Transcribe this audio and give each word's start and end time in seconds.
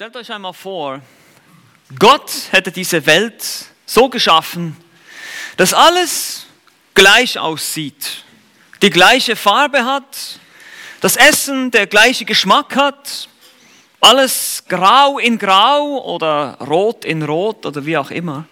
Stellt 0.00 0.16
euch 0.16 0.32
einmal 0.32 0.54
vor, 0.54 1.02
Gott 1.98 2.32
hätte 2.52 2.72
diese 2.72 3.04
Welt 3.04 3.44
so 3.84 4.08
geschaffen, 4.08 4.74
dass 5.58 5.74
alles 5.74 6.46
gleich 6.94 7.38
aussieht, 7.38 8.24
die 8.80 8.88
gleiche 8.88 9.36
Farbe 9.36 9.84
hat, 9.84 10.40
das 11.02 11.16
Essen 11.16 11.70
der 11.70 11.86
gleiche 11.86 12.24
Geschmack 12.24 12.76
hat, 12.76 13.28
alles 14.00 14.64
grau 14.66 15.18
in 15.18 15.38
grau 15.38 16.02
oder 16.02 16.56
rot 16.66 17.04
in 17.04 17.22
rot 17.22 17.66
oder 17.66 17.84
wie 17.84 17.98
auch 17.98 18.10
immer. 18.10 18.46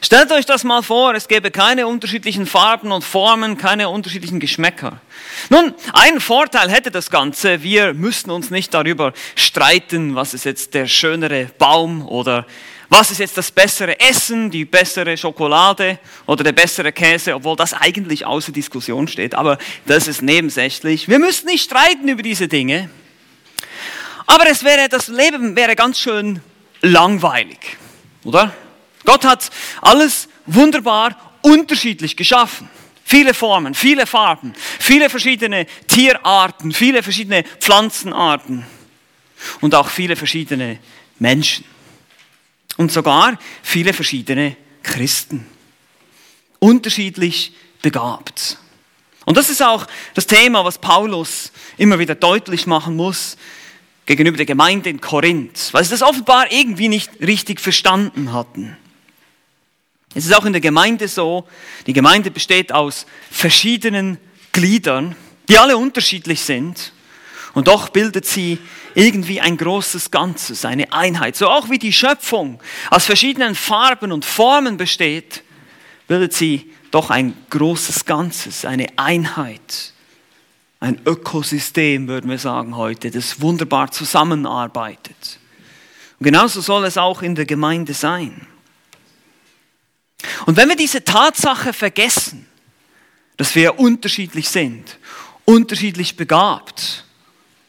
Stellt 0.00 0.30
euch 0.30 0.44
das 0.46 0.62
mal 0.62 0.82
vor, 0.82 1.14
es 1.14 1.26
gäbe 1.26 1.50
keine 1.50 1.86
unterschiedlichen 1.86 2.46
Farben 2.46 2.92
und 2.92 3.02
Formen, 3.02 3.56
keine 3.56 3.88
unterschiedlichen 3.88 4.40
Geschmäcker. 4.40 5.00
Nun, 5.48 5.74
ein 5.92 6.20
Vorteil 6.20 6.70
hätte 6.70 6.90
das 6.90 7.10
Ganze, 7.10 7.62
wir 7.62 7.94
müssten 7.94 8.30
uns 8.30 8.50
nicht 8.50 8.74
darüber 8.74 9.12
streiten, 9.34 10.14
was 10.14 10.34
ist 10.34 10.44
jetzt 10.44 10.74
der 10.74 10.86
schönere 10.86 11.46
Baum 11.58 12.06
oder 12.06 12.46
was 12.88 13.10
ist 13.10 13.18
jetzt 13.18 13.36
das 13.36 13.50
bessere 13.50 13.98
Essen, 13.98 14.50
die 14.50 14.64
bessere 14.64 15.16
Schokolade 15.16 15.98
oder 16.26 16.44
der 16.44 16.52
bessere 16.52 16.92
Käse, 16.92 17.34
obwohl 17.34 17.56
das 17.56 17.72
eigentlich 17.72 18.24
außer 18.24 18.52
Diskussion 18.52 19.08
steht, 19.08 19.34
aber 19.34 19.58
das 19.86 20.06
ist 20.06 20.22
nebensächlich. 20.22 21.08
Wir 21.08 21.18
müssten 21.18 21.48
nicht 21.48 21.64
streiten 21.64 22.06
über 22.08 22.22
diese 22.22 22.48
Dinge, 22.48 22.90
aber 24.26 24.48
es 24.48 24.62
wäre, 24.62 24.88
das 24.88 25.08
Leben 25.08 25.56
wäre 25.56 25.74
ganz 25.74 25.98
schön 25.98 26.40
langweilig, 26.82 27.76
oder? 28.24 28.54
Gott 29.06 29.24
hat 29.24 29.50
alles 29.80 30.28
wunderbar 30.44 31.38
unterschiedlich 31.40 32.16
geschaffen. 32.16 32.68
Viele 33.04 33.34
Formen, 33.34 33.74
viele 33.74 34.04
Farben, 34.04 34.52
viele 34.80 35.08
verschiedene 35.08 35.66
Tierarten, 35.86 36.72
viele 36.72 37.02
verschiedene 37.02 37.44
Pflanzenarten 37.60 38.66
und 39.60 39.74
auch 39.74 39.88
viele 39.88 40.16
verschiedene 40.16 40.80
Menschen. 41.18 41.64
Und 42.76 42.92
sogar 42.92 43.38
viele 43.62 43.92
verschiedene 43.92 44.56
Christen. 44.82 45.46
Unterschiedlich 46.58 47.52
begabt. 47.80 48.58
Und 49.24 49.36
das 49.36 49.50
ist 49.50 49.62
auch 49.62 49.86
das 50.14 50.26
Thema, 50.26 50.64
was 50.64 50.78
Paulus 50.78 51.52
immer 51.78 51.98
wieder 51.98 52.14
deutlich 52.14 52.66
machen 52.66 52.96
muss 52.96 53.36
gegenüber 54.04 54.36
der 54.36 54.46
Gemeinde 54.46 54.90
in 54.90 55.00
Korinth, 55.00 55.68
weil 55.72 55.84
sie 55.84 55.90
das 55.90 56.02
offenbar 56.02 56.50
irgendwie 56.50 56.88
nicht 56.88 57.10
richtig 57.20 57.60
verstanden 57.60 58.32
hatten. 58.32 58.76
Es 60.16 60.24
ist 60.24 60.34
auch 60.34 60.46
in 60.46 60.54
der 60.54 60.62
Gemeinde 60.62 61.08
so, 61.08 61.46
die 61.86 61.92
Gemeinde 61.92 62.30
besteht 62.30 62.72
aus 62.72 63.04
verschiedenen 63.30 64.16
Gliedern, 64.50 65.14
die 65.46 65.58
alle 65.58 65.76
unterschiedlich 65.76 66.40
sind. 66.40 66.94
Und 67.52 67.68
doch 67.68 67.90
bildet 67.90 68.24
sie 68.24 68.58
irgendwie 68.94 69.42
ein 69.42 69.58
großes 69.58 70.10
Ganzes, 70.10 70.64
eine 70.64 70.90
Einheit. 70.90 71.36
So 71.36 71.48
auch 71.48 71.68
wie 71.68 71.78
die 71.78 71.92
Schöpfung 71.92 72.60
aus 72.90 73.04
verschiedenen 73.04 73.54
Farben 73.54 74.10
und 74.10 74.24
Formen 74.24 74.78
besteht, 74.78 75.42
bildet 76.08 76.32
sie 76.32 76.72
doch 76.90 77.10
ein 77.10 77.36
großes 77.50 78.06
Ganzes, 78.06 78.64
eine 78.64 78.86
Einheit. 78.96 79.92
Ein 80.80 80.98
Ökosystem, 81.04 82.08
würden 82.08 82.30
wir 82.30 82.38
sagen 82.38 82.74
heute, 82.74 83.10
das 83.10 83.42
wunderbar 83.42 83.90
zusammenarbeitet. 83.90 85.38
Und 86.18 86.24
genauso 86.24 86.62
soll 86.62 86.86
es 86.86 86.96
auch 86.96 87.20
in 87.20 87.34
der 87.34 87.44
Gemeinde 87.44 87.92
sein. 87.92 88.46
Und 90.46 90.56
wenn 90.56 90.68
wir 90.68 90.76
diese 90.76 91.04
Tatsache 91.04 91.72
vergessen, 91.72 92.46
dass 93.36 93.54
wir 93.54 93.78
unterschiedlich 93.78 94.48
sind, 94.48 94.98
unterschiedlich 95.44 96.16
begabt, 96.16 97.04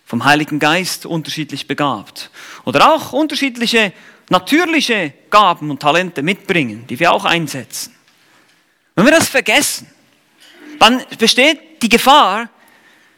vom 0.05 0.23
Heiligen 0.23 0.59
Geist 0.59 1.05
unterschiedlich 1.05 1.67
begabt 1.67 2.31
oder 2.63 2.93
auch 2.93 3.11
unterschiedliche 3.11 3.91
natürliche 4.29 5.13
Gaben 5.29 5.69
und 5.69 5.81
Talente 5.81 6.21
mitbringen, 6.21 6.85
die 6.87 6.99
wir 6.99 7.11
auch 7.11 7.25
einsetzen. 7.25 7.93
Wenn 8.95 9.05
wir 9.05 9.11
das 9.11 9.29
vergessen, 9.29 9.87
dann 10.79 11.03
besteht 11.17 11.81
die 11.81 11.89
Gefahr, 11.89 12.49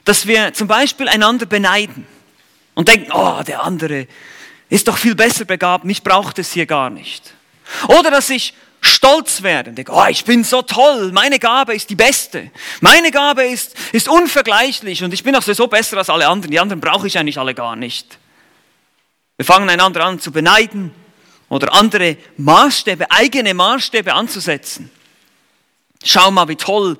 dass 0.05 0.27
wir 0.27 0.53
zum 0.53 0.67
Beispiel 0.67 1.07
einander 1.07 1.45
beneiden 1.45 2.07
und 2.73 2.87
denken, 2.87 3.11
oh, 3.11 3.41
der 3.45 3.63
andere 3.63 4.07
ist 4.69 4.87
doch 4.87 4.97
viel 4.97 5.15
besser 5.15 5.45
begabt, 5.45 5.85
mich 5.85 6.03
braucht 6.03 6.39
es 6.39 6.51
hier 6.51 6.65
gar 6.65 6.89
nicht. 6.89 7.33
Oder 7.87 8.11
dass 8.11 8.29
ich 8.29 8.53
stolz 8.81 9.43
werden. 9.43 9.75
Denke, 9.75 9.91
oh, 9.91 10.05
ich 10.09 10.25
bin 10.25 10.43
so 10.43 10.61
toll, 10.61 11.11
meine 11.11 11.39
Gabe 11.39 11.75
ist 11.75 11.89
die 11.89 11.95
beste. 11.95 12.51
Meine 12.81 13.11
Gabe 13.11 13.43
ist, 13.43 13.75
ist 13.91 14.07
unvergleichlich 14.07 15.03
und 15.03 15.13
ich 15.13 15.23
bin 15.23 15.35
auch 15.35 15.41
so 15.41 15.67
besser 15.67 15.97
als 15.97 16.09
alle 16.09 16.27
anderen. 16.27 16.51
Die 16.51 16.59
anderen 16.59 16.79
brauche 16.79 17.07
ich 17.07 17.17
eigentlich 17.17 17.37
alle 17.37 17.53
gar 17.53 17.75
nicht. 17.75 18.17
Wir 19.37 19.45
fangen 19.45 19.69
einander 19.69 20.03
an 20.05 20.19
zu 20.19 20.31
beneiden 20.31 20.91
oder 21.47 21.73
andere 21.73 22.17
Maßstäbe, 22.37 23.09
eigene 23.09 23.53
Maßstäbe 23.53 24.13
anzusetzen. 24.13 24.91
Schau 26.03 26.31
mal, 26.31 26.47
wie 26.47 26.55
toll 26.55 26.97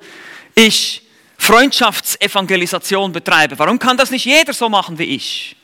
ich 0.54 1.02
Freundschaftsevangelisation 1.38 3.12
betreibe. 3.12 3.58
Warum 3.58 3.78
kann 3.78 3.96
das 3.96 4.10
nicht 4.10 4.24
jeder 4.24 4.52
so 4.52 4.68
machen 4.68 4.98
wie 4.98 5.04
ich? 5.04 5.56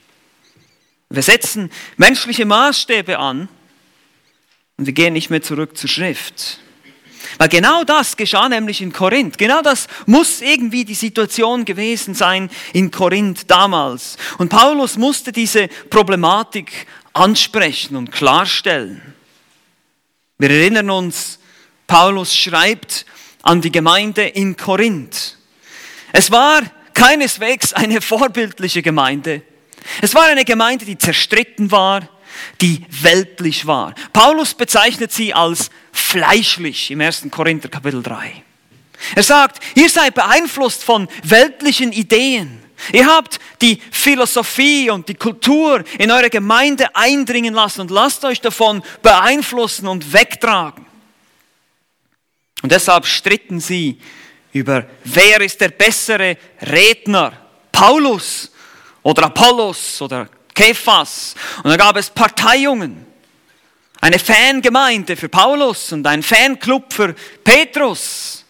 Wir 1.09 1.22
setzen 1.22 1.71
menschliche 1.97 2.44
Maßstäbe 2.44 3.19
an 3.19 3.49
und 4.76 4.87
wir 4.87 4.92
gehen 4.92 5.14
nicht 5.14 5.31
mehr 5.31 5.42
zurück 5.42 5.76
zur 5.76 5.88
Schrift. 5.88 6.60
Weil 7.38 7.48
genau 7.48 7.84
das 7.84 8.16
geschah 8.16 8.48
nämlich 8.48 8.81
in 8.81 8.92
Korinth. 8.92 9.37
Genau 9.37 9.60
das 9.62 9.88
muss 10.06 10.41
irgendwie 10.41 10.84
die 10.84 10.94
Situation 10.94 11.64
gewesen 11.64 12.14
sein 12.14 12.50
in 12.72 12.91
Korinth 12.91 13.50
damals. 13.50 14.16
Und 14.38 14.48
Paulus 14.48 14.97
musste 14.97 15.32
diese 15.32 15.69
Problematik 15.91 16.87
ansprechen 17.12 17.97
und 17.97 18.12
klarstellen. 18.12 19.03
Wir 20.38 20.50
erinnern 20.50 20.91
uns, 20.91 21.38
Paulus 21.87 22.37
schreibt 22.37 23.06
an 23.43 23.60
die 23.60 23.72
Gemeinde 23.72 24.26
in 24.26 24.56
Korinth. 24.56 25.38
Es 26.12 26.31
war 26.31 26.62
keineswegs 26.94 27.72
eine 27.72 28.00
vorbildliche 28.00 28.82
Gemeinde. 28.82 29.43
Es 30.00 30.14
war 30.14 30.25
eine 30.25 30.44
Gemeinde, 30.44 30.84
die 30.84 30.98
zerstritten 30.98 31.70
war, 31.70 32.08
die 32.60 32.84
weltlich 32.91 33.66
war. 33.66 33.94
Paulus 34.12 34.54
bezeichnet 34.54 35.12
sie 35.12 35.34
als 35.34 35.70
fleischlich 35.92 36.91
im 36.91 37.00
1. 37.00 37.26
Korinther 37.30 37.69
Kapitel 37.69 38.02
3. 38.02 38.42
Er 39.14 39.22
sagt, 39.22 39.62
ihr 39.74 39.88
seid 39.88 40.14
beeinflusst 40.14 40.82
von 40.82 41.08
weltlichen 41.22 41.92
Ideen. 41.92 42.62
Ihr 42.92 43.06
habt 43.06 43.38
die 43.62 43.80
Philosophie 43.91 44.91
und 44.91 45.08
die 45.08 45.14
Kultur 45.14 45.82
in 45.98 46.10
eure 46.10 46.30
Gemeinde 46.30 46.94
eindringen 46.94 47.54
lassen 47.54 47.82
und 47.82 47.91
lasst 47.91 48.25
euch 48.25 48.41
davon 48.41 48.82
beeinflussen 49.02 49.88
und 49.88 50.12
wegtragen. 50.12 50.84
Und 52.62 52.72
deshalb 52.72 53.06
stritten 53.06 53.60
sie 53.60 53.98
über, 54.52 54.86
wer 55.04 55.41
ist 55.41 55.60
der 55.60 55.69
bessere 55.69 56.36
Redner, 56.62 57.32
Paulus 57.72 58.50
oder 59.02 59.25
Apollos 59.25 60.00
oder 60.00 60.28
Kephas. 60.56 61.37
Und 61.62 61.71
da 61.71 61.77
gab 61.77 61.97
es 61.97 62.11
Parteiungen. 62.11 63.06
Eine 64.00 64.19
Fangemeinde 64.19 65.17
für 65.17 65.28
Paulus 65.28 65.93
und 65.93 66.06
ein 66.06 66.22
Fanclub 66.22 66.93
für 66.93 67.15
Petrus. 67.44 68.44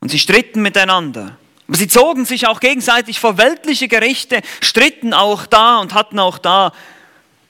Und 0.00 0.10
sie 0.10 0.18
stritten 0.18 0.62
miteinander. 0.62 1.36
Aber 1.68 1.76
sie 1.76 1.86
zogen 1.86 2.24
sich 2.24 2.48
auch 2.48 2.58
gegenseitig 2.58 3.20
vor 3.20 3.38
weltliche 3.38 3.86
Gerichte, 3.86 4.40
stritten 4.60 5.14
auch 5.14 5.46
da 5.46 5.78
und 5.78 5.94
hatten 5.94 6.18
auch 6.18 6.38
da 6.38 6.72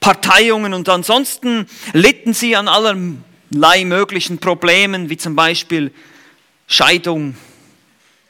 Parteiungen 0.00 0.74
und 0.74 0.88
ansonsten 0.88 1.66
litten 1.92 2.34
sie 2.34 2.56
an 2.56 2.68
allerlei 2.68 3.84
möglichen 3.84 4.38
Problemen, 4.38 5.10
wie 5.10 5.16
zum 5.16 5.36
Beispiel 5.36 5.92
Scheidung, 6.66 7.36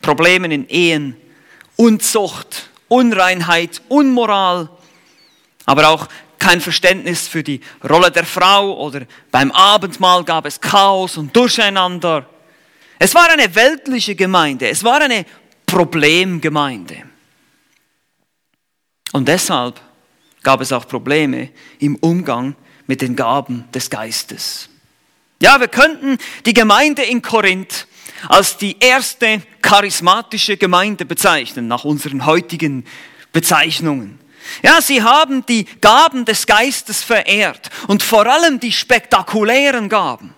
Problemen 0.02 0.50
in 0.50 0.68
Ehen, 0.68 1.16
Unzucht, 1.76 2.68
Unreinheit, 2.88 3.82
Unmoral, 3.88 4.68
aber 5.70 5.88
auch 5.88 6.08
kein 6.40 6.60
Verständnis 6.60 7.28
für 7.28 7.44
die 7.44 7.60
Rolle 7.88 8.10
der 8.10 8.24
Frau 8.24 8.76
oder 8.76 9.02
beim 9.30 9.52
Abendmahl 9.52 10.24
gab 10.24 10.44
es 10.44 10.60
Chaos 10.60 11.16
und 11.16 11.34
Durcheinander. 11.36 12.28
Es 12.98 13.14
war 13.14 13.30
eine 13.30 13.54
weltliche 13.54 14.16
Gemeinde, 14.16 14.68
es 14.68 14.82
war 14.82 15.00
eine 15.00 15.24
Problemgemeinde. 15.66 17.04
Und 19.12 19.28
deshalb 19.28 19.80
gab 20.42 20.60
es 20.60 20.72
auch 20.72 20.88
Probleme 20.88 21.50
im 21.78 21.94
Umgang 21.96 22.56
mit 22.88 23.00
den 23.00 23.14
Gaben 23.14 23.66
des 23.72 23.88
Geistes. 23.90 24.68
Ja, 25.40 25.60
wir 25.60 25.68
könnten 25.68 26.18
die 26.46 26.54
Gemeinde 26.54 27.02
in 27.02 27.22
Korinth 27.22 27.86
als 28.28 28.56
die 28.56 28.76
erste 28.80 29.40
charismatische 29.62 30.56
Gemeinde 30.56 31.04
bezeichnen, 31.04 31.68
nach 31.68 31.84
unseren 31.84 32.26
heutigen 32.26 32.84
Bezeichnungen. 33.32 34.19
Ja, 34.62 34.80
sie 34.80 35.02
haben 35.02 35.44
die 35.46 35.64
Gaben 35.80 36.24
des 36.24 36.46
Geistes 36.46 37.02
verehrt 37.02 37.70
und 37.88 38.02
vor 38.02 38.26
allem 38.26 38.60
die 38.60 38.72
spektakulären 38.72 39.88
Gaben. 39.88 40.34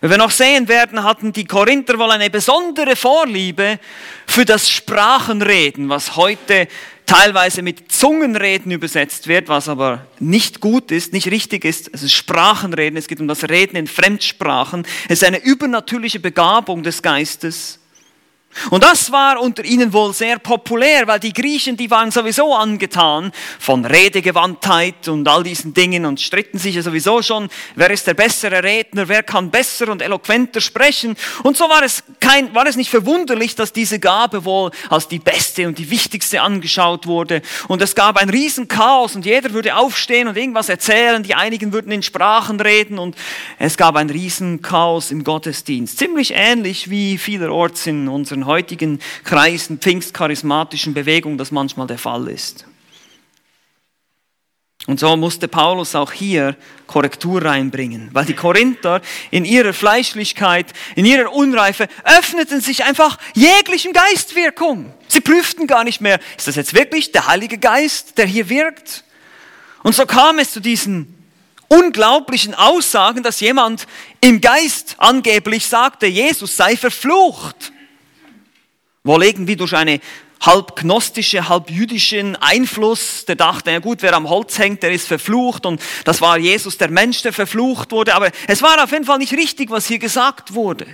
Wie 0.00 0.08
wir 0.08 0.16
noch 0.16 0.30
sehen 0.30 0.66
werden, 0.68 1.02
hatten 1.04 1.32
die 1.32 1.44
Korinther 1.44 1.98
wohl 1.98 2.10
eine 2.10 2.30
besondere 2.30 2.96
Vorliebe 2.96 3.78
für 4.26 4.46
das 4.46 4.70
Sprachenreden, 4.70 5.90
was 5.90 6.16
heute 6.16 6.68
teilweise 7.04 7.60
mit 7.60 7.92
Zungenreden 7.92 8.72
übersetzt 8.72 9.26
wird, 9.26 9.48
was 9.48 9.68
aber 9.68 10.06
nicht 10.20 10.60
gut 10.60 10.90
ist, 10.90 11.12
nicht 11.12 11.26
richtig 11.26 11.64
ist. 11.64 11.90
Es 11.92 12.02
ist 12.02 12.12
Sprachenreden, 12.12 12.96
es 12.96 13.08
geht 13.08 13.20
um 13.20 13.28
das 13.28 13.48
Reden 13.48 13.76
in 13.76 13.88
Fremdsprachen. 13.88 14.86
Es 15.08 15.20
ist 15.20 15.24
eine 15.24 15.42
übernatürliche 15.42 16.20
Begabung 16.20 16.82
des 16.82 17.02
Geistes. 17.02 17.80
Und 18.70 18.82
das 18.82 19.12
war 19.12 19.40
unter 19.40 19.64
ihnen 19.64 19.92
wohl 19.92 20.12
sehr 20.12 20.38
populär, 20.38 21.06
weil 21.06 21.20
die 21.20 21.32
Griechen, 21.32 21.76
die 21.76 21.90
waren 21.90 22.10
sowieso 22.10 22.52
angetan 22.54 23.30
von 23.60 23.84
Redegewandtheit 23.84 25.06
und 25.08 25.26
all 25.28 25.44
diesen 25.44 25.72
Dingen 25.72 26.04
und 26.04 26.20
stritten 26.20 26.58
sich 26.58 26.74
ja 26.74 26.82
sowieso 26.82 27.22
schon, 27.22 27.48
wer 27.76 27.90
ist 27.90 28.08
der 28.08 28.14
bessere 28.14 28.62
Redner, 28.62 29.08
wer 29.08 29.22
kann 29.22 29.50
besser 29.50 29.88
und 29.88 30.02
eloquenter 30.02 30.60
sprechen. 30.60 31.16
Und 31.44 31.56
so 31.56 31.68
war 31.68 31.82
es, 31.84 32.02
kein, 32.18 32.52
war 32.52 32.66
es 32.66 32.76
nicht 32.76 32.90
verwunderlich, 32.90 33.54
dass 33.54 33.72
diese 33.72 34.00
Gabe 34.00 34.44
wohl 34.44 34.72
als 34.88 35.06
die 35.06 35.20
beste 35.20 35.68
und 35.68 35.78
die 35.78 35.88
wichtigste 35.88 36.42
angeschaut 36.42 37.06
wurde. 37.06 37.42
Und 37.68 37.80
es 37.82 37.94
gab 37.94 38.16
ein 38.16 38.30
Riesenchaos 38.30 39.14
und 39.14 39.24
jeder 39.24 39.52
würde 39.52 39.76
aufstehen 39.76 40.26
und 40.26 40.36
irgendwas 40.36 40.68
erzählen, 40.68 41.22
die 41.22 41.36
einigen 41.36 41.72
würden 41.72 41.92
in 41.92 42.02
Sprachen 42.02 42.60
reden 42.60 42.98
und 42.98 43.16
es 43.60 43.76
gab 43.76 43.94
ein 43.94 44.10
Riesenchaos 44.10 45.12
im 45.12 45.22
Gottesdienst. 45.22 45.98
Ziemlich 45.98 46.32
ähnlich 46.34 46.90
wie 46.90 47.16
vielerorts 47.16 47.86
in 47.86 48.08
unseren 48.08 48.39
unseren 48.40 48.46
heutigen 48.46 49.00
Kreisen, 49.24 49.78
pfingstcharismatischen 49.78 50.94
Bewegungen 50.94 51.38
das 51.38 51.50
manchmal 51.50 51.86
der 51.86 51.98
Fall 51.98 52.28
ist. 52.28 52.64
Und 54.86 54.98
so 54.98 55.14
musste 55.16 55.46
Paulus 55.46 55.94
auch 55.94 56.10
hier 56.10 56.56
Korrektur 56.86 57.44
reinbringen, 57.44 58.08
weil 58.12 58.24
die 58.24 58.34
Korinther 58.34 59.02
in 59.30 59.44
ihrer 59.44 59.74
Fleischlichkeit, 59.74 60.72
in 60.96 61.04
ihrer 61.04 61.32
Unreife 61.32 61.86
öffneten 62.04 62.62
sich 62.62 62.82
einfach 62.84 63.18
jeglichen 63.34 63.92
Geistwirkung. 63.92 64.92
Sie 65.06 65.20
prüften 65.20 65.66
gar 65.66 65.84
nicht 65.84 66.00
mehr, 66.00 66.18
ist 66.36 66.48
das 66.48 66.56
jetzt 66.56 66.74
wirklich 66.74 67.12
der 67.12 67.26
Heilige 67.26 67.58
Geist, 67.58 68.16
der 68.16 68.26
hier 68.26 68.48
wirkt? 68.48 69.04
Und 69.82 69.94
so 69.94 70.06
kam 70.06 70.38
es 70.38 70.52
zu 70.52 70.60
diesen 70.60 71.14
unglaublichen 71.68 72.54
Aussagen, 72.54 73.22
dass 73.22 73.40
jemand 73.40 73.86
im 74.20 74.40
Geist 74.40 74.96
angeblich 74.98 75.66
sagte, 75.66 76.06
Jesus 76.06 76.56
sei 76.56 76.76
verflucht. 76.76 77.72
Wohl 79.04 79.24
irgendwie 79.24 79.56
durch 79.56 79.74
eine 79.74 80.00
halb 80.40 80.76
gnostische, 80.76 81.48
halb 81.48 81.70
jüdischen 81.70 82.34
Einfluss, 82.36 83.24
der 83.26 83.36
dachte, 83.36 83.70
ja 83.70 83.78
gut, 83.78 84.02
wer 84.02 84.14
am 84.14 84.28
Holz 84.28 84.58
hängt, 84.58 84.82
der 84.82 84.92
ist 84.92 85.06
verflucht 85.06 85.66
und 85.66 85.82
das 86.04 86.20
war 86.20 86.38
Jesus, 86.38 86.78
der 86.78 86.90
Mensch, 86.90 87.22
der 87.22 87.32
verflucht 87.32 87.92
wurde, 87.92 88.14
aber 88.14 88.30
es 88.46 88.62
war 88.62 88.82
auf 88.82 88.90
jeden 88.92 89.04
Fall 89.04 89.18
nicht 89.18 89.32
richtig, 89.34 89.70
was 89.70 89.86
hier 89.86 89.98
gesagt 89.98 90.54
wurde. 90.54 90.86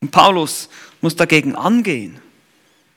Und 0.00 0.10
Paulus 0.10 0.68
muss 1.00 1.16
dagegen 1.16 1.56
angehen 1.56 2.20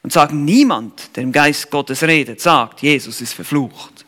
und 0.03 0.11
sagen, 0.11 0.43
niemand, 0.43 1.15
der 1.15 1.23
im 1.23 1.31
Geist 1.31 1.69
Gottes 1.71 2.03
redet, 2.03 2.41
sagt, 2.41 2.81
Jesus 2.81 3.21
ist 3.21 3.33
verflucht. 3.33 4.05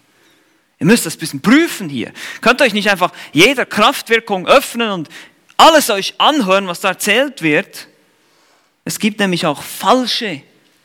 Ihr 0.79 0.85
müsst 0.85 1.05
das 1.05 1.15
ein 1.15 1.19
bisschen 1.19 1.41
prüfen 1.41 1.87
hier. 1.87 2.11
Könnt 2.41 2.61
euch 2.61 2.73
nicht 2.73 2.89
einfach 2.89 3.13
jeder 3.31 3.65
Kraftwirkung 3.65 4.47
öffnen 4.47 4.91
und 4.91 5.09
alles 5.55 5.89
euch 5.89 6.15
anhören, 6.17 6.67
was 6.67 6.81
da 6.81 6.89
erzählt 6.89 7.41
wird, 7.41 7.87
es 8.85 8.99
gibt 8.99 9.19
nämlich 9.19 9.45
auch 9.45 9.61
falsche 9.61 10.41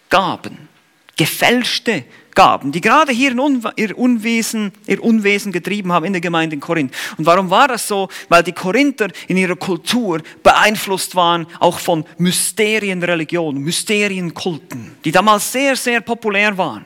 Gaben, 0.09 0.69
gefälschte 1.17 2.05
Gaben, 2.35 2.71
die 2.71 2.81
gerade 2.81 3.11
hier 3.11 3.35
ihr 3.77 3.99
Unwesen, 3.99 4.73
ihr 4.87 5.03
Unwesen 5.03 5.51
getrieben 5.51 5.93
haben 5.93 6.05
in 6.05 6.13
der 6.13 6.21
Gemeinde 6.21 6.55
in 6.55 6.61
Korinth. 6.61 6.95
Und 7.17 7.27
warum 7.27 7.51
war 7.51 7.67
das 7.67 7.89
so? 7.89 8.09
Weil 8.29 8.45
die 8.45 8.53
Korinther 8.53 9.09
in 9.27 9.37
ihrer 9.37 9.57
Kultur 9.57 10.23
beeinflusst 10.45 11.17
waren 11.17 11.49
auch 11.59 11.81
von 11.81 12.05
Mysterienreligionen, 12.19 13.63
Mysterienkulten, 13.65 14.93
die 15.05 15.11
damals 15.11 15.51
sehr, 15.51 15.75
sehr 15.75 16.01
populär 16.01 16.57
waren. 16.57 16.85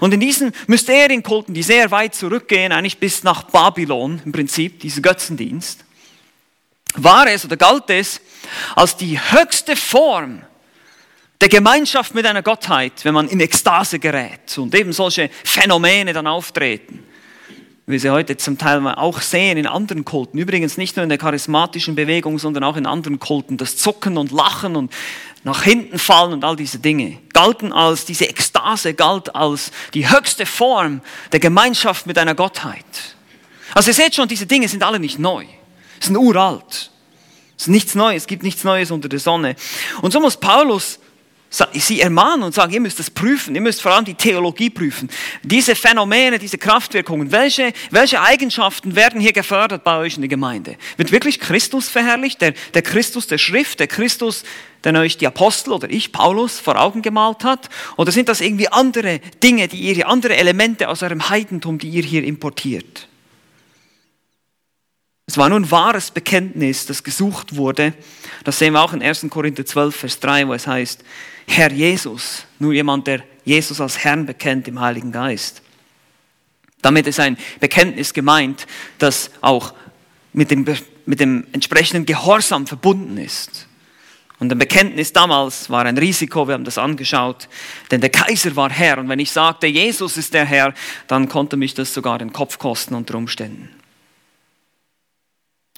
Und 0.00 0.14
in 0.14 0.20
diesen 0.20 0.52
Mysterienkulten, 0.66 1.52
die 1.52 1.62
sehr 1.62 1.90
weit 1.90 2.14
zurückgehen, 2.14 2.72
eigentlich 2.72 2.98
bis 2.98 3.22
nach 3.22 3.44
Babylon 3.44 4.22
im 4.24 4.32
Prinzip, 4.32 4.80
dieser 4.80 5.02
Götzendienst, 5.02 5.84
war 6.96 7.26
es 7.26 7.44
oder 7.44 7.56
galt 7.56 7.90
es 7.90 8.20
als 8.74 8.96
die 8.96 9.18
höchste 9.18 9.76
Form 9.76 10.42
der 11.40 11.48
Gemeinschaft 11.48 12.14
mit 12.14 12.26
einer 12.26 12.42
Gottheit, 12.42 12.92
wenn 13.04 13.14
man 13.14 13.28
in 13.28 13.40
Ekstase 13.40 13.98
gerät 13.98 14.58
und 14.58 14.74
eben 14.74 14.92
solche 14.92 15.30
Phänomene 15.44 16.12
dann 16.12 16.26
auftreten. 16.26 17.04
Wie 17.86 17.92
wir 17.92 18.00
sie 18.00 18.10
heute 18.10 18.36
zum 18.36 18.58
Teil 18.58 18.86
auch 18.86 19.22
sehen 19.22 19.56
in 19.56 19.66
anderen 19.66 20.04
Kulten. 20.04 20.38
Übrigens 20.38 20.76
nicht 20.76 20.96
nur 20.96 21.04
in 21.04 21.08
der 21.08 21.16
charismatischen 21.16 21.94
Bewegung, 21.94 22.38
sondern 22.38 22.64
auch 22.64 22.76
in 22.76 22.84
anderen 22.84 23.18
Kulten. 23.18 23.56
Das 23.56 23.76
Zucken 23.78 24.18
und 24.18 24.30
Lachen 24.30 24.76
und 24.76 24.92
nach 25.44 25.62
hinten 25.62 25.98
fallen 25.98 26.32
und 26.34 26.44
all 26.44 26.56
diese 26.56 26.80
Dinge 26.80 27.18
galten 27.32 27.72
als, 27.72 28.04
diese 28.04 28.28
Ekstase 28.28 28.92
galt 28.92 29.34
als 29.34 29.70
die 29.94 30.10
höchste 30.10 30.44
Form 30.44 31.00
der 31.32 31.40
Gemeinschaft 31.40 32.06
mit 32.06 32.18
einer 32.18 32.34
Gottheit. 32.34 32.84
Also 33.74 33.90
ihr 33.90 33.94
seht 33.94 34.14
schon, 34.14 34.28
diese 34.28 34.46
Dinge 34.46 34.68
sind 34.68 34.82
alle 34.82 34.98
nicht 34.98 35.18
neu 35.18 35.46
sind 36.00 36.16
uralt. 36.16 36.90
Es 37.56 37.64
ist 37.64 37.68
nichts 37.68 37.94
Neues, 37.94 38.22
es 38.22 38.26
gibt 38.26 38.42
nichts 38.42 38.64
Neues 38.64 38.90
unter 38.90 39.08
der 39.08 39.18
Sonne. 39.18 39.56
Und 40.00 40.12
so 40.12 40.20
muss 40.20 40.36
Paulus 40.36 41.00
sie 41.72 42.00
ermahnen 42.00 42.42
und 42.42 42.54
sagen, 42.54 42.72
ihr 42.72 42.80
müsst 42.80 42.98
das 42.98 43.10
prüfen, 43.10 43.54
ihr 43.54 43.60
müsst 43.60 43.80
vor 43.80 43.92
allem 43.92 44.04
die 44.04 44.14
Theologie 44.14 44.68
prüfen. 44.68 45.08
Diese 45.42 45.74
Phänomene, 45.74 46.38
diese 46.38 46.58
Kraftwirkungen, 46.58 47.32
welche, 47.32 47.72
welche 47.90 48.20
Eigenschaften 48.20 48.94
werden 48.94 49.20
hier 49.20 49.32
gefördert 49.32 49.82
bei 49.82 49.96
euch 49.96 50.16
in 50.16 50.22
der 50.22 50.28
Gemeinde? 50.28 50.76
Wird 50.98 51.10
wirklich 51.10 51.40
Christus 51.40 51.88
verherrlicht, 51.88 52.40
der, 52.42 52.52
der 52.74 52.82
Christus 52.82 53.26
der 53.26 53.38
Schrift, 53.38 53.80
der 53.80 53.86
Christus, 53.86 54.44
den 54.84 54.96
euch 54.96 55.16
die 55.16 55.26
Apostel 55.26 55.72
oder 55.72 55.90
ich, 55.90 56.12
Paulus, 56.12 56.60
vor 56.60 56.78
Augen 56.78 57.00
gemalt 57.00 57.44
hat? 57.44 57.70
Oder 57.96 58.12
sind 58.12 58.28
das 58.28 58.42
irgendwie 58.42 58.68
andere 58.68 59.20
Dinge, 59.42 59.68
die 59.68 59.78
ihr, 59.78 60.06
andere 60.06 60.36
Elemente 60.36 60.88
aus 60.88 61.02
eurem 61.02 61.30
Heidentum, 61.30 61.78
die 61.78 61.88
ihr 61.88 62.02
hier 62.02 62.24
importiert? 62.24 63.07
Es 65.28 65.36
war 65.36 65.50
nur 65.50 65.60
ein 65.60 65.70
wahres 65.70 66.10
Bekenntnis, 66.10 66.86
das 66.86 67.04
gesucht 67.04 67.54
wurde. 67.54 67.92
Das 68.44 68.58
sehen 68.58 68.72
wir 68.72 68.82
auch 68.82 68.94
in 68.94 69.02
1. 69.02 69.26
Korinther 69.28 69.66
12, 69.66 69.94
Vers 69.94 70.20
3, 70.20 70.48
wo 70.48 70.54
es 70.54 70.66
heißt, 70.66 71.04
Herr 71.46 71.70
Jesus, 71.70 72.46
nur 72.58 72.72
jemand, 72.72 73.06
der 73.06 73.22
Jesus 73.44 73.78
als 73.78 73.98
Herrn 73.98 74.24
bekennt 74.24 74.68
im 74.68 74.80
Heiligen 74.80 75.12
Geist. 75.12 75.60
Damit 76.80 77.06
ist 77.06 77.20
ein 77.20 77.36
Bekenntnis 77.60 78.14
gemeint, 78.14 78.66
das 78.96 79.30
auch 79.42 79.74
mit 80.32 80.50
dem, 80.50 80.64
mit 81.04 81.20
dem 81.20 81.46
entsprechenden 81.52 82.06
Gehorsam 82.06 82.66
verbunden 82.66 83.18
ist. 83.18 83.66
Und 84.38 84.50
ein 84.50 84.58
Bekenntnis 84.58 85.12
damals 85.12 85.68
war 85.68 85.84
ein 85.84 85.98
Risiko, 85.98 86.48
wir 86.48 86.54
haben 86.54 86.64
das 86.64 86.78
angeschaut, 86.78 87.48
denn 87.90 88.00
der 88.00 88.10
Kaiser 88.10 88.56
war 88.56 88.70
Herr. 88.70 88.96
Und 88.96 89.10
wenn 89.10 89.18
ich 89.18 89.30
sagte, 89.30 89.66
Jesus 89.66 90.16
ist 90.16 90.32
der 90.32 90.46
Herr, 90.46 90.72
dann 91.06 91.28
konnte 91.28 91.58
mich 91.58 91.74
das 91.74 91.92
sogar 91.92 92.18
den 92.18 92.32
Kopf 92.32 92.58
kosten 92.58 92.94
unter 92.94 93.16
Umständen. 93.16 93.77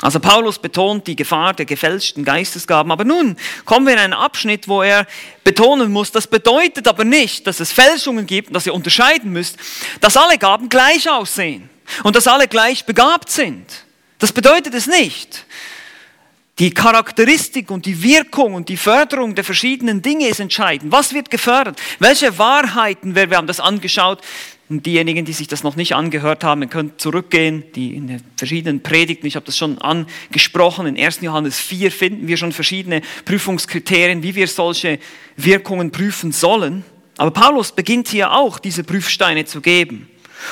Also 0.02 0.18
Paulus 0.18 0.58
betont 0.58 1.06
die 1.06 1.16
Gefahr 1.16 1.52
der 1.52 1.66
gefälschten 1.66 2.24
Geistesgaben. 2.24 2.90
Aber 2.90 3.04
nun 3.04 3.36
kommen 3.64 3.86
wir 3.86 3.92
in 3.92 3.98
einen 3.98 4.12
Abschnitt, 4.14 4.66
wo 4.66 4.82
er 4.82 5.06
betonen 5.44 5.92
muss, 5.92 6.10
das 6.10 6.26
bedeutet 6.26 6.88
aber 6.88 7.04
nicht, 7.04 7.46
dass 7.46 7.60
es 7.60 7.72
Fälschungen 7.72 8.26
gibt 8.26 8.54
dass 8.54 8.66
ihr 8.66 8.74
unterscheiden 8.74 9.32
müsst, 9.32 9.56
dass 10.00 10.16
alle 10.16 10.38
Gaben 10.38 10.68
gleich 10.68 11.10
aussehen 11.10 11.68
und 12.02 12.16
dass 12.16 12.26
alle 12.26 12.48
gleich 12.48 12.84
begabt 12.84 13.30
sind. 13.30 13.84
Das 14.18 14.32
bedeutet 14.32 14.74
es 14.74 14.86
nicht. 14.86 15.44
Die 16.58 16.72
Charakteristik 16.72 17.70
und 17.70 17.86
die 17.86 18.02
Wirkung 18.02 18.54
und 18.54 18.68
die 18.68 18.76
Förderung 18.76 19.34
der 19.34 19.44
verschiedenen 19.44 20.02
Dinge 20.02 20.28
ist 20.28 20.40
entscheidend. 20.40 20.92
Was 20.92 21.14
wird 21.14 21.30
gefördert? 21.30 21.80
Welche 21.98 22.36
Wahrheiten, 22.36 23.14
wir 23.14 23.30
haben 23.30 23.46
das 23.46 23.60
angeschaut, 23.60 24.20
und 24.70 24.86
diejenigen, 24.86 25.24
die 25.24 25.32
sich 25.32 25.48
das 25.48 25.64
noch 25.64 25.74
nicht 25.74 25.96
angehört 25.96 26.44
haben, 26.44 26.70
können 26.70 26.92
zurückgehen, 26.96 27.64
die 27.74 27.96
in 27.96 28.06
den 28.06 28.22
verschiedenen 28.36 28.82
Predigten, 28.82 29.26
ich 29.26 29.34
habe 29.34 29.44
das 29.44 29.58
schon 29.58 29.78
angesprochen, 29.78 30.86
in 30.86 30.96
1. 30.96 31.22
Johannes 31.22 31.58
4 31.58 31.90
finden 31.90 32.28
wir 32.28 32.36
schon 32.36 32.52
verschiedene 32.52 33.02
Prüfungskriterien, 33.24 34.22
wie 34.22 34.36
wir 34.36 34.46
solche 34.46 35.00
Wirkungen 35.36 35.90
prüfen 35.90 36.30
sollen. 36.30 36.84
Aber 37.16 37.32
Paulus 37.32 37.72
beginnt 37.72 38.08
hier 38.08 38.32
auch, 38.32 38.60
diese 38.60 38.84
Prüfsteine 38.84 39.44
zu 39.44 39.60
geben. 39.60 40.08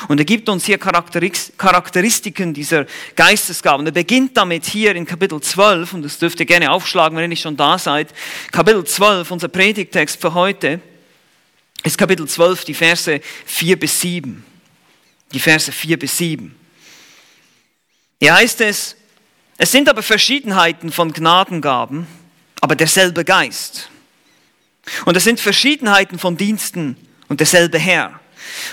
Und 0.09 0.19
er 0.19 0.25
gibt 0.25 0.49
uns 0.49 0.67
hier 0.67 0.79
Charakteristiken 0.79 2.53
dieser 2.53 2.87
Geistesgaben. 3.15 3.87
Er 3.87 3.93
beginnt 3.93 4.37
damit 4.37 4.67
hier 4.67 4.97
in 4.97 5.07
Kapitel 5.07 5.41
12, 5.41 5.95
und 5.95 6.03
das 6.03 6.19
dürft 6.19 6.41
ihr 6.41 6.47
gerne 6.47 6.73
aufschlagen, 6.73 7.17
wenn 7.17 7.25
ihr 7.25 7.29
nicht 7.29 7.43
schon 7.43 7.57
da 7.57 7.79
seid. 7.79 8.09
Kapitel 8.51 8.85
12, 8.85 9.31
unser 9.31 9.49
Predigtext 9.49 10.21
für 10.21 10.35
heute 10.35 10.81
ist 11.85 11.97
Kapitel 11.97 12.27
12, 12.27 12.65
die 12.65 12.75
Verse 12.75 13.21
4 13.47 13.79
bis 13.79 14.01
7. 14.01 14.45
Die 15.33 15.41
Verse 15.41 15.71
4 15.71 15.99
bis 15.99 16.17
7. 16.19 16.55
Hier 18.21 18.35
heißt 18.35 18.61
es, 18.63 18.97
es 19.59 19.73
sind 19.73 19.89
aber 19.89 20.03
Verschiedenheiten 20.03 20.93
von 20.93 21.13
Gnadengaben, 21.13 22.07
aber 22.61 22.77
derselbe 22.77 23.25
Geist. 23.25 23.91
Und 25.05 25.17
es 25.17 25.25
sind 25.25 25.41
Verschiedenheiten 25.41 26.19
von 26.19 26.37
Diensten 26.37 26.97
und 27.29 27.41
derselbe 27.41 27.79
Herr. 27.79 28.21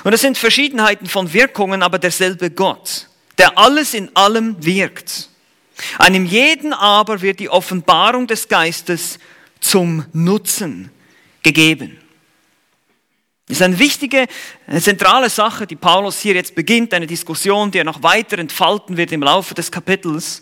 Und 0.04 0.14
es 0.14 0.22
sind 0.22 0.38
Verschiedenheiten 0.38 1.08
von 1.08 1.34
Wirkungen, 1.34 1.84
aber 1.84 2.00
derselbe 2.00 2.50
Gott, 2.52 3.10
der 3.38 3.58
alles 3.58 3.94
in 3.94 4.16
allem 4.16 4.64
wirkt. 4.64 5.30
Einem 5.98 6.26
jeden 6.26 6.74
aber 6.74 7.22
wird 7.22 7.40
die 7.40 7.50
Offenbarung 7.50 8.28
des 8.28 8.48
Geistes 8.48 9.20
zum 9.60 10.06
Nutzen 10.14 10.92
gegeben. 11.44 12.00
Das 13.48 13.58
ist 13.58 13.62
eine 13.62 13.78
wichtige, 13.78 14.26
eine 14.66 14.82
zentrale 14.82 15.30
Sache, 15.30 15.68
die 15.68 15.76
Paulus 15.76 16.20
hier 16.20 16.34
jetzt 16.34 16.56
beginnt, 16.56 16.94
eine 16.96 17.06
Diskussion, 17.06 17.70
die 17.70 17.78
er 17.78 17.84
noch 17.84 18.02
weiter 18.02 18.40
entfalten 18.40 18.98
wird 18.98 19.12
im 19.12 19.22
Laufe 19.22 19.54
des 19.54 19.72
Kapitels. 19.72 20.42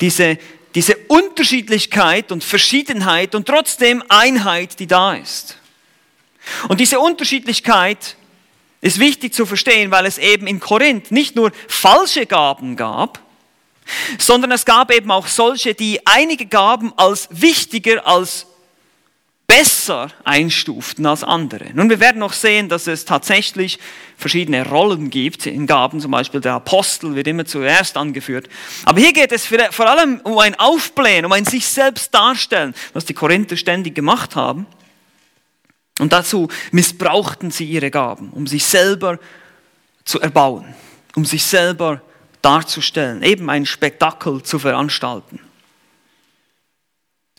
Diese, 0.00 0.38
diese 0.76 0.96
Unterschiedlichkeit 1.08 2.30
und 2.30 2.44
Verschiedenheit 2.44 3.34
und 3.34 3.46
trotzdem 3.46 4.04
Einheit, 4.08 4.78
die 4.78 4.86
da 4.86 5.14
ist. 5.14 5.58
Und 6.68 6.78
diese 6.78 7.00
Unterschiedlichkeit 7.00 8.16
ist 8.80 9.00
wichtig 9.00 9.34
zu 9.34 9.44
verstehen, 9.44 9.90
weil 9.90 10.06
es 10.06 10.16
eben 10.16 10.46
in 10.46 10.60
Korinth 10.60 11.10
nicht 11.10 11.34
nur 11.34 11.50
falsche 11.66 12.26
Gaben 12.26 12.76
gab, 12.76 13.20
sondern 14.18 14.52
es 14.52 14.64
gab 14.64 14.92
eben 14.94 15.10
auch 15.10 15.26
solche, 15.26 15.74
die 15.74 16.06
einige 16.06 16.46
Gaben 16.46 16.92
als 16.96 17.28
wichtiger, 17.30 18.06
als 18.06 18.46
besser 19.50 20.10
einstuften 20.22 21.04
als 21.06 21.24
andere. 21.24 21.70
Nun, 21.74 21.90
wir 21.90 21.98
werden 21.98 22.20
noch 22.20 22.34
sehen, 22.34 22.68
dass 22.68 22.86
es 22.86 23.04
tatsächlich 23.04 23.80
verschiedene 24.16 24.64
Rollen 24.64 25.10
gibt 25.10 25.44
in 25.46 25.66
Gaben, 25.66 26.00
zum 26.00 26.12
Beispiel 26.12 26.40
der 26.40 26.52
Apostel 26.54 27.16
wird 27.16 27.26
immer 27.26 27.44
zuerst 27.44 27.96
angeführt. 27.96 28.48
Aber 28.84 29.00
hier 29.00 29.12
geht 29.12 29.32
es 29.32 29.46
vor 29.46 29.88
allem 29.88 30.20
um 30.22 30.38
ein 30.38 30.54
Aufblähen, 30.56 31.24
um 31.24 31.32
ein 31.32 31.44
sich 31.44 31.66
selbst 31.66 32.14
darstellen, 32.14 32.74
was 32.92 33.06
die 33.06 33.14
Korinther 33.14 33.56
ständig 33.56 33.96
gemacht 33.96 34.36
haben. 34.36 34.66
Und 35.98 36.12
dazu 36.12 36.46
missbrauchten 36.70 37.50
sie 37.50 37.64
ihre 37.64 37.90
Gaben, 37.90 38.30
um 38.30 38.46
sich 38.46 38.64
selber 38.64 39.18
zu 40.04 40.20
erbauen, 40.20 40.76
um 41.16 41.24
sich 41.24 41.42
selber 41.42 42.02
darzustellen, 42.40 43.24
eben 43.24 43.50
ein 43.50 43.66
Spektakel 43.66 44.44
zu 44.44 44.60
veranstalten. 44.60 45.40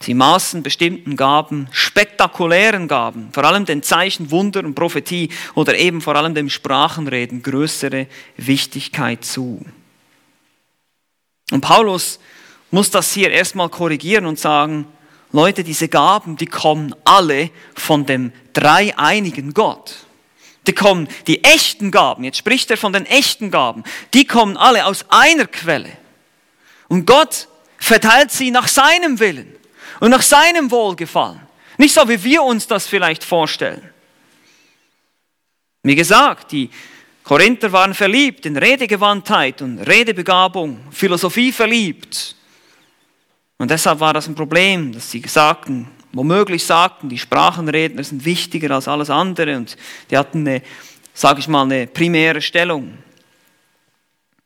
Sie 0.02 0.16
maßen 0.16 0.64
bestimmten 0.64 1.16
Gaben, 1.16 1.68
spektakulären 1.72 2.88
Gaben, 2.88 3.30
vor 3.34 3.44
allem 3.44 3.66
den 3.66 3.84
Zeichen, 3.84 4.32
Wunder 4.32 4.62
und 4.62 4.74
Prophetie 4.74 5.30
oder 5.54 5.78
eben 5.78 6.02
vor 6.02 6.16
allem 6.16 6.34
dem 6.34 6.50
Sprachenreden 6.50 7.44
größere 7.44 8.08
Wichtigkeit 8.36 9.24
zu. 9.24 9.64
Und 11.52 11.62
Paulus 11.62 12.20
muss 12.72 12.90
das 12.90 13.14
hier 13.14 13.30
erstmal 13.30 13.70
korrigieren 13.70 14.26
und 14.26 14.40
sagen, 14.40 14.88
Leute, 15.32 15.64
diese 15.64 15.88
Gaben, 15.88 16.36
die 16.36 16.48
kommen 16.48 16.96
alle 17.06 17.52
von 17.76 18.06
dem 18.06 18.32
dreieinigen 18.54 19.54
Gott. 19.54 19.96
Die 20.68 20.74
kommen, 20.74 21.08
die 21.28 21.44
echten 21.44 21.92
Gaben, 21.92 22.24
jetzt 22.24 22.38
spricht 22.38 22.72
er 22.72 22.78
von 22.78 22.94
den 22.94 23.06
echten 23.06 23.52
Gaben, 23.52 23.84
die 24.14 24.26
kommen 24.26 24.58
alle 24.58 24.86
aus 24.86 25.06
einer 25.10 25.46
Quelle. 25.46 25.92
Und 26.88 27.06
Gott 27.06 27.48
verteilt 27.78 28.32
sie 28.32 28.52
nach 28.52 28.68
seinem 28.68 29.20
Willen 29.20 29.51
und 30.02 30.10
nach 30.10 30.22
seinem 30.22 30.70
Wohlgefallen. 30.70 31.40
Nicht 31.78 31.94
so, 31.94 32.08
wie 32.10 32.22
wir 32.22 32.44
uns 32.44 32.68
das 32.68 32.88
vielleicht 32.88 33.24
vorstellen. 33.24 33.90
Wie 35.84 35.96
gesagt, 35.96 36.52
die 36.52 36.70
Korinther 37.24 37.72
waren 37.72 37.94
verliebt 37.94 38.46
in 38.46 38.58
Redegewandtheit 38.58 39.62
und 39.62 39.80
Redebegabung, 39.80 40.80
Philosophie 40.92 41.52
verliebt. 41.52 42.36
Und 43.58 43.70
deshalb 43.70 44.00
war 44.00 44.14
das 44.14 44.28
ein 44.28 44.36
Problem, 44.36 44.92
dass 44.92 45.10
sie 45.10 45.24
sagten, 45.28 45.88
womöglich 46.14 46.66
sagten, 46.66 47.08
die 47.08 47.20
Sprachenredner 47.20 48.04
sind 48.04 48.26
wichtiger 48.26 48.72
als 48.72 48.88
alles 48.88 49.12
andere 49.12 49.56
und 49.56 49.78
die 50.10 50.18
hatten 50.18 50.48
eine, 50.48 50.64
sage 51.14 51.40
ich 51.40 51.48
mal, 51.48 51.64
eine 51.64 51.86
primäre 51.86 52.42
Stellung. 52.42 52.98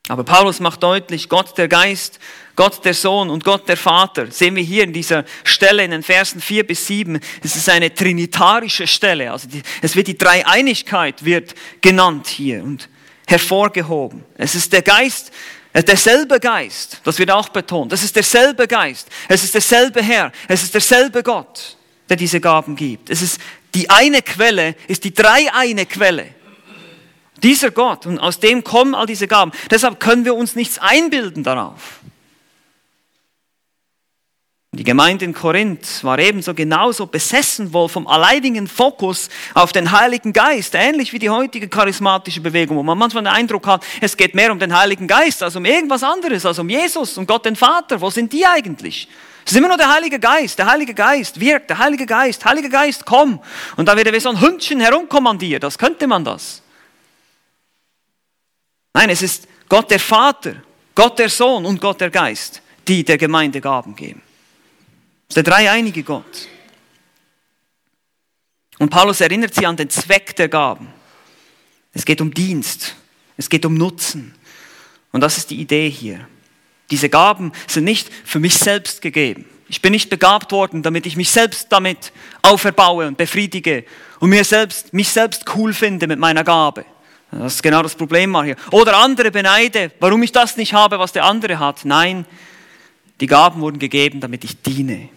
Aber 0.08 0.22
Paulus 0.22 0.60
macht 0.60 0.82
deutlich, 0.82 1.28
Gott 1.28 1.58
der 1.58 1.66
Geist, 1.66 2.20
Gott 2.54 2.84
der 2.84 2.94
Sohn 2.94 3.28
und 3.28 3.44
Gott 3.44 3.68
der 3.68 3.76
Vater, 3.76 4.30
sehen 4.30 4.54
wir 4.54 4.62
hier 4.62 4.84
in 4.84 4.92
dieser 4.92 5.24
Stelle 5.42 5.84
in 5.84 5.90
den 5.90 6.02
Versen 6.02 6.40
4 6.40 6.66
bis 6.66 6.86
7, 6.86 7.20
es 7.42 7.56
ist 7.56 7.68
eine 7.68 7.92
trinitarische 7.92 8.86
Stelle, 8.86 9.32
also 9.32 9.48
die, 9.48 9.62
es 9.82 9.96
wird 9.96 10.06
die 10.06 10.16
Dreieinigkeit 10.16 11.24
wird 11.24 11.54
genannt 11.80 12.28
hier 12.28 12.62
und 12.62 12.88
hervorgehoben. 13.26 14.24
Es 14.38 14.54
ist 14.54 14.72
der 14.72 14.82
Geist, 14.82 15.32
äh, 15.72 15.82
derselbe 15.82 16.38
Geist, 16.38 17.00
das 17.02 17.18
wird 17.18 17.32
auch 17.32 17.48
betont, 17.48 17.92
es 17.92 18.04
ist 18.04 18.14
derselbe 18.14 18.68
Geist, 18.68 19.08
es 19.28 19.42
ist 19.42 19.54
derselbe 19.54 20.02
Herr, 20.02 20.30
es 20.46 20.62
ist 20.62 20.72
derselbe 20.72 21.24
Gott, 21.24 21.76
der 22.08 22.16
diese 22.16 22.40
Gaben 22.40 22.76
gibt. 22.76 23.10
Es 23.10 23.22
ist 23.22 23.40
die 23.74 23.90
eine 23.90 24.22
Quelle, 24.22 24.76
ist 24.86 25.02
die 25.02 25.12
dreieine 25.12 25.84
Quelle. 25.84 26.35
Dieser 27.42 27.70
Gott, 27.70 28.06
und 28.06 28.18
aus 28.18 28.40
dem 28.40 28.64
kommen 28.64 28.94
all 28.94 29.06
diese 29.06 29.28
Gaben. 29.28 29.52
Deshalb 29.70 30.00
können 30.00 30.24
wir 30.24 30.34
uns 30.34 30.56
nichts 30.56 30.78
einbilden 30.78 31.42
darauf. 31.42 32.00
Die 34.76 34.84
Gemeinde 34.84 35.24
in 35.24 35.32
Korinth 35.32 36.04
war 36.04 36.18
ebenso 36.18 36.52
genauso 36.52 37.06
besessen 37.06 37.72
wohl 37.72 37.88
vom 37.88 38.06
alleinigen 38.06 38.68
Fokus 38.68 39.30
auf 39.54 39.72
den 39.72 39.90
Heiligen 39.90 40.34
Geist, 40.34 40.74
ähnlich 40.74 41.14
wie 41.14 41.18
die 41.18 41.30
heutige 41.30 41.68
charismatische 41.68 42.42
Bewegung, 42.42 42.76
wo 42.76 42.82
man 42.82 42.98
manchmal 42.98 43.22
den 43.22 43.32
Eindruck 43.32 43.66
hat, 43.66 43.84
es 44.02 44.18
geht 44.18 44.34
mehr 44.34 44.52
um 44.52 44.58
den 44.58 44.76
Heiligen 44.76 45.06
Geist 45.06 45.42
als 45.42 45.56
um 45.56 45.64
irgendwas 45.64 46.02
anderes, 46.02 46.44
als 46.44 46.58
um 46.58 46.68
Jesus 46.68 47.16
und 47.16 47.26
Gott 47.26 47.46
den 47.46 47.56
Vater. 47.56 48.02
Wo 48.02 48.10
sind 48.10 48.34
die 48.34 48.44
eigentlich? 48.44 49.08
Es 49.46 49.52
ist 49.52 49.58
immer 49.58 49.68
nur 49.68 49.78
der 49.78 49.94
Heilige 49.94 50.18
Geist. 50.18 50.58
Der 50.58 50.66
Heilige 50.66 50.92
Geist 50.92 51.40
wirkt, 51.40 51.70
der 51.70 51.78
Heilige 51.78 52.04
Geist, 52.04 52.44
Heiliger 52.44 52.68
Geist, 52.68 53.06
komm. 53.06 53.40
Und 53.76 53.88
da 53.88 53.96
wird 53.96 54.08
er 54.08 54.12
wie 54.12 54.20
so 54.20 54.28
ein 54.28 54.40
Hündchen 54.40 54.80
herumkommandiert. 54.80 55.62
Das 55.62 55.78
könnte 55.78 56.06
man 56.06 56.22
das. 56.22 56.62
Nein, 58.96 59.10
es 59.10 59.20
ist 59.20 59.46
Gott 59.68 59.90
der 59.90 60.00
Vater, 60.00 60.62
Gott 60.94 61.18
der 61.18 61.28
Sohn 61.28 61.66
und 61.66 61.82
Gott 61.82 62.00
der 62.00 62.08
Geist, 62.08 62.62
die 62.88 63.04
der 63.04 63.18
Gemeinde 63.18 63.60
Gaben 63.60 63.94
geben. 63.94 64.22
Es 65.28 65.36
ist 65.36 65.36
der 65.36 65.42
dreieinige 65.42 66.02
Gott. 66.02 66.48
Und 68.78 68.88
Paulus 68.88 69.20
erinnert 69.20 69.52
sie 69.52 69.66
an 69.66 69.76
den 69.76 69.90
Zweck 69.90 70.34
der 70.36 70.48
Gaben. 70.48 70.88
Es 71.92 72.06
geht 72.06 72.22
um 72.22 72.32
Dienst, 72.32 72.96
es 73.36 73.50
geht 73.50 73.66
um 73.66 73.74
Nutzen. 73.74 74.34
Und 75.12 75.20
das 75.20 75.36
ist 75.36 75.50
die 75.50 75.60
Idee 75.60 75.90
hier. 75.90 76.26
Diese 76.90 77.10
Gaben 77.10 77.52
sind 77.66 77.84
nicht 77.84 78.08
für 78.24 78.38
mich 78.38 78.54
selbst 78.54 79.02
gegeben. 79.02 79.44
Ich 79.68 79.82
bin 79.82 79.92
nicht 79.92 80.08
begabt 80.08 80.52
worden, 80.52 80.82
damit 80.82 81.04
ich 81.04 81.16
mich 81.16 81.28
selbst 81.28 81.66
damit 81.68 82.12
auferbaue 82.40 83.06
und 83.08 83.18
befriedige 83.18 83.84
und 84.20 84.30
mir 84.30 84.44
selbst, 84.44 84.94
mich 84.94 85.10
selbst 85.10 85.44
cool 85.54 85.74
finde 85.74 86.06
mit 86.06 86.18
meiner 86.18 86.44
Gabe. 86.44 86.86
Das 87.30 87.54
ist 87.54 87.62
genau 87.62 87.82
das 87.82 87.94
Problem 87.94 88.40
hier. 88.44 88.56
Oder 88.70 88.96
andere 88.98 89.30
beneide, 89.30 89.92
warum 90.00 90.22
ich 90.22 90.32
das 90.32 90.56
nicht 90.56 90.72
habe, 90.72 90.98
was 90.98 91.12
der 91.12 91.24
andere 91.24 91.58
hat. 91.58 91.84
Nein, 91.84 92.24
die 93.20 93.26
Gaben 93.26 93.60
wurden 93.60 93.78
gegeben, 93.78 94.20
damit 94.20 94.44
ich 94.44 94.62
diene. 94.62 95.08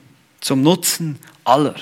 Zum 0.41 0.61
Nutzen 0.61 1.19
aller. 1.43 1.75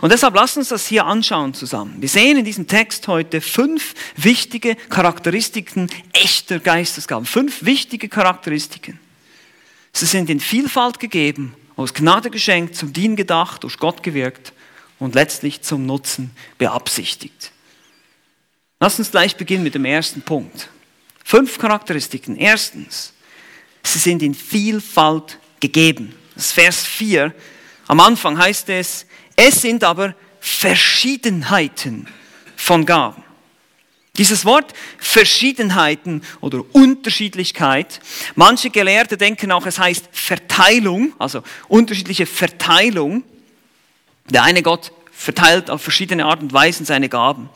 Und 0.00 0.12
deshalb 0.12 0.34
lasst 0.34 0.58
uns 0.58 0.68
das 0.68 0.86
hier 0.86 1.06
anschauen 1.06 1.54
zusammen. 1.54 1.96
Wir 2.00 2.08
sehen 2.08 2.36
in 2.36 2.44
diesem 2.44 2.66
Text 2.66 3.08
heute 3.08 3.40
fünf 3.40 3.94
wichtige 4.16 4.76
Charakteristiken 4.76 5.88
echter 6.12 6.58
Geistesgaben. 6.58 7.24
Fünf 7.24 7.64
wichtige 7.64 8.08
Charakteristiken. 8.08 9.00
Sie 9.92 10.06
sind 10.06 10.28
in 10.28 10.40
Vielfalt 10.40 11.00
gegeben, 11.00 11.54
aus 11.76 11.94
Gnade 11.94 12.30
geschenkt, 12.30 12.76
zum 12.76 12.92
Dienen 12.92 13.16
gedacht, 13.16 13.64
durch 13.64 13.78
Gott 13.78 14.02
gewirkt 14.02 14.52
und 14.98 15.14
letztlich 15.14 15.62
zum 15.62 15.86
Nutzen 15.86 16.32
beabsichtigt. 16.58 17.52
Lass 18.78 18.98
uns 18.98 19.10
gleich 19.10 19.36
beginnen 19.36 19.64
mit 19.64 19.74
dem 19.74 19.84
ersten 19.84 20.20
Punkt. 20.20 20.68
Fünf 21.24 21.58
Charakteristiken. 21.58 22.36
Erstens, 22.36 23.14
sie 23.82 23.98
sind 23.98 24.22
in 24.22 24.34
Vielfalt 24.34 25.38
gegeben. 25.60 26.14
Das 26.34 26.46
ist 26.46 26.52
Vers 26.52 26.84
4. 26.84 27.34
Am 27.86 28.00
Anfang 28.00 28.38
heißt 28.38 28.68
es, 28.68 29.06
es 29.34 29.62
sind 29.62 29.82
aber 29.82 30.14
Verschiedenheiten 30.40 32.06
von 32.56 32.84
Gaben. 32.84 33.22
Dieses 34.18 34.44
Wort 34.44 34.72
Verschiedenheiten 34.98 36.22
oder 36.40 36.62
Unterschiedlichkeit, 36.72 38.00
manche 38.34 38.70
Gelehrte 38.70 39.16
denken 39.16 39.52
auch, 39.52 39.66
es 39.66 39.78
heißt 39.78 40.08
Verteilung, 40.10 41.12
also 41.18 41.42
unterschiedliche 41.68 42.26
Verteilung. 42.26 43.24
Der 44.30 44.42
eine 44.42 44.62
Gott 44.62 44.92
verteilt 45.16 45.70
auf 45.70 45.82
verschiedene 45.82 46.26
Art 46.26 46.40
und 46.42 46.52
Weisen 46.52 46.84
seine 46.84 47.08
Gaben. 47.08 47.48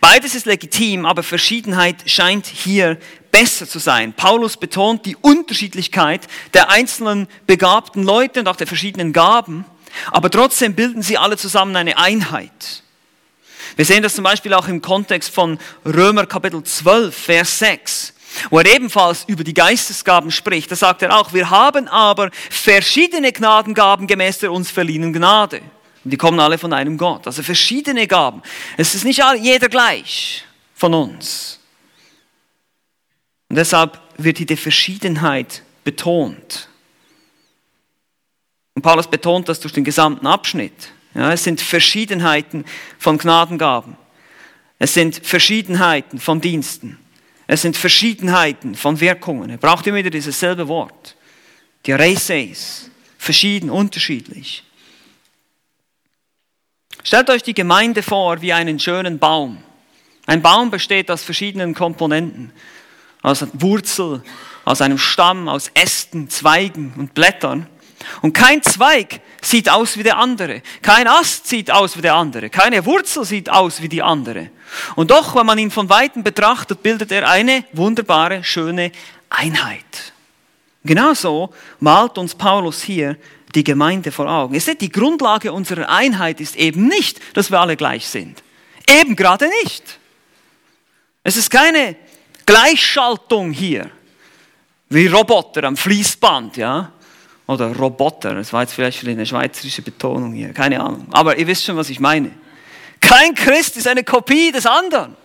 Beides 0.00 0.34
ist 0.34 0.44
legitim, 0.44 1.06
aber 1.06 1.22
Verschiedenheit 1.22 1.96
scheint 2.10 2.46
hier 2.46 2.98
besser 3.30 3.68
zu 3.68 3.78
sein. 3.78 4.12
Paulus 4.12 4.56
betont 4.56 5.06
die 5.06 5.16
Unterschiedlichkeit 5.16 6.26
der 6.52 6.70
einzelnen 6.70 7.28
begabten 7.46 8.02
Leute 8.02 8.40
und 8.40 8.48
auch 8.48 8.56
der 8.56 8.66
verschiedenen 8.66 9.12
Gaben, 9.12 9.64
aber 10.10 10.30
trotzdem 10.30 10.74
bilden 10.74 11.02
sie 11.02 11.16
alle 11.16 11.36
zusammen 11.36 11.76
eine 11.76 11.96
Einheit. 11.96 12.82
Wir 13.76 13.84
sehen 13.84 14.02
das 14.02 14.14
zum 14.14 14.24
Beispiel 14.24 14.52
auch 14.52 14.68
im 14.68 14.82
Kontext 14.82 15.30
von 15.30 15.58
Römer 15.84 16.26
Kapitel 16.26 16.62
12, 16.62 17.16
Vers 17.16 17.58
6 17.60 18.12
wo 18.50 18.58
er 18.58 18.66
ebenfalls 18.66 19.24
über 19.28 19.44
die 19.44 19.54
Geistesgaben 19.54 20.30
spricht. 20.30 20.70
Da 20.70 20.76
sagt 20.76 21.00
er 21.00 21.16
auch, 21.18 21.32
wir 21.32 21.48
haben 21.48 21.88
aber 21.88 22.30
verschiedene 22.50 23.32
Gnadengaben 23.32 24.06
gemäß 24.06 24.40
der 24.40 24.52
uns 24.52 24.70
verliehenen 24.70 25.14
Gnade. 25.14 25.62
Und 26.06 26.10
die 26.10 26.16
kommen 26.16 26.38
alle 26.38 26.56
von 26.56 26.72
einem 26.72 26.98
Gott. 26.98 27.26
Also 27.26 27.42
verschiedene 27.42 28.06
Gaben. 28.06 28.40
Es 28.76 28.94
ist 28.94 29.04
nicht 29.04 29.20
jeder 29.40 29.68
gleich 29.68 30.44
von 30.72 30.94
uns. 30.94 31.58
Und 33.48 33.56
deshalb 33.56 34.00
wird 34.16 34.38
hier 34.38 34.46
die 34.46 34.56
Verschiedenheit 34.56 35.64
betont. 35.82 36.68
Und 38.76 38.82
Paulus 38.82 39.08
betont 39.08 39.48
das 39.48 39.58
durch 39.58 39.74
den 39.74 39.82
gesamten 39.82 40.28
Abschnitt. 40.28 40.92
Ja, 41.12 41.32
es 41.32 41.42
sind 41.42 41.60
Verschiedenheiten 41.60 42.64
von 43.00 43.18
Gnadengaben. 43.18 43.96
Es 44.78 44.94
sind 44.94 45.26
Verschiedenheiten 45.26 46.20
von 46.20 46.40
Diensten. 46.40 47.00
Es 47.48 47.62
sind 47.62 47.76
Verschiedenheiten 47.76 48.76
von 48.76 49.00
Wirkungen. 49.00 49.50
Er 49.50 49.58
braucht 49.58 49.84
immer 49.88 49.96
wieder 49.96 50.10
dieses 50.10 50.38
selbe 50.38 50.68
Wort. 50.68 51.16
Die 51.84 51.90
Reseis. 51.90 52.92
Verschieden, 53.18 53.70
unterschiedlich. 53.70 54.62
Stellt 57.06 57.30
euch 57.30 57.44
die 57.44 57.54
Gemeinde 57.54 58.02
vor 58.02 58.42
wie 58.42 58.52
einen 58.52 58.80
schönen 58.80 59.20
Baum. 59.20 59.58
Ein 60.26 60.42
Baum 60.42 60.72
besteht 60.72 61.08
aus 61.08 61.22
verschiedenen 61.22 61.72
Komponenten. 61.72 62.50
Aus 63.22 63.46
Wurzel, 63.52 64.24
aus 64.64 64.80
einem 64.80 64.98
Stamm, 64.98 65.48
aus 65.48 65.70
Ästen, 65.72 66.28
Zweigen 66.28 66.94
und 66.98 67.14
Blättern. 67.14 67.68
Und 68.22 68.32
kein 68.32 68.60
Zweig 68.60 69.20
sieht 69.40 69.70
aus 69.70 69.96
wie 69.96 70.02
der 70.02 70.16
andere. 70.18 70.62
Kein 70.82 71.06
Ast 71.06 71.46
sieht 71.46 71.70
aus 71.70 71.96
wie 71.96 72.02
der 72.02 72.16
andere. 72.16 72.50
Keine 72.50 72.84
Wurzel 72.84 73.24
sieht 73.24 73.50
aus 73.50 73.80
wie 73.80 73.88
die 73.88 74.02
andere. 74.02 74.50
Und 74.96 75.12
doch, 75.12 75.36
wenn 75.36 75.46
man 75.46 75.58
ihn 75.58 75.70
von 75.70 75.88
weitem 75.88 76.24
betrachtet, 76.24 76.82
bildet 76.82 77.12
er 77.12 77.28
eine 77.28 77.62
wunderbare, 77.72 78.42
schöne 78.42 78.90
Einheit. 79.30 80.12
Genauso 80.82 81.54
malt 81.78 82.18
uns 82.18 82.34
Paulus 82.34 82.82
hier 82.82 83.16
die 83.54 83.64
Gemeinde 83.64 84.12
vor 84.12 84.28
Augen. 84.28 84.54
Ihr 84.54 84.60
seht, 84.60 84.80
die 84.80 84.90
Grundlage 84.90 85.52
unserer 85.52 85.88
Einheit 85.88 86.40
ist 86.40 86.56
eben 86.56 86.88
nicht, 86.88 87.20
dass 87.34 87.50
wir 87.50 87.60
alle 87.60 87.76
gleich 87.76 88.06
sind. 88.06 88.42
Eben 88.88 89.16
gerade 89.16 89.48
nicht. 89.62 89.98
Es 91.22 91.36
ist 91.36 91.50
keine 91.50 91.96
Gleichschaltung 92.44 93.50
hier, 93.50 93.90
wie 94.88 95.06
Roboter 95.08 95.64
am 95.64 95.76
Fließband, 95.76 96.56
ja. 96.56 96.92
Oder 97.48 97.74
Roboter, 97.76 98.34
das 98.34 98.52
war 98.52 98.62
jetzt 98.62 98.74
vielleicht 98.74 99.06
eine 99.06 99.24
schweizerische 99.24 99.82
Betonung 99.82 100.32
hier, 100.32 100.52
keine 100.52 100.80
Ahnung. 100.80 101.06
Aber 101.12 101.38
ihr 101.38 101.46
wisst 101.46 101.64
schon, 101.64 101.76
was 101.76 101.90
ich 101.90 102.00
meine. 102.00 102.32
Kein 103.00 103.34
Christ 103.34 103.76
ist 103.76 103.86
eine 103.86 104.02
Kopie 104.04 104.50
des 104.50 104.66
anderen. 104.66 105.16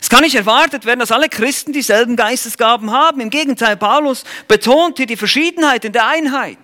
Es 0.00 0.08
kann 0.08 0.22
nicht 0.22 0.34
erwartet 0.34 0.86
werden, 0.86 1.00
dass 1.00 1.12
alle 1.12 1.28
Christen 1.28 1.72
dieselben 1.72 2.16
Geistesgaben 2.16 2.90
haben. 2.90 3.20
Im 3.20 3.30
Gegenteil, 3.30 3.76
Paulus 3.76 4.24
betont 4.48 4.96
hier 4.96 5.06
die 5.06 5.16
Verschiedenheit 5.16 5.84
in 5.84 5.92
der 5.92 6.08
Einheit. 6.08 6.58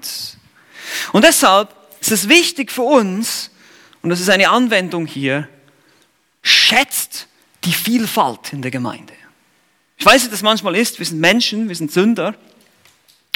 Und 1.12 1.24
deshalb 1.24 1.74
ist 2.00 2.12
es 2.12 2.28
wichtig 2.28 2.72
für 2.72 2.82
uns, 2.82 3.50
und 4.02 4.10
das 4.10 4.20
ist 4.20 4.30
eine 4.30 4.48
Anwendung 4.48 5.06
hier, 5.06 5.48
schätzt 6.42 7.28
die 7.64 7.72
Vielfalt 7.72 8.52
in 8.52 8.62
der 8.62 8.70
Gemeinde. 8.70 9.12
Ich 9.98 10.06
weiß, 10.06 10.26
wie 10.26 10.30
das 10.30 10.42
manchmal 10.42 10.76
ist. 10.76 10.98
Wir 10.98 11.06
sind 11.06 11.20
Menschen, 11.20 11.68
wir 11.68 11.76
sind 11.76 11.92
Sünder. 11.92 12.34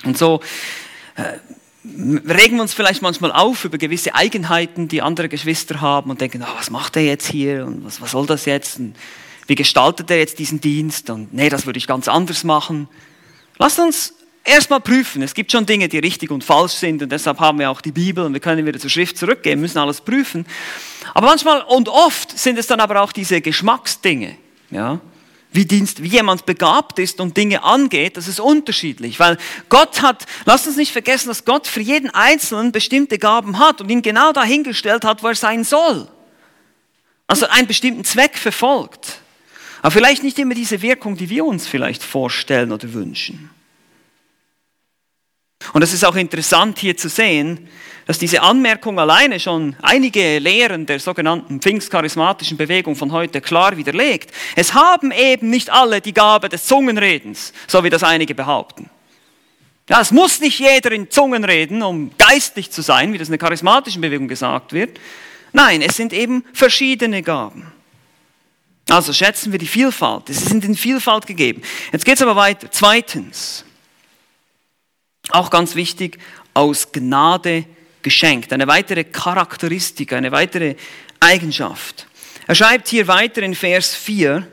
Und 0.04 0.16
so 0.16 0.40
äh, 1.16 1.38
regen 1.84 2.56
wir 2.56 2.62
uns 2.62 2.74
vielleicht 2.74 3.02
manchmal 3.02 3.32
auf 3.32 3.64
über 3.64 3.78
gewisse 3.78 4.14
Eigenheiten, 4.14 4.88
die 4.88 5.02
andere 5.02 5.28
Geschwister 5.28 5.80
haben 5.80 6.10
und 6.10 6.20
denken, 6.20 6.44
oh, 6.46 6.56
was 6.56 6.70
macht 6.70 6.96
er 6.96 7.02
jetzt 7.02 7.28
hier 7.28 7.66
und 7.66 7.84
was, 7.84 8.00
was 8.00 8.12
soll 8.12 8.26
das 8.26 8.44
jetzt 8.44 8.78
und 8.78 8.94
wie 9.50 9.56
gestaltet 9.56 10.08
er 10.12 10.18
jetzt 10.18 10.38
diesen 10.38 10.60
Dienst 10.60 11.10
und 11.10 11.34
nee, 11.34 11.48
das 11.48 11.66
würde 11.66 11.76
ich 11.76 11.88
ganz 11.88 12.06
anders 12.06 12.44
machen. 12.44 12.88
Lasst 13.58 13.80
uns 13.80 14.14
erstmal 14.44 14.80
prüfen. 14.80 15.22
Es 15.22 15.34
gibt 15.34 15.50
schon 15.50 15.66
Dinge, 15.66 15.88
die 15.88 15.98
richtig 15.98 16.30
und 16.30 16.44
falsch 16.44 16.74
sind 16.74 17.02
und 17.02 17.10
deshalb 17.10 17.40
haben 17.40 17.58
wir 17.58 17.68
auch 17.68 17.80
die 17.80 17.90
Bibel 17.90 18.24
und 18.24 18.32
wir 18.32 18.38
können 18.38 18.64
wieder 18.64 18.78
zur 18.78 18.90
Schrift 18.90 19.18
zurückgehen, 19.18 19.60
müssen 19.60 19.78
alles 19.78 20.02
prüfen. 20.02 20.46
Aber 21.14 21.26
manchmal 21.26 21.62
und 21.62 21.88
oft 21.88 22.38
sind 22.38 22.60
es 22.60 22.68
dann 22.68 22.78
aber 22.78 23.02
auch 23.02 23.10
diese 23.10 23.40
Geschmacksdinge, 23.40 24.36
ja 24.70 25.00
wie, 25.52 25.64
Dienst, 25.64 26.00
wie 26.00 26.06
jemand 26.06 26.46
begabt 26.46 27.00
ist 27.00 27.20
und 27.20 27.36
Dinge 27.36 27.64
angeht, 27.64 28.16
das 28.16 28.28
ist 28.28 28.38
unterschiedlich, 28.38 29.18
weil 29.18 29.36
Gott 29.68 30.00
hat, 30.00 30.26
lasst 30.44 30.68
uns 30.68 30.76
nicht 30.76 30.92
vergessen, 30.92 31.26
dass 31.26 31.44
Gott 31.44 31.66
für 31.66 31.80
jeden 31.80 32.10
Einzelnen 32.10 32.70
bestimmte 32.70 33.18
Gaben 33.18 33.58
hat 33.58 33.80
und 33.80 33.90
ihn 33.90 34.00
genau 34.00 34.32
dahingestellt 34.32 35.04
hat, 35.04 35.24
wo 35.24 35.26
er 35.26 35.34
sein 35.34 35.64
soll. 35.64 36.06
Also 37.26 37.48
einen 37.48 37.66
bestimmten 37.66 38.04
Zweck 38.04 38.38
verfolgt. 38.38 39.19
Aber 39.82 39.90
vielleicht 39.90 40.22
nicht 40.22 40.38
immer 40.38 40.54
diese 40.54 40.82
Wirkung, 40.82 41.16
die 41.16 41.30
wir 41.30 41.44
uns 41.44 41.66
vielleicht 41.66 42.02
vorstellen 42.02 42.72
oder 42.72 42.92
wünschen. 42.92 43.50
Und 45.72 45.82
es 45.82 45.92
ist 45.92 46.04
auch 46.04 46.16
interessant 46.16 46.78
hier 46.78 46.96
zu 46.96 47.08
sehen, 47.08 47.68
dass 48.06 48.18
diese 48.18 48.42
Anmerkung 48.42 48.98
alleine 48.98 49.38
schon 49.38 49.76
einige 49.82 50.38
Lehren 50.38 50.86
der 50.86 50.98
sogenannten 50.98 51.60
pfingstcharismatischen 51.60 52.56
Bewegung 52.56 52.96
von 52.96 53.12
heute 53.12 53.40
klar 53.40 53.76
widerlegt. 53.76 54.32
Es 54.56 54.74
haben 54.74 55.12
eben 55.12 55.50
nicht 55.50 55.70
alle 55.70 56.00
die 56.00 56.14
Gabe 56.14 56.48
des 56.48 56.64
Zungenredens, 56.64 57.52
so 57.68 57.84
wie 57.84 57.90
das 57.90 58.02
einige 58.02 58.34
behaupten. 58.34 58.90
Ja, 59.88 60.00
es 60.00 60.10
muss 60.10 60.40
nicht 60.40 60.58
jeder 60.58 60.92
in 60.92 61.10
Zungen 61.10 61.44
reden, 61.44 61.82
um 61.82 62.10
geistlich 62.16 62.70
zu 62.70 62.82
sein, 62.82 63.12
wie 63.12 63.18
das 63.18 63.28
in 63.28 63.32
der 63.32 63.38
charismatischen 63.38 64.00
Bewegung 64.00 64.28
gesagt 64.28 64.72
wird. 64.72 64.98
Nein, 65.52 65.82
es 65.82 65.96
sind 65.96 66.12
eben 66.12 66.44
verschiedene 66.52 67.22
Gaben. 67.22 67.72
Also 68.90 69.12
schätzen 69.12 69.52
wir 69.52 69.58
die 69.58 69.68
Vielfalt. 69.68 70.28
Es 70.30 70.44
sind 70.44 70.64
in 70.64 70.74
Vielfalt 70.74 71.26
gegeben. 71.26 71.62
Jetzt 71.92 72.04
geht 72.04 72.16
es 72.16 72.22
aber 72.22 72.34
weiter. 72.34 72.68
Zweitens, 72.70 73.64
auch 75.30 75.48
ganz 75.48 75.76
wichtig, 75.76 76.18
aus 76.54 76.90
Gnade 76.90 77.64
geschenkt. 78.02 78.52
Eine 78.52 78.66
weitere 78.66 79.04
Charakteristik, 79.04 80.12
eine 80.12 80.32
weitere 80.32 80.74
Eigenschaft. 81.20 82.08
Er 82.48 82.56
schreibt 82.56 82.88
hier 82.88 83.06
weiter 83.06 83.42
in 83.42 83.54
Vers 83.54 83.94
4, 83.94 84.46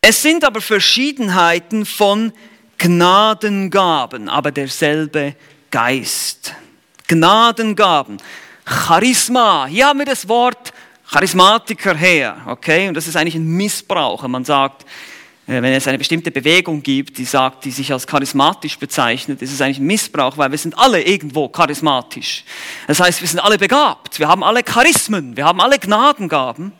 es 0.00 0.22
sind 0.22 0.44
aber 0.44 0.62
Verschiedenheiten 0.62 1.84
von 1.84 2.32
Gnadengaben, 2.78 4.28
aber 4.30 4.52
derselbe 4.52 5.34
Geist. 5.70 6.54
Gnadengaben. 7.08 8.18
Charisma. 8.64 9.66
Hier 9.66 9.88
haben 9.88 9.98
wir 9.98 10.06
das 10.06 10.28
Wort 10.28 10.72
Charismatiker 11.10 11.94
her, 11.94 12.36
okay? 12.46 12.88
Und 12.88 12.94
das 12.94 13.06
ist 13.06 13.16
eigentlich 13.16 13.34
ein 13.34 13.46
Missbrauch. 13.46 14.26
Man 14.28 14.44
sagt, 14.44 14.82
äh, 15.46 15.62
wenn 15.62 15.72
es 15.72 15.88
eine 15.88 15.96
bestimmte 15.96 16.30
Bewegung 16.30 16.82
gibt, 16.82 17.16
die 17.16 17.24
sagt, 17.24 17.64
die 17.64 17.70
sich 17.70 17.90
als 17.90 18.06
charismatisch 18.06 18.78
bezeichnet, 18.78 19.40
ist 19.40 19.52
es 19.52 19.60
eigentlich 19.62 19.78
ein 19.78 19.86
Missbrauch, 19.86 20.36
weil 20.36 20.50
wir 20.50 20.58
sind 20.58 20.76
alle 20.76 21.02
irgendwo 21.02 21.48
charismatisch. 21.48 22.44
Das 22.86 23.00
heißt, 23.00 23.22
wir 23.22 23.28
sind 23.28 23.40
alle 23.40 23.56
begabt, 23.56 24.18
wir 24.18 24.28
haben 24.28 24.44
alle 24.44 24.62
Charismen, 24.62 25.36
wir 25.36 25.46
haben 25.46 25.62
alle 25.62 25.78
Gnadengaben. 25.78 26.72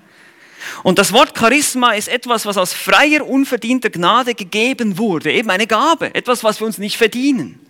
Und 0.83 0.99
das 0.99 1.13
Wort 1.13 1.39
Charisma 1.39 1.93
ist 1.93 2.09
etwas, 2.09 2.45
was 2.45 2.59
aus 2.59 2.75
freier, 2.75 3.27
unverdienter 3.27 3.89
Gnade 3.89 4.35
gegeben 4.35 4.99
wurde, 4.99 5.33
eben 5.33 5.49
eine 5.49 5.67
Gabe, 5.67 6.15
etwas, 6.15 6.45
was 6.45 6.61
wir 6.61 6.67
uns 6.67 6.77
nicht 6.77 6.99
verdienen. 6.99 7.61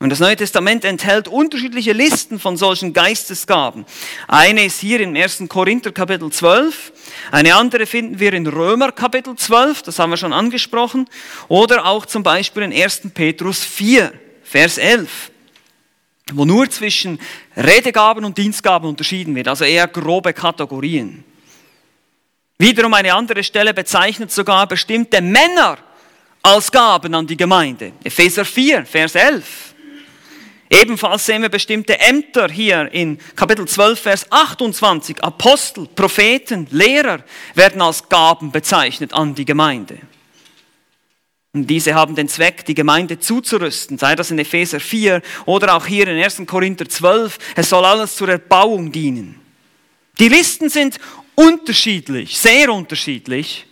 Und 0.00 0.10
das 0.10 0.20
Neue 0.20 0.36
Testament 0.36 0.84
enthält 0.84 1.26
unterschiedliche 1.26 1.92
Listen 1.92 2.38
von 2.38 2.56
solchen 2.56 2.92
Geistesgaben. 2.92 3.84
Eine 4.28 4.64
ist 4.64 4.78
hier 4.78 5.00
im 5.00 5.16
1. 5.16 5.44
Korinther 5.48 5.90
Kapitel 5.90 6.30
12, 6.30 6.92
eine 7.32 7.56
andere 7.56 7.84
finden 7.84 8.20
wir 8.20 8.32
in 8.32 8.46
Römer 8.46 8.92
Kapitel 8.92 9.34
12, 9.34 9.82
das 9.82 9.98
haben 9.98 10.10
wir 10.10 10.16
schon 10.16 10.32
angesprochen, 10.32 11.08
oder 11.48 11.84
auch 11.84 12.06
zum 12.06 12.22
Beispiel 12.22 12.62
in 12.62 12.72
1. 12.72 13.10
Petrus 13.12 13.64
4, 13.64 14.12
Vers 14.44 14.78
11, 14.78 15.32
wo 16.32 16.44
nur 16.44 16.70
zwischen 16.70 17.18
Redegaben 17.56 18.24
und 18.24 18.38
Dienstgaben 18.38 18.88
unterschieden 18.88 19.34
wird, 19.34 19.48
also 19.48 19.64
eher 19.64 19.88
grobe 19.88 20.32
Kategorien. 20.32 21.24
Wiederum 22.56 22.94
eine 22.94 23.14
andere 23.14 23.42
Stelle 23.42 23.74
bezeichnet 23.74 24.30
sogar 24.30 24.68
bestimmte 24.68 25.20
Männer 25.20 25.78
als 26.40 26.70
Gaben 26.70 27.16
an 27.16 27.26
die 27.26 27.36
Gemeinde. 27.36 27.94
Epheser 28.04 28.44
4, 28.44 28.86
Vers 28.86 29.16
11. 29.16 29.67
Ebenfalls 30.70 31.24
sehen 31.24 31.42
wir 31.42 31.48
bestimmte 31.48 31.98
Ämter 31.98 32.48
hier 32.48 32.92
in 32.92 33.18
Kapitel 33.36 33.66
12, 33.66 34.00
Vers 34.00 34.26
28. 34.30 35.22
Apostel, 35.24 35.86
Propheten, 35.86 36.66
Lehrer 36.70 37.24
werden 37.54 37.80
als 37.80 38.08
Gaben 38.08 38.52
bezeichnet 38.52 39.14
an 39.14 39.34
die 39.34 39.46
Gemeinde. 39.46 39.98
Und 41.54 41.66
diese 41.66 41.94
haben 41.94 42.14
den 42.14 42.28
Zweck, 42.28 42.66
die 42.66 42.74
Gemeinde 42.74 43.18
zuzurüsten, 43.18 43.96
sei 43.96 44.14
das 44.14 44.30
in 44.30 44.38
Epheser 44.38 44.80
4 44.80 45.22
oder 45.46 45.74
auch 45.74 45.86
hier 45.86 46.06
in 46.06 46.22
1. 46.22 46.42
Korinther 46.46 46.88
12. 46.88 47.38
Es 47.56 47.70
soll 47.70 47.84
alles 47.84 48.16
zur 48.16 48.28
Erbauung 48.28 48.92
dienen. 48.92 49.40
Die 50.18 50.28
Listen 50.28 50.68
sind 50.68 50.98
unterschiedlich, 51.34 52.38
sehr 52.38 52.70
unterschiedlich. 52.72 53.64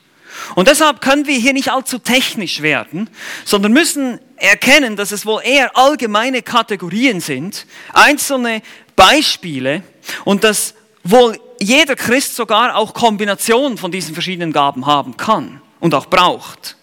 Und 0.55 0.69
deshalb 0.69 1.01
können 1.01 1.27
wir 1.27 1.39
hier 1.39 1.53
nicht 1.53 1.71
allzu 1.71 1.99
technisch 1.99 2.63
werden, 2.63 3.11
sondern 3.45 3.73
müssen 3.73 4.21
erkennen, 4.37 4.97
dass 4.97 5.13
es 5.13 5.27
wohl 5.27 5.43
eher 5.43 5.77
allgemeine 5.77 6.43
Kategorien 6.43 7.21
sind, 7.21 7.67
einzelne 7.93 8.63
Beispiele 8.95 9.83
und 10.25 10.45
dass 10.45 10.75
wohl 11.05 11.39
jeder 11.61 11.97
Christ 11.97 12.37
sogar 12.37 12.77
auch 12.77 12.93
Kombinationen 12.93 13.79
von 13.79 13.91
diesen 13.91 14.15
verschiedenen 14.15 14.53
Gaben 14.53 14.87
haben 14.87 15.17
kann 15.17 15.61
und 15.81 15.95
auch 15.95 16.07
braucht. 16.07 16.77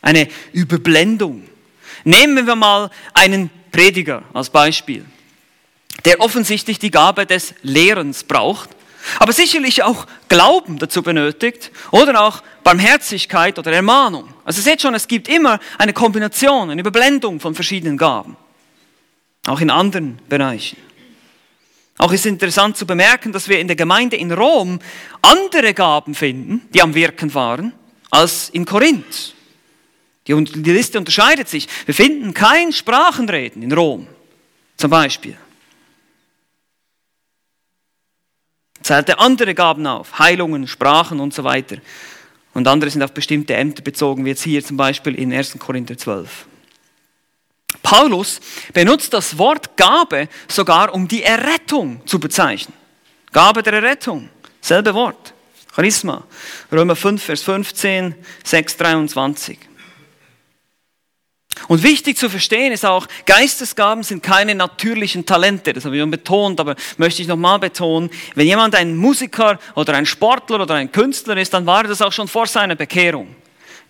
Eine 0.00 0.28
Überblendung. 0.52 1.48
Nehmen 2.04 2.46
wir 2.46 2.56
mal 2.56 2.90
einen 3.14 3.50
Prediger 3.70 4.22
als 4.32 4.50
Beispiel, 4.50 5.04
der 6.04 6.20
offensichtlich 6.20 6.78
die 6.78 6.90
Gabe 6.90 7.26
des 7.26 7.54
Lehrens 7.62 8.24
braucht 8.24 8.70
Aber 9.18 9.32
sicherlich 9.32 9.82
auch 9.82 10.06
Glauben 10.28 10.78
dazu 10.78 11.02
benötigt 11.02 11.70
oder 11.90 12.22
auch 12.22 12.42
Barmherzigkeit 12.64 13.58
oder 13.58 13.72
Ermahnung. 13.72 14.31
Also 14.44 14.60
seht 14.60 14.82
schon, 14.82 14.94
es 14.94 15.06
gibt 15.06 15.28
immer 15.28 15.60
eine 15.78 15.92
Kombination, 15.92 16.70
eine 16.70 16.80
Überblendung 16.80 17.40
von 17.40 17.54
verschiedenen 17.54 17.96
Gaben. 17.96 18.36
Auch 19.46 19.60
in 19.60 19.70
anderen 19.70 20.18
Bereichen. 20.28 20.76
Auch 21.98 22.12
ist 22.12 22.26
interessant 22.26 22.76
zu 22.76 22.86
bemerken, 22.86 23.32
dass 23.32 23.48
wir 23.48 23.60
in 23.60 23.66
der 23.66 23.76
Gemeinde 23.76 24.16
in 24.16 24.32
Rom 24.32 24.80
andere 25.20 25.74
Gaben 25.74 26.14
finden, 26.14 26.62
die 26.74 26.82
am 26.82 26.94
Wirken 26.94 27.32
waren, 27.34 27.72
als 28.10 28.48
in 28.50 28.64
Korinth. 28.64 29.34
Die, 30.26 30.44
die 30.44 30.72
Liste 30.72 30.98
unterscheidet 30.98 31.48
sich. 31.48 31.68
Wir 31.84 31.94
finden 31.94 32.34
kein 32.34 32.72
Sprachenreden 32.72 33.62
in 33.62 33.72
Rom, 33.72 34.06
zum 34.76 34.90
Beispiel. 34.90 35.36
zählte 38.82 39.18
andere 39.18 39.54
Gaben 39.54 39.86
auf, 39.86 40.18
Heilungen, 40.18 40.66
Sprachen 40.66 41.20
und 41.20 41.32
so 41.32 41.44
weiter. 41.44 41.76
Und 42.54 42.68
andere 42.68 42.90
sind 42.90 43.02
auf 43.02 43.12
bestimmte 43.12 43.54
Ämter 43.54 43.82
bezogen, 43.82 44.24
wie 44.24 44.30
jetzt 44.30 44.44
hier 44.44 44.64
zum 44.64 44.76
Beispiel 44.76 45.14
in 45.14 45.32
1. 45.32 45.58
Korinther 45.58 45.96
12. 45.96 46.46
Paulus 47.82 48.40
benutzt 48.72 49.12
das 49.12 49.38
Wort 49.38 49.76
Gabe 49.76 50.28
sogar, 50.48 50.94
um 50.94 51.08
die 51.08 51.22
Errettung 51.22 52.00
zu 52.06 52.20
bezeichnen. 52.20 52.74
Gabe 53.32 53.62
der 53.62 53.74
Errettung, 53.74 54.28
selbe 54.60 54.92
Wort. 54.94 55.32
Charisma. 55.74 56.22
Römer 56.70 56.94
5, 56.96 57.22
Vers 57.22 57.42
15, 57.42 58.14
6, 58.44 58.76
23. 58.76 59.58
Und 61.68 61.82
wichtig 61.82 62.16
zu 62.16 62.28
verstehen 62.28 62.72
ist 62.72 62.84
auch, 62.84 63.06
Geistesgaben 63.26 64.02
sind 64.02 64.22
keine 64.22 64.54
natürlichen 64.54 65.26
Talente. 65.26 65.72
Das 65.72 65.84
habe 65.84 65.96
ich 65.96 66.00
schon 66.02 66.10
betont, 66.10 66.60
aber 66.60 66.76
möchte 66.96 67.22
ich 67.22 67.28
nochmal 67.28 67.58
betonen. 67.58 68.10
Wenn 68.34 68.46
jemand 68.46 68.74
ein 68.74 68.96
Musiker 68.96 69.58
oder 69.74 69.94
ein 69.94 70.06
Sportler 70.06 70.60
oder 70.60 70.74
ein 70.74 70.90
Künstler 70.90 71.36
ist, 71.36 71.54
dann 71.54 71.66
war 71.66 71.84
das 71.84 72.02
auch 72.02 72.12
schon 72.12 72.28
vor 72.28 72.46
seiner 72.46 72.74
Bekehrung. 72.74 73.34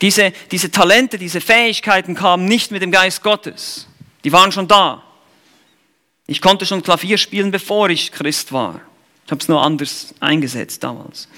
Diese, 0.00 0.32
diese 0.50 0.70
Talente, 0.70 1.18
diese 1.18 1.40
Fähigkeiten 1.40 2.14
kamen 2.14 2.44
nicht 2.44 2.72
mit 2.72 2.82
dem 2.82 2.90
Geist 2.90 3.22
Gottes. 3.22 3.86
Die 4.24 4.32
waren 4.32 4.52
schon 4.52 4.68
da. 4.68 5.02
Ich 6.26 6.40
konnte 6.40 6.66
schon 6.66 6.82
Klavier 6.82 7.18
spielen, 7.18 7.50
bevor 7.50 7.90
ich 7.90 8.12
Christ 8.12 8.52
war. 8.52 8.80
Ich 9.24 9.30
habe 9.30 9.40
es 9.40 9.48
nur 9.48 9.62
anders 9.62 10.14
eingesetzt 10.20 10.82
damals. 10.82 11.28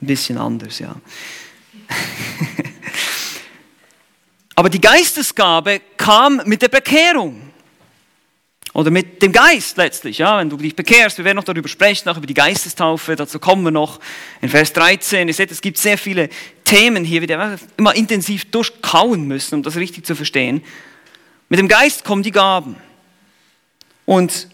Ein 0.00 0.06
bisschen 0.06 0.38
anders, 0.38 0.78
ja. 0.78 0.94
Aber 4.60 4.68
die 4.68 4.78
Geistesgabe 4.82 5.80
kam 5.96 6.42
mit 6.44 6.60
der 6.60 6.68
Bekehrung. 6.68 7.40
Oder 8.74 8.90
mit 8.90 9.22
dem 9.22 9.32
Geist 9.32 9.78
letztlich, 9.78 10.18
ja, 10.18 10.36
wenn 10.36 10.50
du 10.50 10.58
dich 10.58 10.76
bekehrst. 10.76 11.16
Wir 11.16 11.24
werden 11.24 11.36
noch 11.36 11.44
darüber 11.44 11.66
sprechen, 11.66 12.10
auch 12.10 12.18
über 12.18 12.26
die 12.26 12.34
Geistestaufe, 12.34 13.16
dazu 13.16 13.38
kommen 13.38 13.64
wir 13.64 13.70
noch. 13.70 14.00
In 14.42 14.50
Vers 14.50 14.74
13, 14.74 15.28
ihr 15.28 15.32
seht, 15.32 15.50
es 15.50 15.62
gibt 15.62 15.78
sehr 15.78 15.96
viele 15.96 16.28
Themen 16.62 17.06
hier, 17.06 17.22
die 17.22 17.28
wir 17.28 17.58
immer 17.78 17.94
intensiv 17.94 18.50
durchkauen 18.50 19.26
müssen, 19.26 19.54
um 19.54 19.62
das 19.62 19.76
richtig 19.76 20.04
zu 20.04 20.14
verstehen. 20.14 20.62
Mit 21.48 21.58
dem 21.58 21.66
Geist 21.66 22.04
kommen 22.04 22.22
die 22.22 22.30
Gaben. 22.30 22.76
Und 24.04 24.46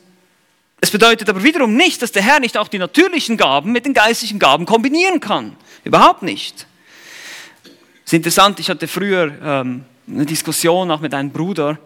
es 0.81 0.93
bedeutet 0.93 1.29
aber 1.29 1.43
wiederum 1.43 1.75
nicht, 1.75 2.01
dass 2.01 2.13
der 2.13 2.23
Herr 2.23 2.39
nicht 2.39 2.57
auch 2.57 2.69
die 2.69 2.79
natürlichen 2.79 3.37
Gaben 3.37 3.73
mit 3.73 3.87
den 3.87 3.93
geistlichen 3.93 4.39
Gaben 4.39 4.67
kombinieren 4.67 5.19
kann. 5.19 5.57
Überhaupt 5.83 6.23
nicht. 6.23 6.69
Es 8.05 8.13
ist 8.13 8.19
interessant, 8.19 8.61
ich 8.61 8.71
hatte 8.71 8.87
früher 8.87 9.35
ähm, 9.43 9.85
eine 10.09 10.27
Diskussion 10.27 10.91
auch 10.91 11.01
mit 11.01 11.15
einem 11.15 11.31
Bruder, 11.31 11.79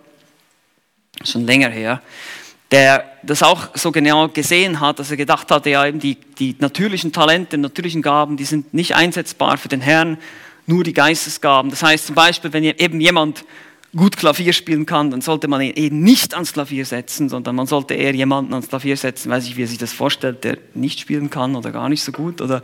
schon 1.25 1.45
länger 1.45 1.71
her, 1.71 2.03
der 2.71 3.05
das 3.23 3.43
auch 3.43 3.69
so 3.75 3.91
genau 3.91 4.29
gesehen 4.29 4.81
hat, 4.81 4.99
dass 4.99 5.11
er 5.11 5.17
gedacht 5.17 5.51
hatte, 5.51 5.71
ja, 5.71 5.87
eben 5.87 5.99
die, 5.99 6.17
die 6.39 6.57
natürlichen 6.59 7.13
Talente, 7.13 7.59
natürlichen 7.59 8.03
Gaben, 8.03 8.37
die 8.37 8.45
sind 8.45 8.73
nicht 8.73 8.95
einsetzbar 8.95 9.59
für 9.59 9.69
den 9.69 9.81
Herrn, 9.81 10.19
nur 10.67 10.85
die 10.85 10.93
Geistesgaben. 10.93 11.71
Das 11.71 11.83
heißt 11.83 12.07
zum 12.07 12.15
Beispiel, 12.15 12.53
wenn 12.53 12.63
eben 12.63 13.01
jemand 13.01 13.45
gut 13.97 14.17
Klavier 14.17 14.53
spielen 14.53 14.87
kann, 14.87 15.11
dann 15.11 15.21
sollte 15.21 15.49
man 15.49 15.61
ihn 15.61 15.75
eben 15.75 16.01
nicht 16.01 16.35
ans 16.35 16.53
Klavier 16.53 16.87
setzen, 16.87 17.29
sondern 17.29 17.57
man 17.57 17.67
sollte 17.67 17.95
eher 17.95 18.15
jemanden 18.15 18.53
ans 18.53 18.69
Klavier 18.69 18.97
setzen, 18.97 19.31
weiß 19.31 19.47
ich, 19.47 19.57
wie 19.57 19.65
er 19.65 19.69
sich 19.69 19.79
das 19.79 19.93
vorstellt, 19.93 20.45
der 20.45 20.59
nicht 20.75 21.01
spielen 21.01 21.29
kann 21.29 21.57
oder 21.57 21.73
gar 21.73 21.89
nicht 21.89 22.03
so 22.03 22.13
gut 22.13 22.41
oder 22.41 22.63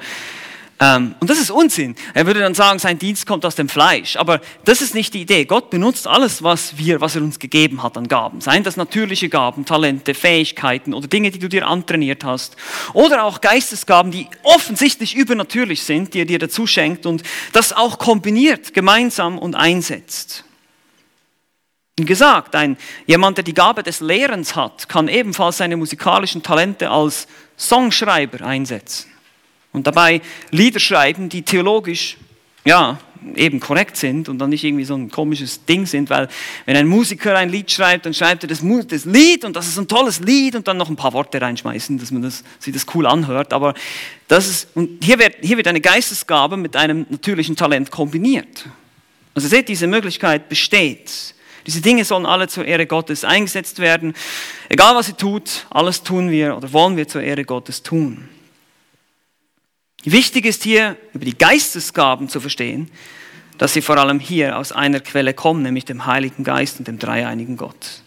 und 0.78 1.16
das 1.22 1.38
ist 1.38 1.50
Unsinn. 1.50 1.96
Er 2.12 2.26
würde 2.26 2.40
dann 2.40 2.54
sagen, 2.54 2.78
sein 2.78 2.98
Dienst 2.98 3.26
kommt 3.26 3.46
aus 3.46 3.54
dem 3.54 3.68
Fleisch. 3.68 4.16
Aber 4.16 4.42
das 4.66 4.82
ist 4.82 4.94
nicht 4.94 5.14
die 5.14 5.22
Idee. 5.22 5.46
Gott 5.46 5.70
benutzt 5.70 6.06
alles, 6.06 6.42
was 6.42 6.76
wir, 6.76 7.00
was 7.00 7.16
er 7.16 7.22
uns 7.22 7.38
gegeben 7.38 7.82
hat 7.82 7.96
an 7.96 8.08
Gaben. 8.08 8.42
Seien 8.42 8.62
das 8.62 8.76
natürliche 8.76 9.30
Gaben, 9.30 9.64
Talente, 9.64 10.12
Fähigkeiten 10.12 10.92
oder 10.92 11.08
Dinge, 11.08 11.30
die 11.30 11.38
du 11.38 11.48
dir 11.48 11.66
antrainiert 11.66 12.24
hast. 12.24 12.56
Oder 12.92 13.24
auch 13.24 13.40
Geistesgaben, 13.40 14.10
die 14.10 14.26
offensichtlich 14.42 15.16
übernatürlich 15.16 15.82
sind, 15.82 16.12
die 16.12 16.20
er 16.20 16.26
dir 16.26 16.38
dazu 16.38 16.66
schenkt 16.66 17.06
und 17.06 17.22
das 17.52 17.72
auch 17.72 17.98
kombiniert, 17.98 18.74
gemeinsam 18.74 19.38
und 19.38 19.54
einsetzt. 19.54 20.44
Wie 21.98 22.04
gesagt, 22.04 22.54
ein, 22.54 22.76
jemand, 23.06 23.38
der 23.38 23.44
die 23.44 23.54
Gabe 23.54 23.82
des 23.82 24.00
Lehrens 24.00 24.54
hat, 24.54 24.90
kann 24.90 25.08
ebenfalls 25.08 25.56
seine 25.56 25.78
musikalischen 25.78 26.42
Talente 26.42 26.90
als 26.90 27.26
Songschreiber 27.56 28.44
einsetzen 28.44 29.15
und 29.76 29.86
dabei 29.86 30.22
Lieder 30.50 30.80
schreiben, 30.80 31.28
die 31.28 31.42
theologisch, 31.42 32.16
ja, 32.64 32.98
eben 33.34 33.60
korrekt 33.60 33.96
sind 33.96 34.28
und 34.28 34.38
dann 34.38 34.50
nicht 34.50 34.64
irgendwie 34.64 34.84
so 34.84 34.94
ein 34.94 35.10
komisches 35.10 35.64
Ding 35.66 35.84
sind, 35.84 36.08
weil 36.08 36.28
wenn 36.64 36.76
ein 36.76 36.86
Musiker 36.86 37.36
ein 37.36 37.50
Lied 37.50 37.70
schreibt, 37.70 38.06
dann 38.06 38.14
schreibt 38.14 38.44
er 38.44 38.48
das, 38.48 38.62
das 38.88 39.04
Lied 39.04 39.44
und 39.44 39.54
das 39.54 39.66
ist 39.68 39.78
ein 39.78 39.86
tolles 39.86 40.20
Lied 40.20 40.54
und 40.54 40.66
dann 40.66 40.78
noch 40.78 40.88
ein 40.88 40.96
paar 40.96 41.12
Worte 41.12 41.40
reinschmeißen, 41.40 41.98
dass 41.98 42.10
man 42.10 42.22
das, 42.22 42.42
sich 42.58 42.72
das 42.72 42.86
cool 42.94 43.06
anhört. 43.06 43.52
Aber 43.52 43.74
das 44.28 44.48
ist, 44.48 44.68
und 44.74 45.04
hier 45.04 45.18
wird, 45.18 45.36
hier 45.42 45.58
wird 45.58 45.68
eine 45.68 45.80
Geistesgabe 45.80 46.56
mit 46.56 46.74
einem 46.74 47.04
natürlichen 47.10 47.54
Talent 47.54 47.90
kombiniert. 47.90 48.66
Also 49.34 49.48
seht, 49.48 49.68
diese 49.68 49.86
Möglichkeit 49.86 50.48
besteht. 50.48 51.34
Diese 51.66 51.82
Dinge 51.82 52.04
sollen 52.04 52.24
alle 52.24 52.48
zur 52.48 52.64
Ehre 52.64 52.86
Gottes 52.86 53.24
eingesetzt 53.24 53.80
werden. 53.80 54.14
Egal 54.70 54.94
was 54.94 55.06
sie 55.06 55.14
tut, 55.14 55.66
alles 55.68 56.02
tun 56.02 56.30
wir 56.30 56.56
oder 56.56 56.72
wollen 56.72 56.96
wir 56.96 57.06
zur 57.06 57.22
Ehre 57.22 57.44
Gottes 57.44 57.82
tun. 57.82 58.28
Wichtig 60.08 60.44
ist 60.44 60.62
hier, 60.62 60.96
über 61.14 61.24
die 61.24 61.36
Geistesgaben 61.36 62.28
zu 62.28 62.40
verstehen, 62.40 62.88
dass 63.58 63.74
sie 63.74 63.82
vor 63.82 63.96
allem 63.96 64.20
hier 64.20 64.56
aus 64.56 64.70
einer 64.70 65.00
Quelle 65.00 65.34
kommen, 65.34 65.62
nämlich 65.62 65.84
dem 65.84 66.06
Heiligen 66.06 66.44
Geist 66.44 66.78
und 66.78 66.86
dem 66.86 66.98
dreieinigen 66.98 67.56
Gott. 67.56 68.02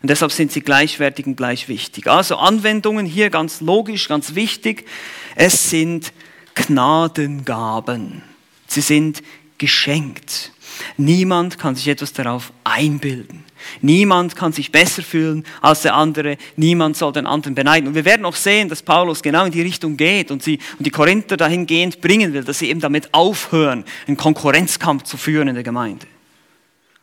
Und 0.00 0.08
deshalb 0.08 0.32
sind 0.32 0.50
sie 0.50 0.62
gleichwertig 0.62 1.26
und 1.26 1.36
gleich 1.36 1.68
wichtig. 1.68 2.08
Also 2.08 2.36
Anwendungen 2.36 3.04
hier 3.04 3.28
ganz 3.28 3.60
logisch, 3.60 4.08
ganz 4.08 4.34
wichtig. 4.34 4.88
Es 5.36 5.68
sind 5.68 6.12
Gnadengaben. 6.54 8.22
Sie 8.66 8.80
sind 8.80 9.22
geschenkt. 9.58 10.52
Niemand 10.96 11.58
kann 11.58 11.74
sich 11.74 11.88
etwas 11.88 12.12
darauf 12.12 12.52
einbilden. 12.64 13.44
Niemand 13.80 14.36
kann 14.36 14.52
sich 14.52 14.72
besser 14.72 15.02
fühlen 15.02 15.44
als 15.60 15.82
der 15.82 15.94
andere. 15.94 16.36
Niemand 16.56 16.96
soll 16.96 17.12
den 17.12 17.26
anderen 17.26 17.54
beneiden. 17.54 17.88
Und 17.88 17.94
wir 17.94 18.04
werden 18.04 18.26
auch 18.26 18.34
sehen, 18.34 18.68
dass 18.68 18.82
Paulus 18.82 19.22
genau 19.22 19.44
in 19.44 19.52
die 19.52 19.62
Richtung 19.62 19.96
geht 19.96 20.30
und, 20.30 20.42
sie, 20.42 20.58
und 20.78 20.86
die 20.86 20.90
Korinther 20.90 21.36
dahingehend 21.36 22.00
bringen 22.00 22.32
will, 22.32 22.44
dass 22.44 22.58
sie 22.58 22.68
eben 22.68 22.80
damit 22.80 23.12
aufhören, 23.12 23.84
einen 24.06 24.16
Konkurrenzkampf 24.16 25.04
zu 25.04 25.16
führen 25.16 25.48
in 25.48 25.54
der 25.54 25.64
Gemeinde. 25.64 26.06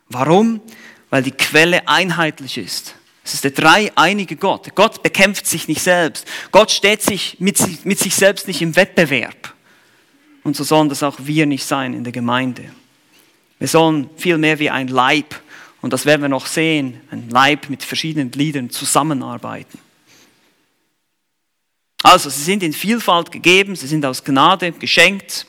Warum? 0.10 0.62
Weil 1.10 1.24
die 1.24 1.32
Quelle 1.32 1.88
einheitlich 1.88 2.58
ist. 2.58 2.96
Es 3.24 3.36
ist 3.36 3.44
der 3.44 3.52
dreieinige 3.52 4.36
Gott. 4.36 4.74
Gott 4.76 5.04
bekämpft 5.04 5.46
sich 5.46 5.68
nicht 5.68 5.82
selbst. 5.82 6.28
Gott 6.52 6.72
steht 6.72 7.02
sich 7.02 7.38
mit, 7.40 7.58
sich 7.58 7.86
mit 7.86 8.00
sich 8.00 8.16
selbst 8.16 8.48
nicht 8.48 8.62
im 8.62 8.76
Wettbewerb. 8.76 9.54
Und 10.44 10.56
so 10.56 10.64
sollen 10.64 10.90
das 10.90 11.04
auch 11.04 11.16
wir 11.20 11.46
nicht 11.46 11.64
sein 11.64 11.94
in 11.94 12.04
der 12.04 12.14
Gemeinde. 12.14 12.64
Wir 13.60 13.68
sollen 13.68 14.10
viel 14.18 14.38
mehr 14.38 14.58
wie 14.60 14.70
ein 14.70 14.88
Leib 14.88 15.36
und 15.82 15.94
das 15.94 16.06
werden 16.06 16.22
wir 16.22 16.30
noch 16.30 16.46
sehen, 16.46 17.02
ein 17.12 17.30
Leib 17.30 17.70
mit 17.70 17.84
verschiedenen 17.84 18.32
Gliedern 18.32 18.70
zusammenarbeiten. 18.70 19.80
Also, 22.02 22.30
sie 22.30 22.42
sind 22.42 22.64
in 22.64 22.74
Vielfalt 22.74 23.32
gegeben, 23.32 23.76
sie 23.76 23.88
sind 23.88 24.06
aus 24.06 24.24
Gnade 24.24 24.72
geschenkt. 24.72 25.46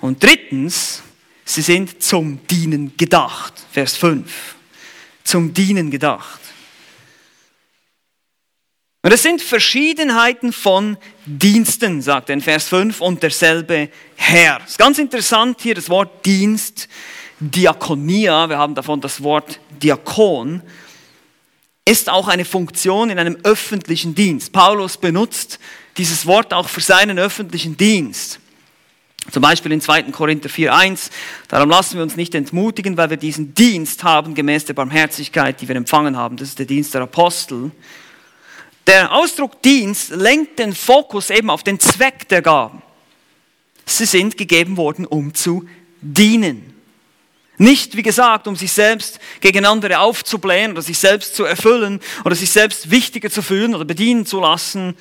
Und 0.00 0.22
drittens, 0.22 1.02
sie 1.44 1.60
sind 1.60 2.02
zum 2.02 2.46
Dienen 2.46 2.96
gedacht. 2.96 3.52
Vers 3.72 3.96
5. 3.96 4.56
Zum 5.22 5.52
Dienen 5.52 5.90
gedacht. 5.90 6.40
Und 9.02 9.12
es 9.12 9.22
sind 9.22 9.42
Verschiedenheiten 9.42 10.52
von 10.52 10.96
Diensten, 11.26 12.00
sagt 12.00 12.30
er 12.30 12.34
in 12.34 12.40
Vers 12.40 12.68
5, 12.68 13.00
und 13.00 13.22
derselbe 13.22 13.90
Herr. 14.16 14.60
Es 14.64 14.72
ist 14.72 14.78
ganz 14.78 14.98
interessant 14.98 15.60
hier 15.60 15.74
das 15.74 15.90
Wort 15.90 16.24
Dienst. 16.24 16.88
Diakonia, 17.50 18.48
wir 18.48 18.58
haben 18.58 18.74
davon 18.76 19.00
das 19.00 19.22
Wort 19.22 19.58
Diakon, 19.82 20.62
ist 21.84 22.08
auch 22.08 22.28
eine 22.28 22.44
Funktion 22.44 23.10
in 23.10 23.18
einem 23.18 23.36
öffentlichen 23.42 24.14
Dienst. 24.14 24.52
Paulus 24.52 24.96
benutzt 24.96 25.58
dieses 25.96 26.26
Wort 26.26 26.54
auch 26.54 26.68
für 26.68 26.80
seinen 26.80 27.18
öffentlichen 27.18 27.76
Dienst. 27.76 28.38
Zum 29.30 29.42
Beispiel 29.42 29.72
in 29.72 29.80
2. 29.80 30.04
Korinther 30.04 30.48
4.1, 30.48 31.10
darum 31.48 31.70
lassen 31.70 31.96
wir 31.96 32.02
uns 32.02 32.16
nicht 32.16 32.34
entmutigen, 32.34 32.96
weil 32.96 33.10
wir 33.10 33.16
diesen 33.16 33.54
Dienst 33.54 34.04
haben, 34.04 34.34
gemäß 34.34 34.64
der 34.64 34.74
Barmherzigkeit, 34.74 35.60
die 35.60 35.68
wir 35.68 35.76
empfangen 35.76 36.16
haben. 36.16 36.36
Das 36.36 36.48
ist 36.48 36.58
der 36.58 36.66
Dienst 36.66 36.94
der 36.94 37.02
Apostel. 37.02 37.72
Der 38.86 39.12
Ausdruck 39.12 39.62
Dienst 39.62 40.10
lenkt 40.10 40.58
den 40.58 40.74
Fokus 40.74 41.30
eben 41.30 41.50
auf 41.50 41.62
den 41.62 41.78
Zweck 41.80 42.28
der 42.28 42.42
Gaben. 42.42 42.82
Sie 43.84 44.06
sind 44.06 44.36
gegeben 44.36 44.76
worden, 44.76 45.06
um 45.06 45.34
zu 45.34 45.66
dienen. 46.00 46.71
Nicht, 47.62 47.96
wie 47.96 48.02
gesagt, 48.02 48.48
um 48.48 48.56
sich 48.56 48.72
selbst 48.72 49.20
gegen 49.40 49.64
andere 49.64 50.00
aufzublähen 50.00 50.72
oder 50.72 50.82
sich 50.82 50.98
selbst 50.98 51.36
zu 51.36 51.44
erfüllen 51.44 52.00
oder 52.24 52.34
sich 52.34 52.50
selbst 52.50 52.90
wichtiger 52.90 53.30
zu 53.30 53.40
fühlen 53.40 53.76
oder 53.76 53.84
bedienen 53.84 54.26
zu 54.26 54.40
lassen, 54.40 54.96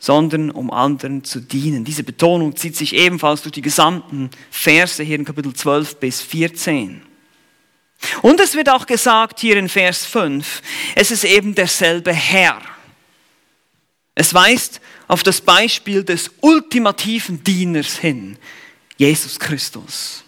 sondern 0.00 0.50
um 0.50 0.72
anderen 0.72 1.22
zu 1.22 1.38
dienen. 1.38 1.84
Diese 1.84 2.02
Betonung 2.02 2.56
zieht 2.56 2.74
sich 2.74 2.92
ebenfalls 2.92 3.42
durch 3.42 3.52
die 3.52 3.62
gesamten 3.62 4.30
Verse 4.50 5.00
hier 5.00 5.14
in 5.14 5.24
Kapitel 5.24 5.54
12 5.54 5.98
bis 5.98 6.22
14. 6.22 7.02
Und 8.20 8.40
es 8.40 8.56
wird 8.56 8.68
auch 8.68 8.86
gesagt 8.86 9.38
hier 9.38 9.56
in 9.56 9.68
Vers 9.68 10.04
5, 10.06 10.62
es 10.96 11.12
ist 11.12 11.22
eben 11.22 11.54
derselbe 11.54 12.12
Herr. 12.12 12.60
Es 14.16 14.34
weist 14.34 14.80
auf 15.06 15.22
das 15.22 15.40
Beispiel 15.40 16.02
des 16.02 16.32
ultimativen 16.40 17.44
Dieners 17.44 17.96
hin, 17.96 18.38
Jesus 18.96 19.38
Christus. 19.38 20.24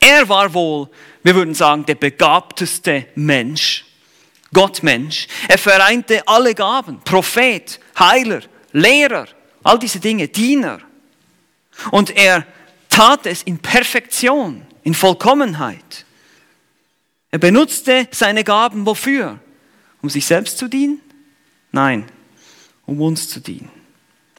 Er 0.00 0.28
war 0.28 0.52
wohl, 0.54 0.88
wir 1.22 1.34
würden 1.34 1.54
sagen, 1.54 1.84
der 1.84 1.94
begabteste 1.94 3.06
Mensch, 3.14 3.84
Gottmensch. 4.52 5.28
Er 5.46 5.58
vereinte 5.58 6.26
alle 6.26 6.54
Gaben, 6.54 7.00
Prophet, 7.00 7.78
Heiler, 7.98 8.40
Lehrer, 8.72 9.28
all 9.62 9.78
diese 9.78 10.00
Dinge, 10.00 10.26
Diener. 10.26 10.80
Und 11.90 12.16
er 12.16 12.46
tat 12.88 13.26
es 13.26 13.42
in 13.42 13.58
Perfektion, 13.58 14.66
in 14.82 14.94
Vollkommenheit. 14.94 16.04
Er 17.30 17.38
benutzte 17.38 18.08
seine 18.10 18.42
Gaben 18.42 18.86
wofür? 18.86 19.38
Um 20.02 20.08
sich 20.08 20.26
selbst 20.26 20.58
zu 20.58 20.66
dienen? 20.66 21.00
Nein, 21.72 22.06
um 22.86 23.00
uns 23.00 23.28
zu 23.28 23.40
dienen. 23.40 23.70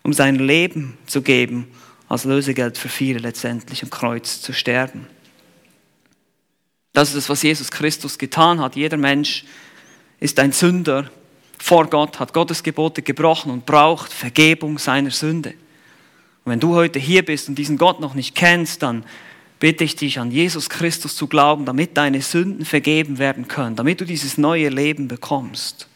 Um 0.03 0.11
sein 0.11 0.35
Leben 0.35 0.97
zu 1.05 1.21
geben 1.21 1.67
als 2.09 2.25
Lösegeld 2.25 2.77
für 2.77 2.89
viele 2.89 3.19
letztendlich 3.19 3.83
am 3.83 3.89
Kreuz 3.89 4.41
zu 4.41 4.51
sterben. 4.51 5.07
Das 6.93 7.09
ist 7.09 7.15
es, 7.15 7.29
was 7.29 7.43
Jesus 7.43 7.71
Christus 7.71 8.17
getan 8.17 8.59
hat. 8.59 8.75
Jeder 8.75 8.97
Mensch 8.97 9.45
ist 10.19 10.39
ein 10.39 10.51
Sünder 10.51 11.09
vor 11.57 11.87
Gott, 11.87 12.19
hat 12.19 12.33
Gottes 12.33 12.63
Gebote 12.63 13.01
gebrochen 13.01 13.51
und 13.51 13.65
braucht 13.65 14.11
Vergebung 14.11 14.77
seiner 14.77 15.11
Sünde. 15.11 15.51
Und 16.43 16.51
wenn 16.51 16.59
du 16.59 16.75
heute 16.75 16.99
hier 16.99 17.23
bist 17.23 17.47
und 17.49 17.55
diesen 17.55 17.77
Gott 17.77 17.99
noch 17.99 18.13
nicht 18.13 18.35
kennst, 18.35 18.83
dann 18.83 19.05
bitte 19.59 19.83
ich 19.83 19.95
dich, 19.95 20.19
an 20.19 20.31
Jesus 20.31 20.69
Christus 20.69 21.15
zu 21.15 21.27
glauben, 21.27 21.65
damit 21.65 21.95
deine 21.95 22.21
Sünden 22.21 22.65
vergeben 22.65 23.19
werden 23.19 23.47
können, 23.47 23.75
damit 23.75 24.01
du 24.01 24.05
dieses 24.05 24.37
neue 24.37 24.69
Leben 24.69 25.07
bekommst. 25.07 25.87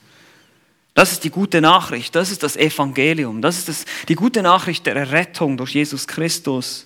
Das 0.93 1.12
ist 1.12 1.23
die 1.23 1.31
gute 1.31 1.60
Nachricht, 1.62 2.15
das 2.15 2.31
ist 2.31 2.43
das 2.43 2.55
Evangelium, 2.55 3.41
das 3.41 3.58
ist 3.58 3.67
das, 3.67 3.86
die 4.08 4.15
gute 4.15 4.41
Nachricht 4.43 4.86
der 4.86 4.95
Errettung 4.95 5.58
durch 5.58 5.73
Jesus 5.73 6.08
Christus. 6.08 6.86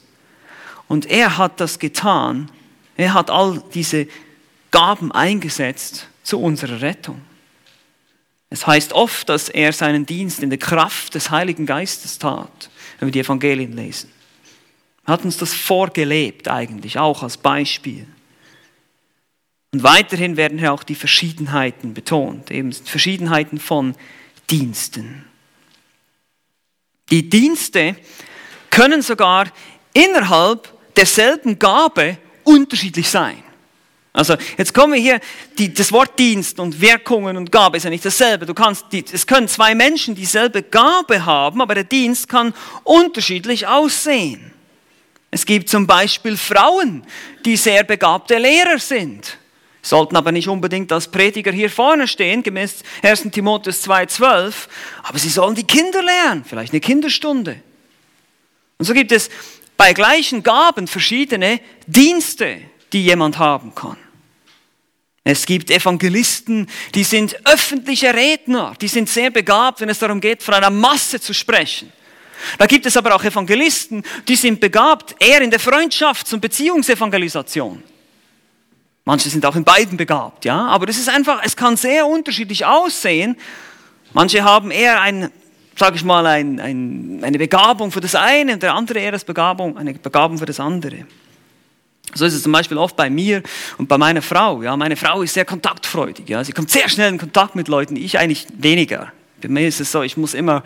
Und 0.88 1.06
er 1.06 1.38
hat 1.38 1.60
das 1.60 1.78
getan, 1.78 2.50
er 3.00 3.14
hat 3.14 3.30
all 3.30 3.64
diese 3.74 4.08
Gaben 4.72 5.14
eingesetzt 5.14 6.08
zu 6.22 6.40
unserer 6.42 6.82
Rettung. 6.82 7.22
Es 8.50 8.68
heißt 8.68 8.92
oft, 8.92 9.30
dass 9.30 9.48
er 9.48 9.72
seinen 9.72 10.06
Dienst 10.06 10.44
in 10.44 10.50
der 10.50 10.60
Kraft 10.60 11.16
des 11.16 11.30
Heiligen 11.30 11.66
Geistes 11.66 12.20
tat, 12.20 12.70
wenn 13.00 13.08
wir 13.08 13.14
die 13.14 13.22
Evangelien 13.22 13.72
lesen. 13.72 14.12
Er 15.06 15.14
hat 15.14 15.24
uns 15.24 15.38
das 15.38 15.54
vorgelebt 15.54 16.50
eigentlich, 16.50 17.00
auch 17.00 17.24
als 17.24 17.38
Beispiel. 17.38 18.06
Und 19.72 19.84
weiterhin 19.84 20.36
werden 20.36 20.60
hier 20.60 20.74
auch 20.74 20.84
die 20.84 20.96
Verschiedenheiten 20.96 21.94
betont, 21.94 22.52
eben 22.52 22.74
Verschiedenheiten 22.74 23.60
von 23.60 23.96
Diensten. 24.50 25.26
Die 27.12 27.30
Dienste 27.30 27.96
können 28.72 29.02
sogar 29.02 29.48
innerhalb 29.94 30.74
derselben 30.98 31.60
Gabe 31.60 32.18
unterschiedlich 32.50 33.10
sein. 33.10 33.44
Also 34.12 34.36
jetzt 34.58 34.74
kommen 34.74 34.94
wir 34.94 35.00
hier, 35.00 35.20
die, 35.58 35.72
das 35.72 35.92
Wort 35.92 36.18
Dienst 36.18 36.60
und 36.60 36.82
Wirkungen 36.82 37.38
und 37.38 37.52
Gabe 37.52 37.78
ist 37.78 37.84
ja 37.84 37.90
nicht 37.90 38.04
dasselbe. 38.04 38.46
Du 38.46 38.56
kannst, 38.56 38.86
die, 38.92 39.06
es 39.12 39.28
können 39.28 39.48
zwei 39.48 39.76
Menschen 39.76 40.16
dieselbe 40.16 40.64
Gabe 40.64 41.26
haben, 41.26 41.62
aber 41.62 41.76
der 41.76 41.84
Dienst 41.84 42.28
kann 42.28 42.54
unterschiedlich 42.84 43.68
aussehen. 43.68 44.52
Es 45.32 45.46
gibt 45.46 45.70
zum 45.70 45.86
Beispiel 45.86 46.38
Frauen, 46.38 47.04
die 47.46 47.56
sehr 47.56 47.84
begabte 47.84 48.40
Lehrer 48.40 48.80
sind, 48.80 49.38
sollten 49.84 50.16
aber 50.16 50.32
nicht 50.32 50.48
unbedingt 50.48 50.92
als 50.92 51.08
Prediger 51.08 51.52
hier 51.52 51.70
vorne 51.70 52.08
stehen, 52.08 52.42
gemäß 52.42 52.82
1 53.04 53.30
Timotheus 53.32 53.88
2,12, 53.88 54.54
aber 55.04 55.20
sie 55.20 55.30
sollen 55.30 55.54
die 55.54 55.68
Kinder 55.68 56.02
lernen, 56.02 56.44
vielleicht 56.44 56.74
eine 56.74 56.80
Kinderstunde. 56.80 57.62
Und 58.80 58.86
so 58.86 58.94
gibt 58.94 59.12
es 59.12 59.30
bei 59.80 59.94
gleichen 59.94 60.44
Gaben 60.44 60.88
verschiedene 60.88 61.62
Dienste, 61.88 62.60
die 62.92 63.06
jemand 63.06 63.38
haben 63.38 63.74
kann. 63.74 63.96
Es 65.24 65.46
gibt 65.46 65.72
Evangelisten, 65.72 66.68
die 66.96 67.06
sind 67.06 67.38
öffentliche 67.46 68.14
Redner, 68.14 68.74
die 68.82 68.90
sind 68.90 69.08
sehr 69.08 69.30
begabt, 69.32 69.80
wenn 69.80 69.88
es 69.88 70.00
darum 70.00 70.20
geht, 70.20 70.44
vor 70.44 70.54
einer 70.54 70.70
Masse 70.70 71.22
zu 71.22 71.34
sprechen. 71.34 71.94
Da 72.58 72.66
gibt 72.66 72.88
es 72.88 72.98
aber 72.98 73.16
auch 73.16 73.24
Evangelisten, 73.24 74.04
die 74.28 74.36
sind 74.36 74.60
begabt 74.60 75.16
eher 75.18 75.42
in 75.42 75.50
der 75.50 75.62
Freundschafts- 75.62 76.34
und 76.34 76.42
Beziehungsevangelisation. 76.42 77.82
Manche 79.06 79.30
sind 79.30 79.46
auch 79.46 79.56
in 79.56 79.64
beiden 79.64 79.96
begabt, 79.96 80.44
ja, 80.44 80.68
aber 80.68 80.88
das 80.88 80.98
ist 80.98 81.08
einfach, 81.08 81.40
es 81.42 81.56
kann 81.56 81.78
sehr 81.78 82.06
unterschiedlich 82.06 82.66
aussehen. 82.66 83.38
Manche 84.12 84.44
haben 84.44 84.72
eher 84.72 85.00
ein, 85.00 85.32
sage 85.80 85.96
ich 85.96 86.04
mal, 86.04 86.26
ein, 86.28 86.60
ein, 86.60 87.22
eine 87.24 87.38
Begabung 87.38 87.90
für 87.92 88.02
das 88.02 88.14
eine 88.14 88.54
und 88.54 88.64
der 88.64 88.74
andere 88.76 89.00
eher 89.00 89.14
das 89.14 89.24
Begabung, 89.24 89.78
eine 89.78 89.94
Begabung 89.94 90.38
für 90.38 90.46
das 90.46 90.60
andere. 90.60 91.06
So 92.14 92.26
ist 92.26 92.34
es 92.34 92.44
zum 92.44 92.52
Beispiel 92.52 92.78
oft 92.78 92.98
bei 92.98 93.10
mir 93.10 93.44
und 93.78 93.88
bei 93.88 93.98
meiner 93.98 94.22
Frau. 94.22 94.62
Ja, 94.62 94.76
meine 94.76 94.98
Frau 94.98 95.22
ist 95.22 95.34
sehr 95.34 95.46
kontaktfreudig. 95.46 96.28
Ja, 96.28 96.44
sie 96.44 96.52
kommt 96.52 96.70
sehr 96.70 96.90
schnell 96.90 97.10
in 97.10 97.18
Kontakt 97.18 97.56
mit 97.56 97.70
Leuten. 97.70 97.96
Ich 97.96 98.20
eigentlich 98.20 98.48
weniger. 98.58 99.14
Bei 99.42 99.48
mir 99.48 99.68
ist 99.68 99.80
es 99.80 99.92
so, 99.92 100.02
ich 100.02 100.18
muss 100.18 100.34
immer. 100.34 100.64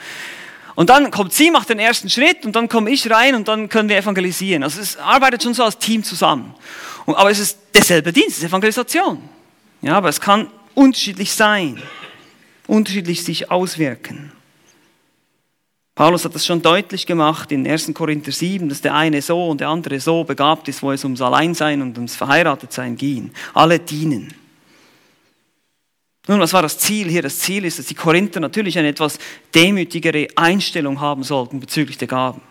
Und 0.74 0.90
dann 0.90 1.12
kommt 1.12 1.34
sie, 1.34 1.52
macht 1.52 1.70
den 1.70 1.80
ersten 1.80 2.10
Schritt 2.10 2.46
und 2.46 2.56
dann 2.56 2.68
komme 2.68 2.90
ich 2.90 3.12
rein 3.12 3.36
und 3.36 3.48
dann 3.48 3.70
können 3.70 3.90
wir 3.90 3.98
evangelisieren. 3.98 4.64
Also 4.64 4.82
es 4.82 4.98
arbeitet 4.98 5.44
schon 5.44 5.54
so 5.54 5.64
als 5.64 5.78
Team 5.78 6.04
zusammen. 6.04 6.56
Und, 7.06 7.16
aber 7.16 7.30
es 7.30 7.38
ist 7.38 7.60
derselbe 7.76 8.12
Dienst, 8.12 8.32
es 8.32 8.38
ist 8.40 8.46
Evangelisation. 8.46 9.22
Ja, 9.82 9.98
aber 9.98 10.10
es 10.10 10.20
kann 10.20 10.48
unterschiedlich 10.74 11.34
sein, 11.34 11.80
unterschiedlich 12.66 13.24
sich 13.24 13.52
auswirken. 13.52 14.32
Paulus 15.96 16.26
hat 16.26 16.34
das 16.34 16.46
schon 16.46 16.62
deutlich 16.62 17.06
gemacht 17.06 17.52
in 17.52 17.68
1. 17.68 17.94
Korinther 17.94 18.32
7, 18.32 18.68
dass 18.68 18.82
der 18.82 18.96
eine 18.96 19.22
so 19.22 19.50
und 19.50 19.62
der 19.62 19.70
andere 19.70 20.00
so 20.00 20.24
begabt 20.24 20.68
ist, 20.68 20.82
wo 20.82 20.92
es 20.92 21.04
ums 21.04 21.22
Alleinsein 21.22 21.84
und 21.84 21.96
ums 21.98 22.16
Verheiratetsein 22.16 22.96
ging. 22.96 23.32
Alle 23.54 23.78
dienen. 23.78 24.34
Nun, 26.28 26.40
was 26.40 26.54
war 26.54 26.64
das 26.64 26.80
Ziel 26.80 27.10
hier? 27.10 27.22
Das 27.22 27.38
Ziel 27.40 27.66
ist, 27.66 27.78
dass 27.78 27.86
die 27.86 27.96
Korinther 27.96 28.40
natürlich 28.40 28.80
eine 28.80 28.88
etwas 28.88 29.20
demütigere 29.54 30.28
Einstellung 30.36 31.00
haben 31.00 31.24
sollten 31.24 31.60
bezüglich 31.60 31.98
der 31.98 32.08
Gaben. 32.08 32.42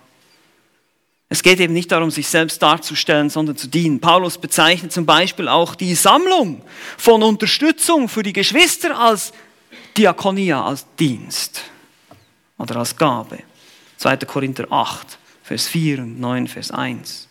Es 1.29 1.43
geht 1.43 1.59
eben 1.59 1.73
nicht 1.73 1.91
darum, 1.91 2.11
sich 2.11 2.29
selbst 2.29 2.63
darzustellen, 2.63 3.31
sondern 3.31 3.57
zu 3.57 3.67
dienen. 3.67 3.99
Paulus 3.99 4.39
bezeichnet 4.39 4.93
zum 4.93 5.07
Beispiel 5.07 5.49
auch 5.49 5.75
die 5.75 5.95
Sammlung 5.95 6.63
von 6.99 7.23
Unterstützung 7.23 8.09
für 8.09 8.23
die 8.23 8.35
Geschwister 8.35 8.97
als 8.97 9.33
Diakonia, 9.97 10.63
als 10.63 10.87
Dienst 10.97 11.72
oder 12.63 12.77
als 12.77 12.97
Gabe. 12.97 13.41
2. 13.97 14.17
Korinther 14.19 14.67
8, 14.71 15.19
Vers 15.43 15.67
4 15.67 15.99
und 15.99 16.21
9, 16.21 16.47
Vers 16.47 16.71
1. 16.71 17.29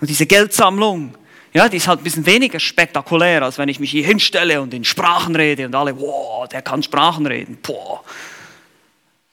Und 0.00 0.08
diese 0.08 0.24
Geldsammlung, 0.24 1.14
ja, 1.52 1.68
die 1.68 1.78
ist 1.78 1.88
halt 1.88 2.00
ein 2.00 2.04
bisschen 2.04 2.26
weniger 2.26 2.60
spektakulär, 2.60 3.42
als 3.42 3.58
wenn 3.58 3.68
ich 3.68 3.80
mich 3.80 3.90
hier 3.90 4.06
hinstelle 4.06 4.62
und 4.62 4.72
in 4.72 4.84
Sprachen 4.84 5.34
rede 5.34 5.66
und 5.66 5.74
alle, 5.74 5.98
wow, 5.98 6.48
der 6.48 6.62
kann 6.62 6.82
Sprachen 6.82 7.26
reden, 7.26 7.58
boah. 7.60 8.04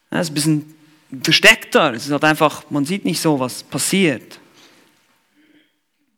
Das 0.09 0.27
ist 0.27 0.31
ein 0.31 0.33
bisschen 0.33 0.75
versteckter. 1.21 1.93
Es 1.93 2.05
ist 2.05 2.11
halt 2.11 2.23
einfach, 2.23 2.63
man 2.69 2.85
sieht 2.85 3.05
nicht 3.05 3.21
so, 3.21 3.39
was 3.39 3.61
passiert. 3.61 4.39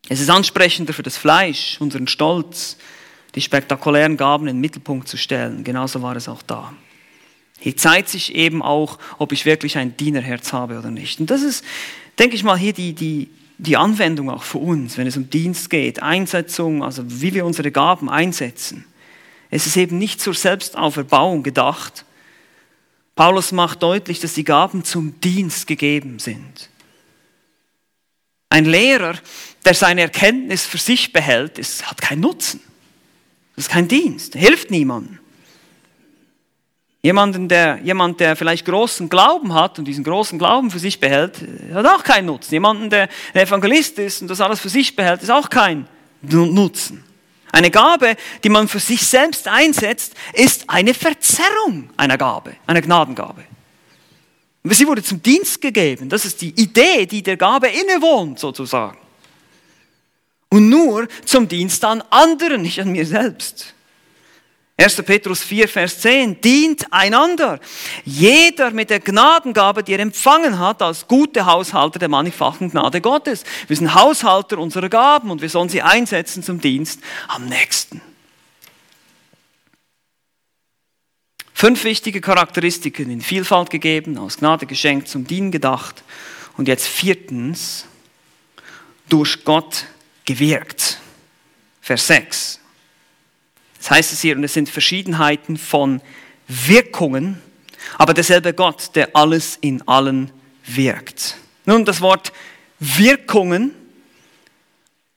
Es 0.07 0.21
ist 0.21 0.29
ansprechender 0.29 0.93
für 0.93 1.03
das 1.03 1.17
Fleisch, 1.17 1.77
unseren 1.81 2.07
Stolz, 2.07 2.77
die 3.35 3.41
spektakulären 3.41 4.15
Gaben 4.15 4.47
in 4.47 4.55
den 4.55 4.61
Mittelpunkt 4.61 5.07
zu 5.07 5.17
stellen. 5.17 5.63
Genauso 5.63 6.01
war 6.01 6.15
es 6.15 6.29
auch 6.29 6.41
da. 6.41 6.73
Hier 7.59 7.75
zeigt 7.75 8.09
sich 8.09 8.35
eben 8.35 8.61
auch, 8.61 8.99
ob 9.17 9.31
ich 9.31 9.45
wirklich 9.45 9.77
ein 9.77 9.97
Dienerherz 9.97 10.53
habe 10.53 10.79
oder 10.79 10.91
nicht. 10.91 11.19
Und 11.19 11.29
das 11.29 11.41
ist, 11.41 11.63
denke 12.17 12.35
ich 12.35 12.43
mal, 12.43 12.57
hier 12.57 12.73
die, 12.73 12.93
die, 12.93 13.29
die 13.57 13.75
Anwendung 13.75 14.29
auch 14.29 14.43
für 14.43 14.59
uns, 14.59 14.97
wenn 14.97 15.07
es 15.07 15.17
um 15.17 15.29
Dienst 15.29 15.69
geht, 15.69 16.01
Einsetzung, 16.01 16.83
also 16.83 17.03
wie 17.05 17.33
wir 17.33 17.45
unsere 17.45 17.71
Gaben 17.71 18.09
einsetzen. 18.09 18.85
Es 19.49 19.65
ist 19.65 19.75
eben 19.77 19.97
nicht 19.97 20.21
zur 20.21 20.33
Selbstauferbauung 20.33 21.43
gedacht. 21.43 22.05
Paulus 23.15 23.51
macht 23.51 23.83
deutlich, 23.83 24.19
dass 24.19 24.33
die 24.33 24.43
Gaben 24.45 24.85
zum 24.85 25.19
Dienst 25.19 25.67
gegeben 25.67 26.19
sind. 26.19 26.69
Ein 28.49 28.65
Lehrer, 28.65 29.15
der 29.65 29.73
seine 29.73 30.01
Erkenntnis 30.01 30.65
für 30.65 30.77
sich 30.77 31.11
behält, 31.11 31.59
ist, 31.59 31.89
hat 31.89 32.01
keinen 32.01 32.21
Nutzen. 32.21 32.61
Das 33.55 33.65
ist 33.65 33.71
kein 33.71 33.87
Dienst, 33.87 34.35
hilft 34.35 34.71
niemandem. 34.71 35.19
Jemanden, 37.01 37.47
der, 37.47 37.79
jemand, 37.81 38.19
der 38.19 38.35
vielleicht 38.35 38.65
großen 38.65 39.07
Glauben 39.07 39.53
hat 39.53 39.79
und 39.79 39.85
diesen 39.85 40.03
großen 40.03 40.37
Glauben 40.37 40.69
für 40.69 40.79
sich 40.79 40.99
behält, 40.99 41.37
hat 41.73 41.85
auch 41.85 42.03
keinen 42.03 42.25
Nutzen. 42.25 42.53
Jemanden, 42.53 42.89
der 42.89 43.07
ein 43.33 43.41
Evangelist 43.41 43.97
ist 43.99 44.21
und 44.21 44.27
das 44.27 44.41
alles 44.41 44.59
für 44.59 44.69
sich 44.69 44.95
behält, 44.95 45.23
ist 45.23 45.31
auch 45.31 45.49
kein 45.49 45.87
Nutzen. 46.21 47.05
Eine 47.51 47.71
Gabe, 47.71 48.17
die 48.43 48.49
man 48.49 48.67
für 48.67 48.79
sich 48.79 49.07
selbst 49.07 49.47
einsetzt, 49.47 50.13
ist 50.33 50.69
eine 50.69 50.93
Verzerrung 50.93 51.89
einer 51.95 52.17
Gabe, 52.17 52.55
einer 52.67 52.81
Gnadengabe. 52.81 53.43
Sie 54.65 54.85
wurde 54.85 55.01
zum 55.01 55.23
Dienst 55.23 55.61
gegeben. 55.61 56.09
Das 56.09 56.25
ist 56.25 56.41
die 56.41 56.49
Idee, 56.49 57.05
die 57.05 57.23
der 57.23 57.37
Gabe 57.37 57.67
innewohnt, 57.69 58.39
sozusagen. 58.39 58.97
Und 60.49 60.69
nur 60.69 61.07
zum 61.25 61.47
Dienst 61.47 61.83
an 61.85 62.03
anderen, 62.09 62.61
nicht 62.61 62.81
an 62.81 62.91
mir 62.91 63.05
selbst. 63.05 63.73
1. 64.79 65.03
Petrus 65.03 65.43
4, 65.43 65.67
Vers 65.67 65.99
10, 65.99 66.39
dient 66.39 66.93
einander. 66.93 67.59
Jeder 68.05 68.71
mit 68.71 68.89
der 68.89 69.01
Gnadengabe, 69.01 69.83
die 69.83 69.91
er 69.91 69.99
empfangen 69.99 70.57
hat, 70.57 70.81
als 70.81 71.05
gute 71.05 71.45
Haushalter 71.45 71.99
der 71.99 72.07
mannigfachen 72.07 72.71
Gnade 72.71 73.01
Gottes. 73.01 73.43
Wir 73.67 73.75
sind 73.75 73.93
Haushalter 73.93 74.57
unserer 74.57 74.87
Gaben 74.87 75.31
und 75.31 75.41
wir 75.41 75.49
sollen 75.49 75.67
sie 75.67 75.81
einsetzen 75.81 76.43
zum 76.43 76.61
Dienst 76.61 77.01
am 77.27 77.47
nächsten. 77.47 78.01
Fünf 81.53 81.83
wichtige 81.83 82.21
Charakteristiken 82.21 83.11
in 83.11 83.19
Vielfalt 83.19 83.69
gegeben, 83.69 84.17
aus 84.17 84.37
Gnade 84.37 84.65
geschenkt, 84.65 85.09
zum 85.09 85.27
Dienen 85.27 85.51
gedacht. 85.51 86.05
Und 86.55 86.69
jetzt 86.69 86.87
viertens, 86.87 87.85
durch 89.09 89.43
Gott 89.43 89.87
gewirkt. 90.23 90.99
Vers 91.81 92.07
6. 92.07 92.59
Das 93.89 93.97
heißt 93.97 94.13
es 94.13 94.21
hier, 94.21 94.35
und 94.35 94.43
es 94.43 94.53
sind 94.53 94.69
Verschiedenheiten 94.69 95.57
von 95.57 95.99
Wirkungen, 96.47 97.41
aber 97.97 98.13
derselbe 98.13 98.53
Gott, 98.53 98.91
der 98.93 99.15
alles 99.15 99.57
in 99.61 99.81
allen 99.87 100.29
wirkt. 100.63 101.37
Nun, 101.65 101.85
das 101.85 101.99
Wort 101.99 102.31
Wirkungen 102.77 103.71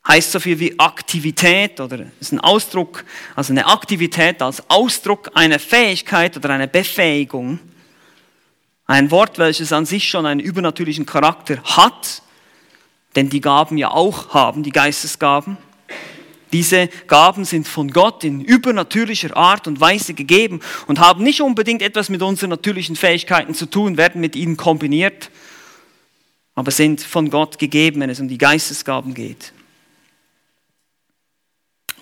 heißt 0.09 0.33
so 0.33 0.41
viel 0.41 0.59
wie 0.59 0.79
Aktivität 0.79 1.81
oder 1.81 2.07
ist 2.19 2.33
ein 2.33 2.41
Ausdruck, 2.41 3.05
also 3.37 3.53
eine 3.53 3.67
Aktivität 3.67 4.41
als 4.41 4.63
Ausdruck 4.71 5.31
einer 5.35 5.59
Fähigkeit 5.59 6.35
oder 6.39 6.49
einer 6.49 6.67
Befähigung. 6.67 7.59
Ein 8.87 9.11
Wort, 9.11 9.39
welches 9.39 9.75
an 9.75 9.85
sich 9.85 10.09
schon 10.09 10.25
einen 10.25 10.41
übernatürlichen 10.41 11.05
Charakter 11.05 11.63
hat, 11.63 12.23
denn 13.17 13.29
die 13.29 13.43
Gaben 13.43 13.77
ja 13.77 13.91
auch 13.91 14.33
haben, 14.33 14.63
die 14.63 14.73
Geistesgaben. 14.73 15.59
Diese 16.53 16.89
Gaben 17.07 17.45
sind 17.45 17.67
von 17.67 17.91
Gott 17.91 18.25
in 18.25 18.43
übernatürlicher 18.43 19.37
Art 19.37 19.67
und 19.67 19.81
Weise 19.81 20.13
gegeben 20.13 20.61
und 20.87 20.99
haben 20.99 21.25
nicht 21.25 21.41
unbedingt 21.41 21.81
etwas 21.81 22.09
mit 22.11 22.21
unseren 22.21 22.51
natürlichen 22.51 22.97
Fähigkeiten 22.97 23.55
zu 23.55 23.67
tun, 23.67 23.97
werden 23.97 24.21
mit 24.21 24.37
ihnen 24.37 24.57
kombiniert, 24.57 25.31
aber 26.55 26.71
sind 26.71 27.01
von 27.01 27.31
Gott 27.31 27.59
gegeben, 27.59 28.01
wenn 28.01 28.11
es 28.11 28.21
um 28.21 28.29
die 28.29 28.39
Geistesgaben 28.39 29.15
geht. 29.15 29.53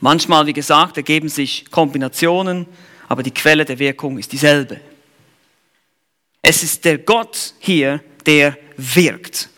Manchmal, 0.00 0.46
wie 0.46 0.54
gesagt, 0.54 0.96
ergeben 0.96 1.28
sich 1.28 1.70
Kombinationen, 1.70 2.66
aber 3.06 3.22
die 3.22 3.32
Quelle 3.32 3.64
der 3.64 3.78
Wirkung 3.78 4.18
ist 4.18 4.32
dieselbe. 4.32 4.80
Es 6.42 6.62
ist 6.62 6.84
der 6.86 6.98
Gott 6.98 7.54
hier, 7.58 8.02
der 8.24 8.56
wirkt. 8.76 9.49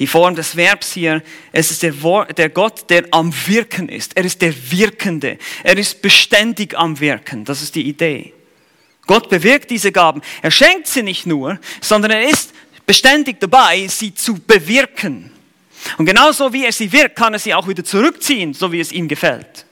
Die 0.00 0.06
Form 0.06 0.34
des 0.34 0.56
Verbs 0.56 0.92
hier, 0.92 1.22
es 1.52 1.70
ist 1.70 1.82
der, 1.82 1.92
der 2.36 2.48
Gott, 2.48 2.88
der 2.88 3.04
am 3.10 3.34
Wirken 3.46 3.90
ist. 3.90 4.16
Er 4.16 4.24
ist 4.24 4.40
der 4.40 4.54
Wirkende. 4.72 5.36
Er 5.62 5.76
ist 5.76 6.00
beständig 6.00 6.76
am 6.76 6.98
Wirken. 6.98 7.44
Das 7.44 7.60
ist 7.60 7.74
die 7.74 7.86
Idee. 7.86 8.32
Gott 9.06 9.28
bewirkt 9.28 9.70
diese 9.70 9.92
Gaben. 9.92 10.22
Er 10.40 10.50
schenkt 10.50 10.86
sie 10.86 11.02
nicht 11.02 11.26
nur, 11.26 11.60
sondern 11.82 12.12
er 12.12 12.22
ist 12.22 12.54
beständig 12.86 13.40
dabei, 13.40 13.86
sie 13.88 14.14
zu 14.14 14.40
bewirken. 14.40 15.30
Und 15.98 16.06
genauso 16.06 16.50
wie 16.50 16.64
er 16.64 16.72
sie 16.72 16.90
wirkt, 16.90 17.16
kann 17.16 17.34
er 17.34 17.38
sie 17.38 17.52
auch 17.52 17.68
wieder 17.68 17.84
zurückziehen, 17.84 18.54
so 18.54 18.72
wie 18.72 18.80
es 18.80 18.92
ihm 18.92 19.06
gefällt. 19.06 19.66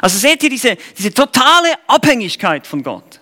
Also 0.00 0.18
seht 0.18 0.40
ihr 0.44 0.50
diese, 0.50 0.76
diese 0.96 1.12
totale 1.12 1.74
Abhängigkeit 1.88 2.64
von 2.64 2.84
Gott. 2.84 3.18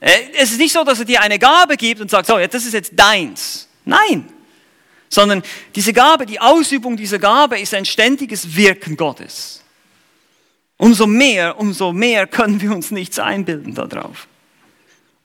Äh, 0.00 0.20
es 0.34 0.52
ist 0.52 0.58
nicht 0.58 0.72
so, 0.72 0.84
dass 0.84 1.00
er 1.00 1.04
dir 1.04 1.20
eine 1.20 1.40
Gabe 1.40 1.76
gibt 1.76 2.00
und 2.00 2.08
sagt, 2.08 2.28
so, 2.28 2.38
das 2.38 2.64
ist 2.64 2.74
jetzt 2.74 2.92
deins. 2.94 3.66
Nein 3.84 4.37
sondern 5.08 5.42
diese 5.74 5.92
Gabe, 5.92 6.26
die 6.26 6.40
Ausübung 6.40 6.96
dieser 6.96 7.18
Gabe 7.18 7.58
ist 7.58 7.74
ein 7.74 7.84
ständiges 7.84 8.56
Wirken 8.56 8.96
Gottes. 8.96 9.62
Umso 10.76 11.06
mehr, 11.06 11.58
umso 11.58 11.92
mehr 11.92 12.26
können 12.26 12.60
wir 12.60 12.72
uns 12.72 12.90
nichts 12.90 13.18
einbilden 13.18 13.74
darauf. 13.74 14.28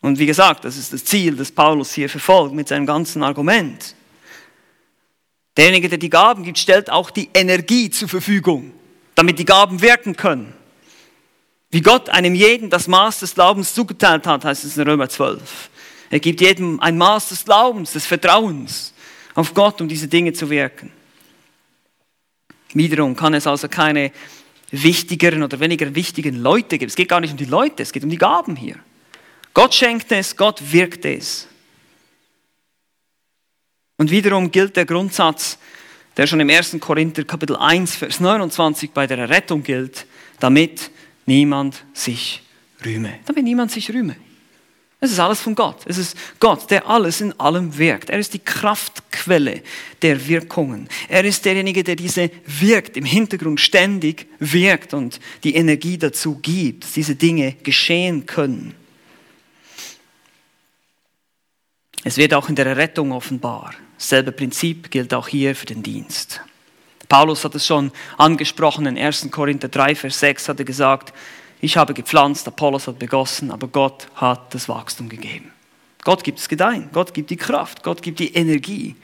Und 0.02 0.20
wie 0.20 0.26
gesagt, 0.26 0.66
das 0.66 0.78
ist 0.78 0.92
das 0.92 1.06
Ziel, 1.06 1.36
das 1.36 1.52
Paulus 1.52 1.94
hier 1.94 2.10
verfolgt 2.10 2.54
mit 2.54 2.68
seinem 2.68 2.86
ganzen 2.86 3.24
Argument. 3.24 3.96
Derjenige, 5.56 5.88
der 5.88 6.00
die 6.00 6.10
Gaben 6.10 6.44
gibt, 6.44 6.58
stellt 6.58 6.90
auch 6.90 7.12
die 7.12 7.30
Energie 7.34 7.90
zur 7.90 8.10
Verfügung, 8.10 8.74
damit 9.16 9.38
die 9.38 9.46
Gaben 9.46 9.82
wirken 9.82 10.16
können. 10.16 10.54
Wie 11.70 11.82
Gott 11.82 12.10
einem 12.10 12.36
jeden 12.36 12.70
das 12.70 12.88
Maß 12.88 13.20
des 13.20 13.36
Glaubens 13.36 13.74
zugeteilt 13.74 14.28
hat, 14.28 14.46
heißt 14.46 14.64
es 14.64 14.78
in 14.78 14.84
Römer 14.84 15.10
12. 15.10 15.70
Er 16.10 16.20
gibt 16.20 16.42
jedem 16.42 16.80
ein 16.80 16.98
Maß 16.98 17.30
des 17.30 17.46
Glaubens, 17.46 17.94
des 17.94 18.06
Vertrauens 18.06 18.93
auf 19.36 19.54
Gott, 19.54 19.82
um 19.82 19.88
diese 19.88 20.08
Dinge 20.08 20.34
zu 20.34 20.50
wirken. 20.50 20.92
Wiederum 22.74 23.16
kann 23.16 23.34
es 23.34 23.48
also 23.48 23.68
keine 23.68 24.12
wichtigeren 24.72 25.44
oder 25.44 25.60
weniger 25.60 25.94
wichtigen 25.94 26.36
Leute 26.36 26.78
geben. 26.78 26.90
Es 26.90 26.96
geht 26.96 27.10
gar 27.10 27.20
nicht 27.20 27.32
um 27.32 27.38
die 27.38 27.46
Leute, 27.46 27.84
es 27.84 27.92
geht 27.92 28.04
um 28.04 28.10
die 28.10 28.18
Gaben 28.18 28.56
hier. 28.56 28.78
Gott 29.54 29.74
schenkt 29.74 30.12
es, 30.12 30.36
Gott 30.36 30.72
wirkt 30.72 31.06
es. 31.06 31.48
Und 33.98 34.10
wiederum 34.10 34.52
gilt 34.52 34.76
der 34.76 34.86
Grundsatz, 34.86 35.60
der 36.18 36.26
schon 36.26 36.40
im 36.40 36.50
1. 36.50 36.78
Korinther 36.80 37.24
Kapitel 37.24 37.56
1, 37.56 37.96
Vers 37.96 38.20
29 38.20 38.92
bei 38.92 39.06
der 39.06 39.20
Errettung 39.20 39.62
gilt, 39.62 40.08
damit 40.40 40.90
niemand 41.26 41.84
sich 41.94 42.42
rühme. 42.84 43.20
Damit 43.26 43.44
niemand 43.44 43.72
sich 43.72 43.90
rühme. 43.92 44.16
Es 45.04 45.12
ist 45.12 45.20
alles 45.20 45.42
von 45.42 45.54
Gott. 45.54 45.82
Es 45.84 45.98
ist 45.98 46.18
Gott, 46.40 46.72
der 46.72 46.88
alles 46.88 47.20
in 47.20 47.38
allem 47.38 47.78
wirkt. 47.78 48.10
Er 48.10 48.20
ist 48.20 48.34
die 48.34 48.40
Kraftquelle 48.40 49.62
der 50.02 50.30
Wirkungen. 50.30 50.88
Er 51.10 51.26
ist 51.26 51.44
derjenige, 51.44 51.84
der 51.84 51.98
diese 51.98 52.32
wirkt, 52.46 52.96
im 52.96 53.04
Hintergrund 53.04 53.60
ständig 53.60 54.28
wirkt 54.40 54.94
und 54.94 55.20
die 55.44 55.56
Energie 55.56 55.98
dazu 55.98 56.40
gibt, 56.42 56.86
dass 56.86 56.94
diese 56.94 57.16
Dinge 57.16 57.52
geschehen 57.64 58.26
können. 58.26 58.76
Es 62.06 62.16
wird 62.16 62.34
auch 62.34 62.48
in 62.48 62.56
der 62.56 62.68
Errettung 62.68 63.12
offenbar. 63.12 63.74
Dasselbe 63.98 64.32
Prinzip 64.32 64.90
gilt 64.90 65.14
auch 65.14 65.28
hier 65.28 65.54
für 65.54 65.66
den 65.66 65.84
Dienst. 65.84 66.40
Paulus 67.10 67.44
hat 67.44 67.56
es 67.56 67.68
schon 67.68 67.92
angesprochen 68.18 68.86
in 68.86 68.98
1. 68.98 69.28
Korinther 69.32 69.68
3, 69.68 69.96
Vers 69.96 70.22
6 70.22 70.48
hat 70.48 70.60
er 70.60 70.66
gesagt, 70.66 71.14
ich 71.64 71.78
habe 71.78 71.94
gepflanzt, 71.94 72.46
Apollos 72.46 72.88
hat 72.88 73.00
begossen, 73.00 73.50
aber 73.50 73.70
Gott 73.70 74.10
hat 74.16 74.54
das 74.54 74.68
Wachstum 74.68 75.08
gegeben. 75.08 75.50
Gott 76.04 76.26
gibt 76.26 76.40
es 76.40 76.50
Gedeihen, 76.50 76.90
Gott 76.92 77.14
gibt 77.14 77.30
die 77.30 77.38
Kraft, 77.38 77.84
Gott 77.84 78.02
gibt 78.02 78.20
die 78.20 78.34
Energie, 78.34 78.98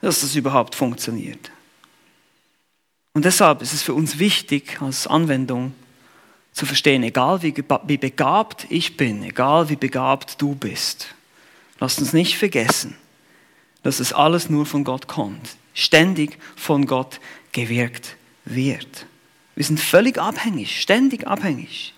dass 0.00 0.22
das 0.22 0.34
überhaupt 0.34 0.74
funktioniert. 0.74 1.52
Und 3.12 3.24
deshalb 3.24 3.62
ist 3.62 3.72
es 3.72 3.82
für 3.84 3.94
uns 3.94 4.18
wichtig, 4.18 4.82
als 4.82 5.06
Anwendung 5.06 5.72
zu 6.52 6.66
verstehen, 6.66 7.04
egal 7.04 7.40
wie 7.40 7.52
begabt 7.52 8.66
ich 8.68 8.96
bin, 8.96 9.22
egal 9.22 9.68
wie 9.68 9.76
begabt 9.76 10.42
du 10.42 10.56
bist, 10.56 11.14
lasst 11.78 12.00
uns 12.00 12.12
nicht 12.12 12.36
vergessen, 12.36 12.96
dass 13.84 14.00
es 14.00 14.12
alles 14.12 14.50
nur 14.50 14.66
von 14.66 14.82
Gott 14.82 15.06
kommt, 15.06 15.54
ständig 15.74 16.36
von 16.56 16.86
Gott 16.86 17.20
gewirkt 17.52 18.16
wird. 18.44 19.06
Wir 19.60 19.66
sind 19.66 19.78
völlig 19.78 20.16
abhängig, 20.16 20.80
ständig 20.80 21.26
abhängig. 21.26 21.92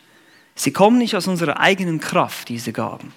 Sie 0.57 0.73
kommen 0.73 0.99
nicht 0.99 1.15
aus 1.15 1.29
unserer 1.29 1.61
eigenen 1.61 2.01
Kraft, 2.01 2.49
diese 2.49 2.73
Gaben. 2.73 3.15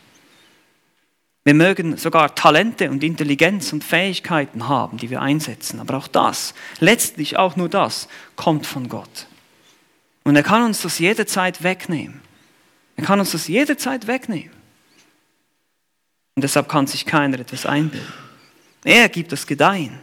Wir 1.43 1.55
mögen 1.55 1.97
sogar 1.97 2.35
Talente 2.35 2.91
und 2.91 3.03
Intelligenz 3.03 3.73
und 3.73 3.83
Fähigkeiten 3.83 4.67
haben, 4.67 4.99
die 4.99 5.09
wir 5.09 5.23
einsetzen, 5.23 5.79
aber 5.79 5.97
auch 5.97 6.07
das, 6.07 6.53
letztlich 6.79 7.37
auch 7.37 7.55
nur 7.55 7.69
das, 7.69 8.07
kommt 8.35 8.67
von 8.67 8.87
Gott. 8.87 9.25
Und 10.23 10.35
er 10.35 10.43
kann 10.43 10.61
uns 10.61 10.83
das 10.83 10.99
jederzeit 10.99 11.63
wegnehmen. 11.63 12.21
Er 12.97 13.03
kann 13.03 13.19
uns 13.19 13.31
das 13.31 13.47
jederzeit 13.47 14.05
wegnehmen. 14.05 14.55
Und 16.35 16.43
deshalb 16.43 16.69
kann 16.69 16.85
sich 16.85 17.07
keiner 17.07 17.39
etwas 17.39 17.65
einbilden. 17.65 18.13
Er 18.83 19.09
gibt 19.09 19.31
das 19.31 19.47
Gedeihen. 19.47 19.97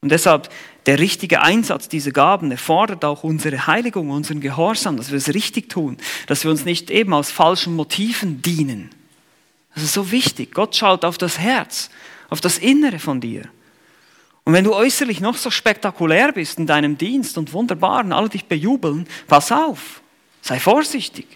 Und 0.00 0.10
deshalb 0.10 0.48
der 0.86 0.98
richtige 0.98 1.42
Einsatz 1.42 1.88
dieser 1.88 2.10
Gaben 2.10 2.50
erfordert 2.50 3.04
auch 3.04 3.22
unsere 3.22 3.66
Heiligung, 3.66 4.10
unseren 4.10 4.40
Gehorsam, 4.40 4.96
dass 4.96 5.10
wir 5.10 5.18
es 5.18 5.32
richtig 5.32 5.68
tun, 5.68 5.96
dass 6.26 6.42
wir 6.44 6.50
uns 6.50 6.64
nicht 6.64 6.90
eben 6.90 7.14
aus 7.14 7.30
falschen 7.30 7.76
Motiven 7.76 8.42
dienen. 8.42 8.90
Das 9.74 9.84
ist 9.84 9.94
so 9.94 10.10
wichtig. 10.10 10.52
Gott 10.52 10.74
schaut 10.74 11.04
auf 11.04 11.18
das 11.18 11.38
Herz, 11.38 11.90
auf 12.30 12.40
das 12.40 12.58
Innere 12.58 12.98
von 12.98 13.20
dir. 13.20 13.48
Und 14.44 14.54
wenn 14.54 14.64
du 14.64 14.74
äußerlich 14.74 15.20
noch 15.20 15.36
so 15.36 15.50
spektakulär 15.50 16.32
bist 16.32 16.58
in 16.58 16.66
deinem 16.66 16.98
Dienst 16.98 17.38
und 17.38 17.52
wunderbar 17.52 18.04
und 18.04 18.12
alle 18.12 18.28
dich 18.28 18.46
bejubeln, 18.46 19.06
pass 19.28 19.52
auf, 19.52 20.02
sei 20.40 20.58
vorsichtig. 20.58 21.26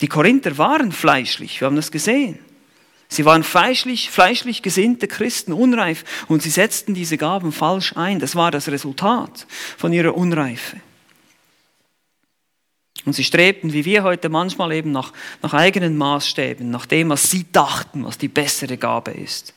Die 0.00 0.06
Korinther 0.06 0.56
waren 0.56 0.92
fleischlich, 0.92 1.60
wir 1.60 1.66
haben 1.66 1.74
das 1.74 1.90
gesehen. 1.90 2.38
Sie 3.08 3.24
waren 3.24 3.42
fleischlich, 3.42 4.10
fleischlich 4.10 4.62
gesinnte 4.62 5.08
Christen, 5.08 5.52
unreif, 5.52 6.04
und 6.28 6.42
sie 6.42 6.50
setzten 6.50 6.92
diese 6.92 7.16
Gaben 7.16 7.52
falsch 7.52 7.96
ein. 7.96 8.18
Das 8.18 8.36
war 8.36 8.50
das 8.50 8.68
Resultat 8.68 9.46
von 9.78 9.92
ihrer 9.92 10.14
Unreife. 10.14 10.76
Und 13.06 13.14
sie 13.14 13.24
strebten, 13.24 13.72
wie 13.72 13.86
wir 13.86 14.02
heute 14.02 14.28
manchmal 14.28 14.72
eben, 14.72 14.92
nach, 14.92 15.14
nach 15.40 15.54
eigenen 15.54 15.96
Maßstäben, 15.96 16.70
nach 16.70 16.84
dem, 16.84 17.08
was 17.08 17.30
sie 17.30 17.50
dachten, 17.50 18.04
was 18.04 18.18
die 18.18 18.28
bessere 18.28 18.76
Gabe 18.76 19.12
ist. 19.12 19.54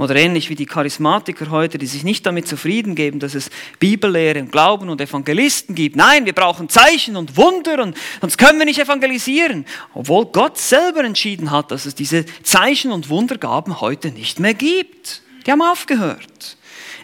Oder 0.00 0.16
ähnlich 0.16 0.48
wie 0.48 0.54
die 0.54 0.64
Charismatiker 0.64 1.50
heute, 1.50 1.76
die 1.76 1.84
sich 1.84 2.04
nicht 2.04 2.24
damit 2.24 2.48
zufrieden 2.48 2.94
geben, 2.94 3.20
dass 3.20 3.34
es 3.34 3.50
Bibellehre 3.80 4.40
und 4.40 4.50
Glauben 4.50 4.88
und 4.88 4.98
Evangelisten 4.98 5.74
gibt. 5.74 5.94
Nein, 5.94 6.24
wir 6.24 6.32
brauchen 6.32 6.70
Zeichen 6.70 7.16
und 7.16 7.36
Wunder 7.36 7.82
und 7.82 7.94
sonst 8.18 8.38
können 8.38 8.58
wir 8.58 8.64
nicht 8.64 8.78
evangelisieren. 8.78 9.66
Obwohl 9.92 10.24
Gott 10.24 10.56
selber 10.56 11.04
entschieden 11.04 11.50
hat, 11.50 11.70
dass 11.70 11.84
es 11.84 11.94
diese 11.94 12.24
Zeichen 12.42 12.92
und 12.92 13.10
Wundergaben 13.10 13.82
heute 13.82 14.10
nicht 14.10 14.40
mehr 14.40 14.54
gibt. 14.54 15.20
Die 15.44 15.52
haben 15.52 15.60
aufgehört. 15.60 16.56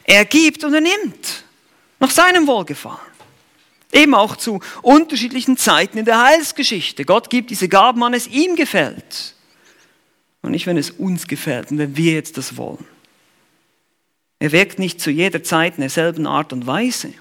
Er 0.05 0.25
gibt 0.25 0.65
und 0.65 0.73
er 0.73 0.81
nimmt. 0.81 1.45
Nach 2.01 2.11
seinem 2.11 2.47
Wohlgefallen. 2.47 2.97
Eben 3.93 4.15
auch 4.15 4.37
zu 4.37 4.61
unterschiedlichen 4.81 5.59
Zeiten 5.59 5.99
in 5.99 6.07
der 6.07 6.23
Heilsgeschichte. 6.23 7.05
Gott 7.05 7.29
gibt 7.29 7.51
diese 7.51 7.69
Gaben 7.69 8.03
an, 8.03 8.15
es 8.15 8.27
ihm 8.27 8.57
gefällt 8.57 9.36
und 10.43 10.51
nicht, 10.53 10.67
wenn 10.67 10.77
es 10.77 10.91
uns 10.91 11.27
gefällt 11.27 11.71
und 11.71 11.79
wenn 11.79 11.97
wir 11.97 12.13
jetzt 12.13 12.37
das 12.37 12.57
wollen. 12.57 12.85
Er 14.39 14.53
wirkt 14.53 14.79
nicht 14.79 15.01
zu 15.01 15.11
jeder 15.11 15.43
Zeit 15.43 15.75
in 15.77 15.81
derselben 15.81 16.27
Art 16.27 16.53
und 16.53 16.67
Weise. 16.67 17.13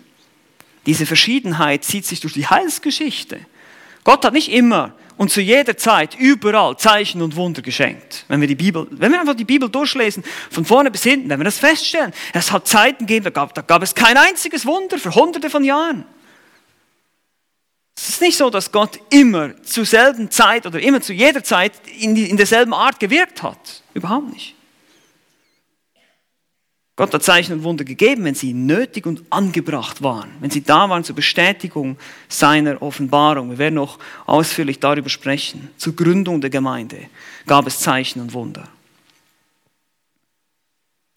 Diese 0.85 1.05
Verschiedenheit 1.05 1.83
zieht 1.83 2.05
sich 2.05 2.19
durch 2.19 2.33
die 2.33 2.47
Heilsgeschichte. 2.47 3.39
Gott 4.03 4.23
hat 4.23 4.33
nicht 4.33 4.51
immer 4.51 4.93
und 5.17 5.31
zu 5.31 5.41
jeder 5.41 5.77
Zeit 5.77 6.15
überall 6.15 6.77
Zeichen 6.77 7.21
und 7.21 7.35
Wunder 7.35 7.61
geschenkt. 7.61 8.25
Wenn 8.27 8.41
wir 8.41 8.47
die 8.47 8.55
Bibel, 8.55 8.87
wenn 8.91 9.11
wir 9.11 9.19
einfach 9.19 9.35
die 9.35 9.45
Bibel 9.45 9.69
durchlesen, 9.69 10.23
von 10.51 10.65
vorne 10.65 10.91
bis 10.91 11.03
hinten, 11.03 11.29
wenn 11.29 11.39
wir 11.39 11.45
das 11.45 11.57
feststellen, 11.57 12.13
es 12.33 12.51
hat 12.51 12.67
Zeiten 12.67 13.05
gegeben, 13.05 13.23
da 13.23 13.29
gab, 13.29 13.53
da 13.53 13.61
gab 13.61 13.81
es 13.81 13.95
kein 13.95 14.17
einziges 14.17 14.65
Wunder 14.65 14.99
für 14.99 15.15
hunderte 15.15 15.49
von 15.49 15.63
Jahren. 15.63 16.05
Es 17.95 18.09
ist 18.09 18.21
nicht 18.21 18.37
so, 18.37 18.49
dass 18.49 18.71
Gott 18.71 18.99
immer 19.09 19.61
zur 19.63 19.85
selben 19.85 20.29
Zeit 20.29 20.65
oder 20.65 20.79
immer 20.79 21.01
zu 21.01 21.13
jeder 21.13 21.43
Zeit 21.43 21.73
in, 21.97 22.15
in 22.15 22.37
derselben 22.37 22.73
Art 22.73 22.99
gewirkt 22.99 23.41
hat. 23.41 23.83
Überhaupt 23.93 24.33
nicht. 24.33 24.53
Gott 26.97 27.13
hat 27.13 27.23
Zeichen 27.23 27.53
und 27.53 27.63
Wunder 27.63 27.83
gegeben, 27.83 28.23
wenn 28.23 28.35
sie 28.35 28.53
nötig 28.53 29.05
und 29.05 29.23
angebracht 29.29 30.01
waren, 30.01 30.29
wenn 30.39 30.49
sie 30.49 30.63
da 30.63 30.89
waren 30.89 31.03
zur 31.03 31.15
Bestätigung 31.15 31.97
seiner 32.29 32.81
Offenbarung. 32.81 33.49
Wir 33.49 33.57
werden 33.57 33.75
noch 33.75 33.99
ausführlich 34.25 34.79
darüber 34.79 35.09
sprechen. 35.09 35.69
Zur 35.77 35.95
Gründung 35.95 36.39
der 36.39 36.49
Gemeinde 36.49 37.09
gab 37.47 37.67
es 37.67 37.79
Zeichen 37.79 38.21
und 38.21 38.33
Wunder. 38.33 38.69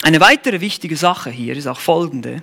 Eine 0.03 0.21
weitere 0.21 0.61
wichtige 0.61 0.97
Sache 0.97 1.31
hier 1.31 1.57
ist 1.57 1.69
auch 1.69 1.79
folgende 1.79 2.43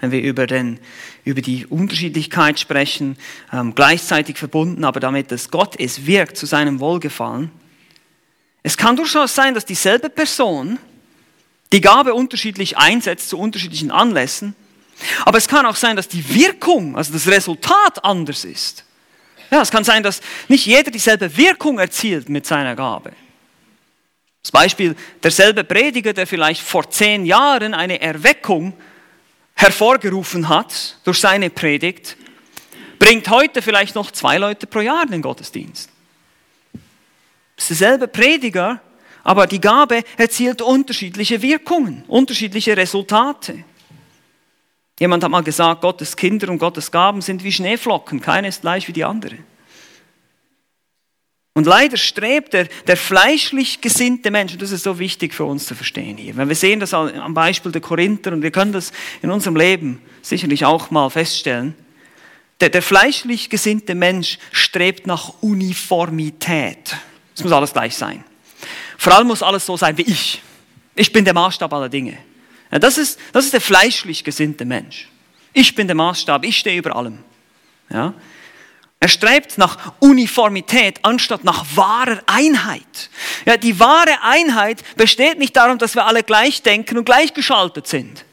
wenn 0.00 0.10
wir 0.10 0.22
über, 0.22 0.46
den, 0.46 0.78
über 1.24 1.40
die 1.40 1.66
Unterschiedlichkeit 1.66 2.58
sprechen, 2.58 3.16
ähm, 3.52 3.74
gleichzeitig 3.74 4.38
verbunden, 4.38 4.84
aber 4.84 5.00
damit, 5.00 5.30
dass 5.30 5.50
Gott 5.50 5.74
es 5.78 6.06
wirkt 6.06 6.36
zu 6.36 6.46
seinem 6.46 6.80
Wohlgefallen. 6.80 7.50
Es 8.62 8.76
kann 8.76 8.96
durchaus 8.96 9.34
sein, 9.34 9.54
dass 9.54 9.64
dieselbe 9.64 10.10
Person 10.10 10.78
die 11.72 11.80
Gabe 11.80 12.14
unterschiedlich 12.14 12.76
einsetzt 12.78 13.28
zu 13.28 13.38
unterschiedlichen 13.38 13.90
Anlässen, 13.90 14.54
aber 15.24 15.38
es 15.38 15.48
kann 15.48 15.66
auch 15.66 15.76
sein, 15.76 15.96
dass 15.96 16.08
die 16.08 16.34
Wirkung, 16.34 16.96
also 16.96 17.12
das 17.12 17.26
Resultat 17.26 18.04
anders 18.04 18.44
ist. 18.44 18.84
Ja, 19.50 19.62
es 19.62 19.70
kann 19.70 19.84
sein, 19.84 20.02
dass 20.02 20.20
nicht 20.48 20.66
jeder 20.66 20.90
dieselbe 20.90 21.36
Wirkung 21.36 21.78
erzielt 21.78 22.28
mit 22.28 22.46
seiner 22.46 22.76
Gabe. 22.76 23.12
Das 24.42 24.52
Beispiel, 24.52 24.96
derselbe 25.22 25.64
Prediger, 25.64 26.12
der 26.12 26.26
vielleicht 26.26 26.62
vor 26.62 26.88
zehn 26.88 27.26
Jahren 27.26 27.74
eine 27.74 28.00
Erweckung 28.00 28.72
hervorgerufen 29.60 30.48
hat 30.48 30.96
durch 31.04 31.20
seine 31.20 31.50
Predigt, 31.50 32.16
bringt 32.98 33.28
heute 33.28 33.60
vielleicht 33.60 33.94
noch 33.94 34.10
zwei 34.10 34.38
Leute 34.38 34.66
pro 34.66 34.80
Jahr 34.80 35.02
in 35.04 35.10
den 35.10 35.22
Gottesdienst. 35.22 35.90
Es 37.58 37.70
ist 37.70 37.80
derselbe 37.80 38.08
Prediger, 38.08 38.80
aber 39.22 39.46
die 39.46 39.60
Gabe 39.60 40.02
erzielt 40.16 40.62
unterschiedliche 40.62 41.42
Wirkungen, 41.42 42.04
unterschiedliche 42.08 42.74
Resultate. 42.74 43.64
Jemand 44.98 45.24
hat 45.24 45.30
mal 45.30 45.42
gesagt, 45.42 45.82
Gottes 45.82 46.16
Kinder 46.16 46.48
und 46.48 46.58
Gottes 46.58 46.90
Gaben 46.90 47.20
sind 47.20 47.44
wie 47.44 47.52
Schneeflocken, 47.52 48.22
keine 48.22 48.48
ist 48.48 48.62
gleich 48.62 48.88
wie 48.88 48.94
die 48.94 49.04
andere. 49.04 49.36
Und 51.52 51.66
leider 51.66 51.96
strebt 51.96 52.52
der, 52.52 52.68
der 52.86 52.96
fleischlich 52.96 53.80
gesinnte 53.80 54.30
Mensch, 54.30 54.52
und 54.52 54.62
das 54.62 54.70
ist 54.70 54.84
so 54.84 54.98
wichtig 54.98 55.34
für 55.34 55.44
uns 55.44 55.66
zu 55.66 55.74
verstehen 55.74 56.16
hier, 56.16 56.36
weil 56.36 56.48
wir 56.48 56.54
sehen 56.54 56.78
das 56.78 56.94
am 56.94 57.34
Beispiel 57.34 57.72
der 57.72 57.80
Korinther 57.80 58.32
und 58.32 58.42
wir 58.42 58.52
können 58.52 58.72
das 58.72 58.92
in 59.20 59.30
unserem 59.30 59.56
Leben 59.56 60.00
sicherlich 60.22 60.64
auch 60.64 60.90
mal 60.90 61.10
feststellen, 61.10 61.74
der, 62.60 62.68
der 62.68 62.82
fleischlich 62.82 63.50
gesinnte 63.50 63.94
Mensch 63.94 64.38
strebt 64.52 65.06
nach 65.06 65.42
Uniformität. 65.42 66.96
Es 67.34 67.42
muss 67.42 67.52
alles 67.52 67.72
gleich 67.72 67.96
sein. 67.96 68.22
Vor 68.96 69.14
allem 69.14 69.28
muss 69.28 69.42
alles 69.42 69.66
so 69.66 69.76
sein 69.76 69.96
wie 69.96 70.02
ich. 70.02 70.42
Ich 70.94 71.12
bin 71.12 71.24
der 71.24 71.34
Maßstab 71.34 71.72
aller 71.72 71.88
Dinge. 71.88 72.18
Ja, 72.70 72.78
das, 72.78 72.98
ist, 72.98 73.18
das 73.32 73.46
ist 73.46 73.54
der 73.54 73.60
fleischlich 73.60 74.22
gesinnte 74.22 74.64
Mensch. 74.64 75.08
Ich 75.52 75.74
bin 75.74 75.88
der 75.88 75.96
Maßstab, 75.96 76.44
ich 76.44 76.58
stehe 76.58 76.78
über 76.78 76.94
allem. 76.94 77.18
Ja? 77.90 78.14
Er 79.02 79.08
strebt 79.08 79.56
nach 79.56 79.94
Uniformität 79.98 80.98
anstatt 81.02 81.42
nach 81.42 81.64
wahrer 81.74 82.22
Einheit. 82.26 83.08
Ja, 83.46 83.56
die 83.56 83.80
wahre 83.80 84.22
Einheit 84.22 84.84
besteht 84.96 85.38
nicht 85.38 85.56
darum, 85.56 85.78
dass 85.78 85.94
wir 85.94 86.04
alle 86.04 86.22
gleich 86.22 86.62
denken 86.62 86.98
und 86.98 87.06
gleichgeschaltet 87.06 87.86
sind. 87.86 88.26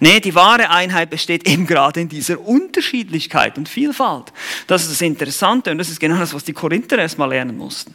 Nee, 0.00 0.20
die 0.20 0.34
wahre 0.34 0.68
Einheit 0.68 1.08
besteht 1.08 1.48
eben 1.48 1.66
gerade 1.66 2.00
in 2.00 2.10
dieser 2.10 2.40
Unterschiedlichkeit 2.40 3.56
und 3.56 3.70
Vielfalt. 3.70 4.32
Das 4.66 4.82
ist 4.82 4.90
das 4.90 5.00
Interessante 5.00 5.70
und 5.70 5.78
das 5.78 5.88
ist 5.88 5.98
genau 5.98 6.18
das, 6.18 6.34
was 6.34 6.44
die 6.44 6.52
Korinther 6.52 6.98
erstmal 6.98 7.30
lernen 7.30 7.56
mussten. 7.56 7.94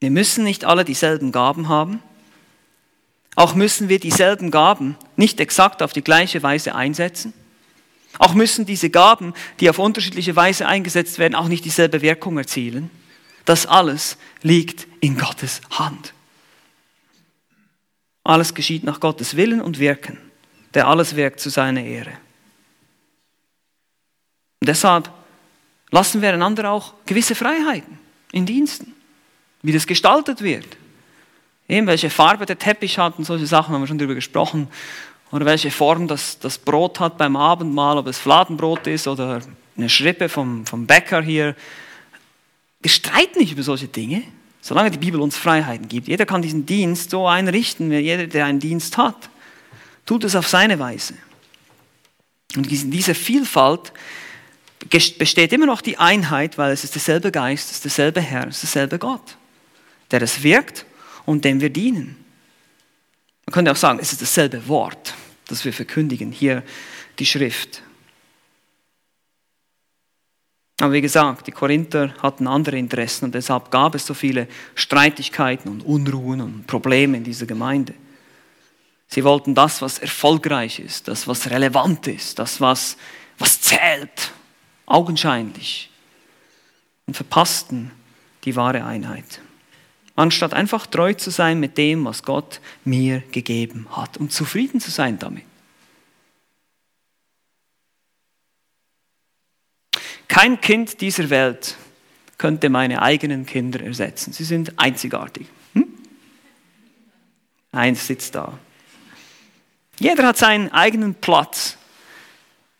Wir 0.00 0.10
müssen 0.10 0.44
nicht 0.44 0.66
alle 0.66 0.84
dieselben 0.84 1.32
Gaben 1.32 1.68
haben. 1.68 2.02
Auch 3.36 3.54
müssen 3.54 3.88
wir 3.88 4.00
dieselben 4.00 4.50
Gaben 4.50 4.96
nicht 5.16 5.40
exakt 5.40 5.82
auf 5.82 5.92
die 5.94 6.02
gleiche 6.02 6.42
Weise 6.42 6.74
einsetzen. 6.74 7.32
Auch 8.18 8.34
müssen 8.34 8.66
diese 8.66 8.90
Gaben, 8.90 9.34
die 9.60 9.70
auf 9.70 9.78
unterschiedliche 9.78 10.36
Weise 10.36 10.66
eingesetzt 10.66 11.18
werden, 11.18 11.34
auch 11.34 11.48
nicht 11.48 11.64
dieselbe 11.64 12.02
Wirkung 12.02 12.38
erzielen. 12.38 12.90
Das 13.44 13.66
alles 13.66 14.18
liegt 14.42 14.86
in 15.00 15.16
Gottes 15.16 15.60
Hand. 15.70 16.12
Alles 18.22 18.54
geschieht 18.54 18.84
nach 18.84 19.00
Gottes 19.00 19.36
Willen 19.36 19.60
und 19.60 19.78
Wirken, 19.78 20.18
der 20.74 20.88
alles 20.88 21.16
wirkt 21.16 21.40
zu 21.40 21.50
seiner 21.50 21.82
Ehre. 21.82 22.12
Und 24.60 24.68
deshalb 24.68 25.10
lassen 25.90 26.20
wir 26.20 26.32
einander 26.32 26.70
auch 26.70 26.94
gewisse 27.06 27.34
Freiheiten 27.34 27.98
in 28.32 28.44
Diensten, 28.44 28.94
wie 29.62 29.72
das 29.72 29.86
gestaltet 29.86 30.42
wird. 30.42 30.66
Eben 31.68 31.86
welche 31.86 32.10
Farbe 32.10 32.46
der 32.46 32.58
Teppich 32.58 32.98
hat 32.98 33.18
und 33.18 33.24
solche 33.24 33.46
Sachen 33.46 33.74
haben 33.74 33.82
wir 33.82 33.86
schon 33.86 33.98
darüber 33.98 34.14
gesprochen 34.14 34.68
oder 35.32 35.46
welche 35.46 35.70
Form 35.70 36.08
das, 36.08 36.38
das 36.38 36.58
Brot 36.58 37.00
hat 37.00 37.16
beim 37.16 37.36
Abendmahl, 37.36 37.98
ob 37.98 38.06
es 38.06 38.18
Fladenbrot 38.18 38.86
ist 38.86 39.06
oder 39.06 39.40
eine 39.76 39.88
Schrippe 39.88 40.28
vom, 40.28 40.66
vom 40.66 40.86
Bäcker 40.86 41.22
hier. 41.22 41.54
Wir 42.80 42.90
streiten 42.90 43.38
nicht 43.38 43.52
über 43.52 43.62
solche 43.62 43.88
Dinge, 43.88 44.22
solange 44.60 44.90
die 44.90 44.98
Bibel 44.98 45.20
uns 45.20 45.36
Freiheiten 45.36 45.88
gibt. 45.88 46.08
Jeder 46.08 46.26
kann 46.26 46.42
diesen 46.42 46.66
Dienst 46.66 47.10
so 47.10 47.26
einrichten, 47.26 47.92
jeder, 47.92 48.26
der 48.26 48.46
einen 48.46 48.60
Dienst 48.60 48.96
hat, 48.96 49.30
tut 50.04 50.24
es 50.24 50.34
auf 50.34 50.48
seine 50.48 50.78
Weise. 50.78 51.14
Und 52.56 52.70
in 52.70 52.90
dieser 52.90 53.14
Vielfalt 53.14 53.92
besteht 55.18 55.52
immer 55.52 55.66
noch 55.66 55.82
die 55.82 55.98
Einheit, 55.98 56.58
weil 56.58 56.72
es 56.72 56.84
ist 56.84 56.94
derselbe 56.94 57.30
Geist, 57.30 57.66
es 57.66 57.76
ist 57.76 57.84
derselbe 57.84 58.20
Herr, 58.20 58.48
es 58.48 58.56
ist 58.56 58.74
derselbe 58.74 58.98
Gott, 58.98 59.36
der 60.10 60.22
es 60.22 60.42
wirkt 60.42 60.84
und 61.26 61.44
dem 61.44 61.60
wir 61.60 61.70
dienen. 61.70 62.16
Man 63.46 63.54
könnte 63.54 63.72
auch 63.72 63.76
sagen, 63.76 63.98
es 64.00 64.12
ist 64.12 64.22
dasselbe 64.22 64.66
Wort, 64.68 65.14
das 65.50 65.64
wir 65.64 65.72
verkündigen, 65.72 66.32
hier 66.32 66.62
die 67.18 67.26
Schrift. 67.26 67.82
Aber 70.80 70.92
wie 70.92 71.02
gesagt, 71.02 71.46
die 71.46 71.52
Korinther 71.52 72.14
hatten 72.22 72.46
andere 72.46 72.78
Interessen 72.78 73.26
und 73.26 73.34
deshalb 73.34 73.70
gab 73.70 73.94
es 73.94 74.06
so 74.06 74.14
viele 74.14 74.48
Streitigkeiten 74.74 75.70
und 75.70 75.84
Unruhen 75.84 76.40
und 76.40 76.66
Probleme 76.66 77.18
in 77.18 77.24
dieser 77.24 77.46
Gemeinde. 77.46 77.94
Sie 79.06 79.24
wollten 79.24 79.54
das, 79.54 79.82
was 79.82 79.98
erfolgreich 79.98 80.78
ist, 80.78 81.08
das, 81.08 81.28
was 81.28 81.50
relevant 81.50 82.06
ist, 82.06 82.38
das, 82.38 82.60
was, 82.60 82.96
was 83.38 83.60
zählt, 83.60 84.32
augenscheinlich, 84.86 85.90
und 87.06 87.14
verpassten 87.14 87.90
die 88.44 88.56
wahre 88.56 88.84
Einheit 88.84 89.40
anstatt 90.16 90.54
einfach 90.54 90.86
treu 90.86 91.14
zu 91.14 91.30
sein 91.30 91.60
mit 91.60 91.78
dem, 91.78 92.04
was 92.04 92.22
Gott 92.22 92.60
mir 92.84 93.22
gegeben 93.32 93.86
hat 93.90 94.16
und 94.16 94.32
zufrieden 94.32 94.80
zu 94.80 94.90
sein 94.90 95.18
damit. 95.18 95.44
Kein 100.28 100.60
Kind 100.60 101.00
dieser 101.00 101.28
Welt 101.30 101.76
könnte 102.38 102.70
meine 102.70 103.02
eigenen 103.02 103.46
Kinder 103.46 103.80
ersetzen. 103.80 104.32
Sie 104.32 104.44
sind 104.44 104.78
einzigartig. 104.78 105.46
Hm? 105.74 105.88
Eins 107.72 108.06
sitzt 108.06 108.34
da. 108.34 108.58
Jeder 109.98 110.26
hat 110.26 110.38
seinen 110.38 110.72
eigenen 110.72 111.14
Platz 111.14 111.76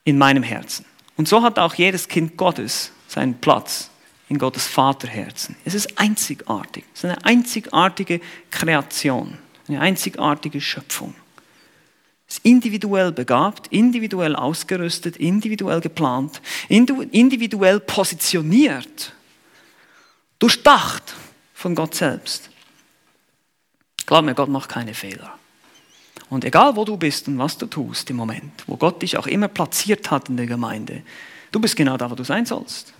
in 0.05 0.17
meinem 0.17 0.43
Herzen. 0.43 0.87
Und 1.17 1.29
so 1.29 1.43
hat 1.43 1.59
auch 1.59 1.75
jedes 1.75 2.09
Kind 2.09 2.37
Gottes 2.37 2.93
seinen 3.09 3.41
Platz 3.41 3.90
in 4.31 4.39
Gottes 4.39 4.69
Vaterherzen. 4.69 5.57
Es 5.65 5.75
ist 5.75 5.99
einzigartig. 5.99 6.85
Es 6.95 7.01
ist 7.03 7.11
eine 7.11 7.25
einzigartige 7.25 8.21
Kreation, 8.53 9.37
eine 9.67 9.81
einzigartige 9.81 10.61
Schöpfung. 10.61 11.15
Es 12.29 12.37
ist 12.37 12.45
individuell 12.45 13.11
begabt, 13.11 13.67
individuell 13.73 14.37
ausgerüstet, 14.37 15.17
individuell 15.17 15.81
geplant, 15.81 16.41
individuell 16.69 17.81
positioniert, 17.81 19.13
durchdacht 20.39 21.17
von 21.53 21.75
Gott 21.75 21.97
selbst. 21.97 22.51
Glaub 24.07 24.25
mir, 24.25 24.35
Gott 24.35 24.49
macht 24.49 24.71
keine 24.71 24.95
Fehler. 24.95 25.35
Und 26.29 26.45
egal 26.45 26.77
wo 26.77 26.85
du 26.85 26.97
bist 26.97 27.27
und 27.27 27.37
was 27.39 27.59
du 27.59 27.67
tust 27.67 28.09
im 28.11 28.17
Moment, 28.17 28.63
wo 28.69 28.77
Gott 28.77 29.03
dich 29.03 29.19
auch 29.19 29.27
immer 29.27 29.49
platziert 29.49 30.13
hat 30.13 30.29
in 30.29 30.37
der 30.37 30.47
Gemeinde, 30.47 31.03
du 31.51 31.59
bist 31.59 31.75
genau 31.75 31.97
da, 31.97 32.09
wo 32.09 32.15
du 32.15 32.23
sein 32.23 32.47
sollst. 32.47 32.95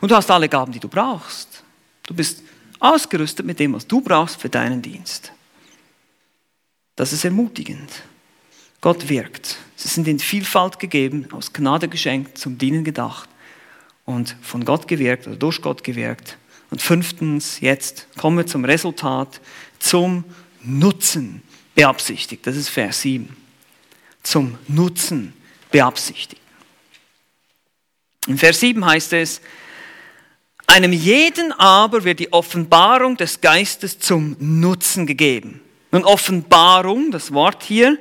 Und 0.00 0.10
du 0.10 0.16
hast 0.16 0.30
alle 0.30 0.48
Gaben, 0.48 0.72
die 0.72 0.80
du 0.80 0.88
brauchst. 0.88 1.62
Du 2.06 2.14
bist 2.14 2.42
ausgerüstet 2.80 3.46
mit 3.46 3.58
dem, 3.60 3.72
was 3.72 3.86
du 3.86 4.00
brauchst 4.00 4.40
für 4.40 4.48
deinen 4.48 4.82
Dienst. 4.82 5.32
Das 6.96 7.12
ist 7.12 7.24
ermutigend. 7.24 7.90
Gott 8.80 9.08
wirkt. 9.08 9.56
Sie 9.76 9.88
sind 9.88 10.06
in 10.06 10.18
Vielfalt 10.18 10.78
gegeben, 10.78 11.28
aus 11.32 11.52
Gnade 11.52 11.88
geschenkt, 11.88 12.38
zum 12.38 12.58
Dienen 12.58 12.84
gedacht 12.84 13.28
und 14.04 14.36
von 14.42 14.64
Gott 14.64 14.86
gewirkt 14.86 15.26
oder 15.26 15.36
durch 15.36 15.62
Gott 15.62 15.82
gewirkt. 15.82 16.36
Und 16.70 16.82
fünftens, 16.82 17.60
jetzt 17.60 18.06
kommen 18.16 18.36
wir 18.36 18.46
zum 18.46 18.64
Resultat, 18.64 19.40
zum 19.78 20.24
Nutzen 20.62 21.42
beabsichtigt. 21.74 22.46
Das 22.46 22.56
ist 22.56 22.68
Vers 22.68 23.00
7. 23.02 23.34
Zum 24.22 24.58
Nutzen 24.68 25.32
beabsichtigt. 25.70 26.40
In 28.26 28.38
Vers 28.38 28.60
7 28.60 28.84
heißt 28.84 29.12
es, 29.14 29.40
einem 30.66 30.92
jeden 30.92 31.52
aber 31.52 32.04
wird 32.04 32.20
die 32.20 32.32
Offenbarung 32.32 33.16
des 33.16 33.40
Geistes 33.40 33.98
zum 33.98 34.36
Nutzen 34.38 35.06
gegeben. 35.06 35.60
Nun, 35.90 36.04
Offenbarung, 36.04 37.10
das 37.10 37.32
Wort 37.32 37.62
hier, 37.62 37.98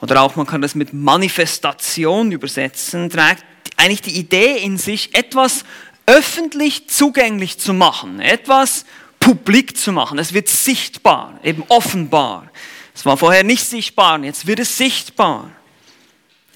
oder 0.00 0.22
auch 0.22 0.36
man 0.36 0.46
kann 0.46 0.60
das 0.60 0.74
mit 0.74 0.92
Manifestation 0.92 2.30
übersetzen, 2.30 3.10
trägt 3.10 3.44
eigentlich 3.76 4.02
die 4.02 4.18
Idee 4.18 4.58
in 4.58 4.78
sich, 4.78 5.14
etwas 5.14 5.64
öffentlich 6.06 6.88
zugänglich 6.88 7.58
zu 7.58 7.72
machen, 7.72 8.20
etwas 8.20 8.84
publik 9.18 9.76
zu 9.76 9.92
machen. 9.92 10.18
Es 10.18 10.32
wird 10.32 10.48
sichtbar, 10.48 11.38
eben 11.42 11.64
offenbar. 11.68 12.50
Es 12.94 13.04
war 13.04 13.16
vorher 13.16 13.44
nicht 13.44 13.64
sichtbar, 13.64 14.22
jetzt 14.22 14.46
wird 14.46 14.60
es 14.60 14.76
sichtbar. 14.76 15.50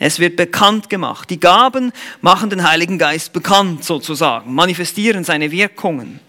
Es 0.01 0.19
wird 0.19 0.37
bekannt 0.37 0.89
gemacht. 0.89 1.29
Die 1.29 1.39
Gaben 1.39 1.93
machen 2.23 2.49
den 2.49 2.67
Heiligen 2.67 2.99
Geist 2.99 3.35
bekannt 3.35 3.85
sozusagen, 3.85 4.55
manifestieren 4.55 5.25
seine 5.25 5.53
Wirkungen. 5.53 6.21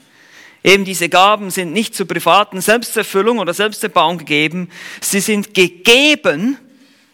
Eben 0.62 0.84
diese 0.84 1.08
Gaben 1.08 1.50
sind 1.50 1.72
nicht 1.72 1.96
zur 1.96 2.06
privaten 2.06 2.60
Selbsterfüllung 2.60 3.40
oder 3.40 3.54
Selbsterbauung 3.54 4.18
gegeben, 4.20 4.70
sie 5.00 5.22
sind 5.22 5.54
gegeben, 5.54 6.58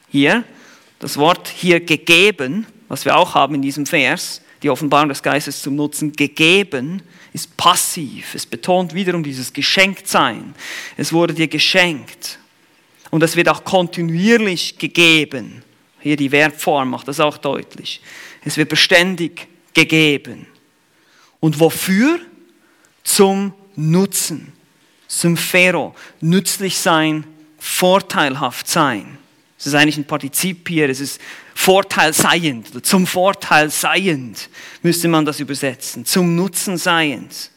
hier, 0.09 0.43
das 0.99 1.17
Wort 1.17 1.47
hier 1.47 1.79
gegeben, 1.79 2.65
was 2.87 3.05
wir 3.05 3.15
auch 3.15 3.35
haben 3.35 3.53
in 3.53 3.61
diesem 3.61 3.85
Vers, 3.85 4.41
die 4.63 4.71
Offenbarung 4.71 5.09
des 5.09 5.21
Geistes 5.21 5.61
zum 5.61 5.75
Nutzen, 5.75 6.11
gegeben, 6.13 7.03
ist 7.33 7.55
passiv. 7.55 8.33
Es 8.33 8.47
betont 8.47 8.95
wiederum 8.95 9.21
dieses 9.21 9.53
Geschenktsein. 9.53 10.55
Es 10.97 11.13
wurde 11.13 11.35
dir 11.35 11.47
geschenkt. 11.47 12.39
Und 13.11 13.21
es 13.21 13.35
wird 13.35 13.47
auch 13.47 13.63
kontinuierlich 13.63 14.79
gegeben. 14.79 15.63
Hier 16.07 16.15
die 16.15 16.29
Verbform 16.29 16.91
macht 16.91 17.09
das 17.09 17.19
auch 17.19 17.37
deutlich. 17.37 17.99
Es 18.45 18.55
wird 18.55 18.69
beständig 18.69 19.49
gegeben. 19.73 20.47
Und 21.41 21.59
wofür? 21.59 22.17
Zum 23.03 23.53
Nutzen. 23.75 24.53
Symphero. 25.09 25.93
Nützlich 26.21 26.77
sein, 26.77 27.25
vorteilhaft 27.59 28.69
sein. 28.69 29.17
Es 29.59 29.67
ist 29.67 29.73
eigentlich 29.73 29.97
ein 29.97 30.07
Partizip 30.07 30.69
hier, 30.69 30.87
es 30.87 31.01
ist 31.01 31.19
Vorteil 31.53 32.13
seiend, 32.13 32.85
zum 32.85 33.05
Vorteil 33.05 33.69
seiend 33.69 34.49
müsste 34.83 35.09
man 35.09 35.25
das 35.25 35.41
übersetzen, 35.41 36.05
zum 36.05 36.37
Nutzen 36.37 36.77
seiend. 36.77 37.51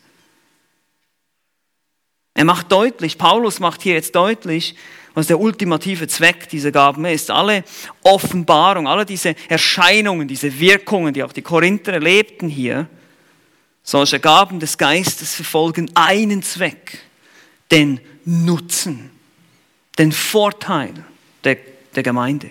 Er 2.34 2.44
macht 2.44 2.72
deutlich, 2.72 3.16
Paulus 3.16 3.60
macht 3.60 3.82
hier 3.82 3.94
jetzt 3.94 4.16
deutlich, 4.16 4.74
was 5.20 5.26
der 5.26 5.38
ultimative 5.38 6.08
Zweck 6.08 6.48
dieser 6.48 6.72
Gaben 6.72 7.04
ist. 7.04 7.30
Alle 7.30 7.62
Offenbarung, 8.02 8.88
alle 8.88 9.04
diese 9.04 9.36
Erscheinungen, 9.50 10.26
diese 10.26 10.58
Wirkungen, 10.58 11.12
die 11.12 11.22
auch 11.22 11.34
die 11.34 11.42
Korinther 11.42 11.92
erlebten 11.92 12.48
hier, 12.48 12.88
solche 13.82 14.18
Gaben 14.18 14.60
des 14.60 14.78
Geistes 14.78 15.34
verfolgen 15.34 15.90
einen 15.94 16.42
Zweck, 16.42 17.00
den 17.70 18.00
Nutzen, 18.24 19.10
den 19.98 20.10
Vorteil 20.10 20.94
der, 21.44 21.58
der 21.94 22.02
Gemeinde. 22.02 22.50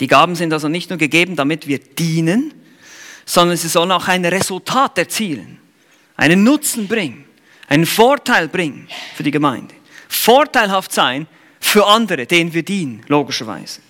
Die 0.00 0.06
Gaben 0.06 0.36
sind 0.36 0.54
also 0.54 0.68
nicht 0.68 0.88
nur 0.88 0.98
gegeben, 0.98 1.36
damit 1.36 1.66
wir 1.66 1.80
dienen, 1.80 2.54
sondern 3.26 3.58
sie 3.58 3.68
sollen 3.68 3.92
auch 3.92 4.08
ein 4.08 4.24
Resultat 4.24 4.96
erzielen, 4.96 5.58
einen 6.16 6.44
Nutzen 6.44 6.88
bringen, 6.88 7.26
einen 7.68 7.84
Vorteil 7.84 8.48
bringen 8.48 8.88
für 9.14 9.22
die 9.22 9.32
Gemeinde 9.32 9.77
vorteilhaft 10.08 10.92
sein 10.92 11.26
für 11.60 11.86
andere, 11.86 12.26
denen 12.26 12.54
wir 12.54 12.62
dienen, 12.62 13.02
logischerweise. 13.08 13.80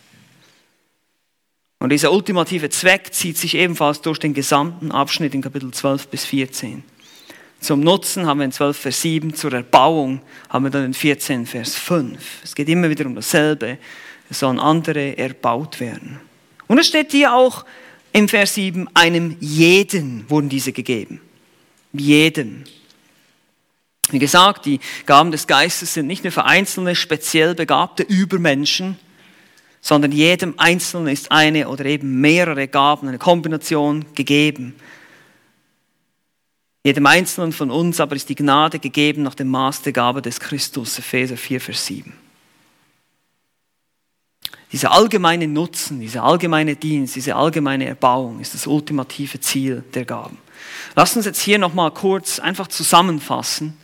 Und 1.81 1.91
dieser 1.91 2.13
ultimative 2.13 2.71
Zweck 2.71 3.15
zieht 3.15 3.37
sich 3.37 3.55
ebenfalls 3.55 4.01
durch 4.01 4.19
den 4.19 4.35
gesamten 4.35 4.91
Abschnitt 4.91 5.35
in 5.35 5.43
Kapitel 5.43 5.71
12 5.71 6.09
bis 6.09 6.25
14. 6.25 6.83
Zum 7.61 7.81
Nutzen 7.81 8.27
haben 8.27 8.39
wir 8.39 8.45
in 8.45 8.53
12 8.53 8.77
Vers 8.77 9.03
7, 9.03 9.35
zur 9.35 9.53
Erbauung 9.53 10.21
haben 10.49 10.65
wir 10.65 10.71
dann 10.71 10.87
in 10.87 10.95
14 10.95 11.47
Vers 11.47 11.75
5. 11.77 12.43
Es 12.45 12.55
geht 12.55 12.69
immer 12.69 12.89
wieder 12.91 13.07
um 13.07 13.15
dasselbe, 13.15 13.79
es 14.31 14.41
sollen 14.41 14.61
andere 14.61 15.17
erbaut 15.17 15.81
werden. 15.81 16.21
Und 16.67 16.79
es 16.79 16.87
steht 16.87 17.13
hier 17.13 17.33
auch 17.33 17.65
im 18.13 18.29
Vers 18.29 18.55
7, 18.55 18.89
einem 18.95 19.37
jeden 19.41 20.29
wurden 20.31 20.49
diese 20.49 20.73
gegeben. 20.73 21.21
Jedem. 21.93 22.65
Wie 24.11 24.19
gesagt, 24.19 24.65
die 24.65 24.81
Gaben 25.07 25.31
des 25.31 25.47
Geistes 25.47 25.95
sind 25.95 26.07
nicht 26.07 26.25
nur 26.25 26.33
für 26.33 26.45
einzelne 26.45 26.95
speziell 26.95 27.55
begabte 27.55 28.03
Übermenschen, 28.03 28.99
sondern 29.81 30.13
jedem 30.13 30.55
Einzelnen 30.59 31.09
ist 31.09 31.31
eine 31.31 31.69
oder 31.69 31.85
eben 31.85 32.21
mehrere 32.21 32.69
Gaben, 32.69 33.09
eine 33.09 33.19
Kombination 33.19 34.07
gegeben. 34.15 34.75
Jedem 36.85 37.07
Einzelnen 37.07 37.53
von 37.53 37.71
uns 37.71 38.01
aber 38.01 38.17
ist 38.17 38.29
die 38.29 38.35
Gnade 38.35 38.79
gegeben 38.79 39.23
nach 39.23 39.35
dem 39.35 39.49
Maß 39.49 39.83
der 39.83 39.93
Gabe 39.93 40.23
des 40.23 40.41
Christus, 40.41 40.99
Epheser 40.99 41.37
4, 41.37 41.61
Vers 41.61 41.87
7. 41.87 42.15
Dieser 44.73 44.93
allgemeine 44.93 45.49
Nutzen, 45.49 46.01
dieser 46.01 46.25
allgemeine 46.25 46.77
Dienst, 46.77 47.17
diese 47.17 47.37
allgemeine 47.37 47.87
Erbauung 47.87 48.41
ist 48.41 48.55
das 48.55 48.67
ultimative 48.67 49.41
Ziel 49.41 49.83
der 49.95 50.05
Gaben. 50.05 50.39
Lass 50.95 51.17
uns 51.17 51.25
jetzt 51.25 51.41
hier 51.41 51.59
nochmal 51.59 51.91
kurz 51.91 52.39
einfach 52.39 52.69
zusammenfassen, 52.69 53.77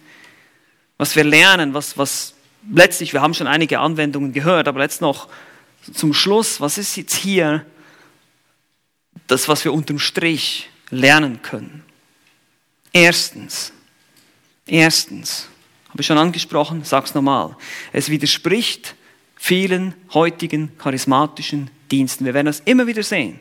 was 0.99 1.17
wir 1.17 1.25
lernen, 1.25 1.75
was, 1.75 1.99
was 1.99 2.35
letztlich, 2.73 3.13
wir 3.13 3.21
haben 3.21 3.35
schon 3.35 3.47
einige 3.47 3.81
Anwendungen 3.81 4.33
gehört, 4.33 4.69
aber 4.69 4.81
jetzt 4.83 5.01
noch 5.01 5.29
zum 5.93 6.15
Schluss, 6.15 6.61
was 6.61 6.79
ist 6.79 6.97
jetzt 6.97 7.15
hier 7.15 7.67
das, 9.27 9.49
was 9.49 9.65
wir 9.65 9.73
unterm 9.73 9.99
Strich 9.99 10.71
lernen 10.91 11.43
können? 11.43 11.85
Erstens, 12.93 13.73
erstens, 14.67 15.49
habe 15.89 16.01
ich 16.01 16.07
schon 16.07 16.19
angesprochen, 16.19 16.83
sag's 16.85 17.15
nochmal, 17.15 17.57
es 17.93 18.09
widerspricht 18.09 18.95
vielen 19.37 19.95
heutigen 20.13 20.77
charismatischen 20.79 21.71
Diensten. 21.91 22.25
Wir 22.25 22.35
werden 22.35 22.47
das 22.47 22.61
immer 22.61 22.87
wieder 22.87 23.03
sehen. 23.03 23.41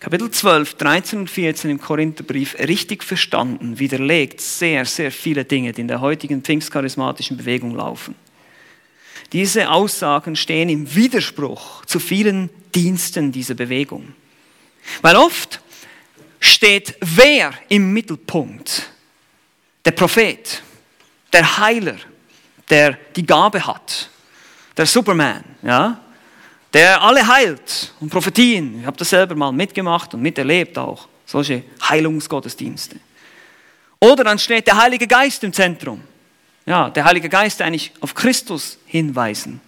Kapitel 0.00 0.30
12, 0.30 0.74
13 0.78 1.18
und 1.18 1.30
14 1.30 1.70
im 1.70 1.78
Korintherbrief 1.78 2.58
richtig 2.58 3.04
verstanden 3.04 3.78
widerlegt 3.78 4.40
sehr, 4.40 4.86
sehr 4.86 5.12
viele 5.12 5.44
Dinge, 5.44 5.72
die 5.72 5.82
in 5.82 5.88
der 5.88 6.00
heutigen 6.00 6.40
pfingstcharismatischen 6.42 7.36
Bewegung 7.36 7.76
laufen. 7.76 8.14
Diese 9.34 9.68
Aussagen 9.68 10.36
stehen 10.36 10.70
im 10.70 10.94
Widerspruch 10.94 11.84
zu 11.84 12.00
vielen 12.00 12.48
Diensten 12.74 13.30
dieser 13.30 13.52
Bewegung. 13.52 14.14
Weil 15.02 15.16
oft 15.16 15.60
steht 16.40 16.96
wer 17.02 17.52
im 17.68 17.92
Mittelpunkt? 17.92 18.90
Der 19.84 19.90
Prophet, 19.90 20.62
der 21.30 21.58
Heiler, 21.58 21.96
der 22.70 22.96
die 23.14 23.26
Gabe 23.26 23.66
hat, 23.66 24.08
der 24.78 24.86
Superman, 24.86 25.44
ja? 25.62 26.00
Der 26.72 27.02
alle 27.02 27.26
heilt 27.26 27.92
und 28.00 28.10
Prophetien. 28.10 28.80
Ich 28.80 28.86
habe 28.86 28.96
das 28.96 29.10
selber 29.10 29.34
mal 29.34 29.52
mitgemacht 29.52 30.14
und 30.14 30.22
miterlebt 30.22 30.78
auch, 30.78 31.08
solche 31.26 31.64
Heilungsgottesdienste. 31.88 32.96
Oder 34.00 34.24
dann 34.24 34.38
steht 34.38 34.66
der 34.66 34.76
Heilige 34.76 35.06
Geist 35.06 35.44
im 35.44 35.52
Zentrum. 35.52 36.02
Ja, 36.66 36.90
der 36.90 37.04
Heilige 37.04 37.28
Geist, 37.28 37.60
der 37.60 37.66
eigentlich 37.66 37.92
auf 38.00 38.14
Christus 38.14 38.78
hinweisen 38.86 39.60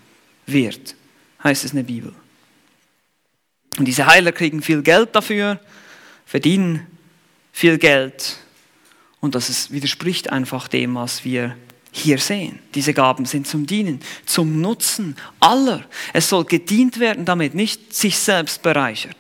wird, 0.47 0.95
heißt 1.43 1.65
es 1.65 1.73
in 1.73 1.77
der 1.77 1.85
Bibel. 1.85 2.15
Und 3.79 3.87
diese 3.87 4.07
Heiler 4.07 4.33
kriegen 4.33 4.63
viel 4.63 4.83
Geld 4.83 5.15
dafür, 5.15 5.59
verdienen 6.27 6.87
viel 7.53 7.79
Geld. 7.79 8.37
Und 9.21 9.35
das 9.35 9.49
ist, 9.49 9.73
widerspricht 9.73 10.31
einfach 10.31 10.69
dem, 10.69 10.95
was 10.95 11.25
wir 11.25 11.57
hier 11.93 12.19
sehen. 12.19 12.59
Diese 12.75 12.95
Gaben 12.95 13.27
sind 13.27 13.47
zum 13.47 13.67
Dienen, 13.67 14.01
zum 14.25 14.61
Nutzen 14.61 15.15
aller. 15.39 15.85
Es 16.15 16.29
soll 16.31 16.47
gedient 16.47 16.99
werden, 16.99 17.27
damit 17.27 17.55
nicht 17.55 17.95
sich 17.95 18.19
selbst 18.19 18.63
bereichert. 18.63 19.17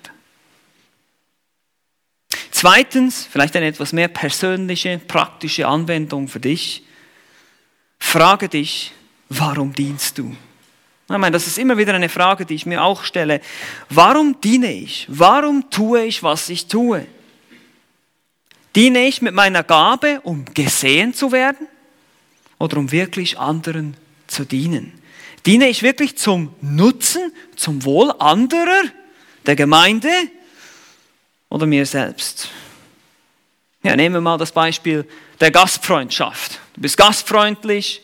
Zweitens, 2.50 3.28
vielleicht 3.30 3.54
eine 3.56 3.66
etwas 3.66 3.92
mehr 3.92 4.08
persönliche, 4.08 4.98
praktische 4.98 5.66
Anwendung 5.66 6.28
für 6.28 6.40
dich. 6.40 6.84
Frage 7.98 8.48
dich, 8.48 8.92
warum 9.28 9.74
dienst 9.74 10.16
du? 10.18 10.34
Ich 11.10 11.18
meine, 11.18 11.32
das 11.32 11.46
ist 11.46 11.58
immer 11.58 11.76
wieder 11.76 11.92
eine 11.92 12.08
Frage, 12.08 12.46
die 12.46 12.54
ich 12.54 12.64
mir 12.64 12.82
auch 12.82 13.04
stelle. 13.04 13.42
Warum 13.90 14.40
diene 14.40 14.72
ich? 14.72 15.06
Warum 15.08 15.68
tue 15.68 16.04
ich, 16.04 16.22
was 16.22 16.48
ich 16.48 16.68
tue? 16.68 17.06
Diene 18.74 19.06
ich 19.06 19.20
mit 19.20 19.34
meiner 19.34 19.62
Gabe, 19.62 20.20
um 20.22 20.46
gesehen 20.54 21.12
zu 21.12 21.32
werden 21.32 21.68
oder 22.62 22.76
um 22.76 22.92
wirklich 22.92 23.40
anderen 23.40 23.96
zu 24.28 24.44
dienen? 24.44 24.92
Diene 25.46 25.66
ich 25.66 25.82
wirklich 25.82 26.16
zum 26.16 26.54
Nutzen, 26.60 27.32
zum 27.56 27.84
Wohl 27.84 28.12
anderer, 28.20 28.84
der 29.44 29.56
Gemeinde 29.56 30.12
oder 31.48 31.66
mir 31.66 31.84
selbst? 31.84 32.50
Ja, 33.82 33.96
nehmen 33.96 34.14
wir 34.14 34.20
mal 34.20 34.38
das 34.38 34.52
Beispiel 34.52 35.04
der 35.40 35.50
Gastfreundschaft. 35.50 36.60
Du 36.74 36.82
bist 36.82 36.96
gastfreundlich 36.96 38.00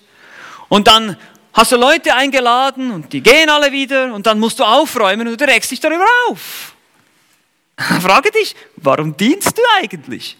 und 0.68 0.88
dann 0.88 1.16
hast 1.52 1.70
du 1.70 1.76
Leute 1.76 2.12
eingeladen 2.16 2.90
und 2.90 3.12
die 3.12 3.20
gehen 3.20 3.48
alle 3.48 3.70
wieder 3.70 4.12
und 4.12 4.26
dann 4.26 4.40
musst 4.40 4.58
du 4.58 4.64
aufräumen 4.64 5.28
und 5.28 5.40
du 5.40 5.44
regst 5.44 5.70
dich 5.70 5.78
darüber 5.78 6.04
auf. 6.28 6.74
Frage 8.02 8.32
dich, 8.32 8.56
warum 8.74 9.16
dienst 9.16 9.56
du 9.56 9.62
eigentlich? 9.76 10.36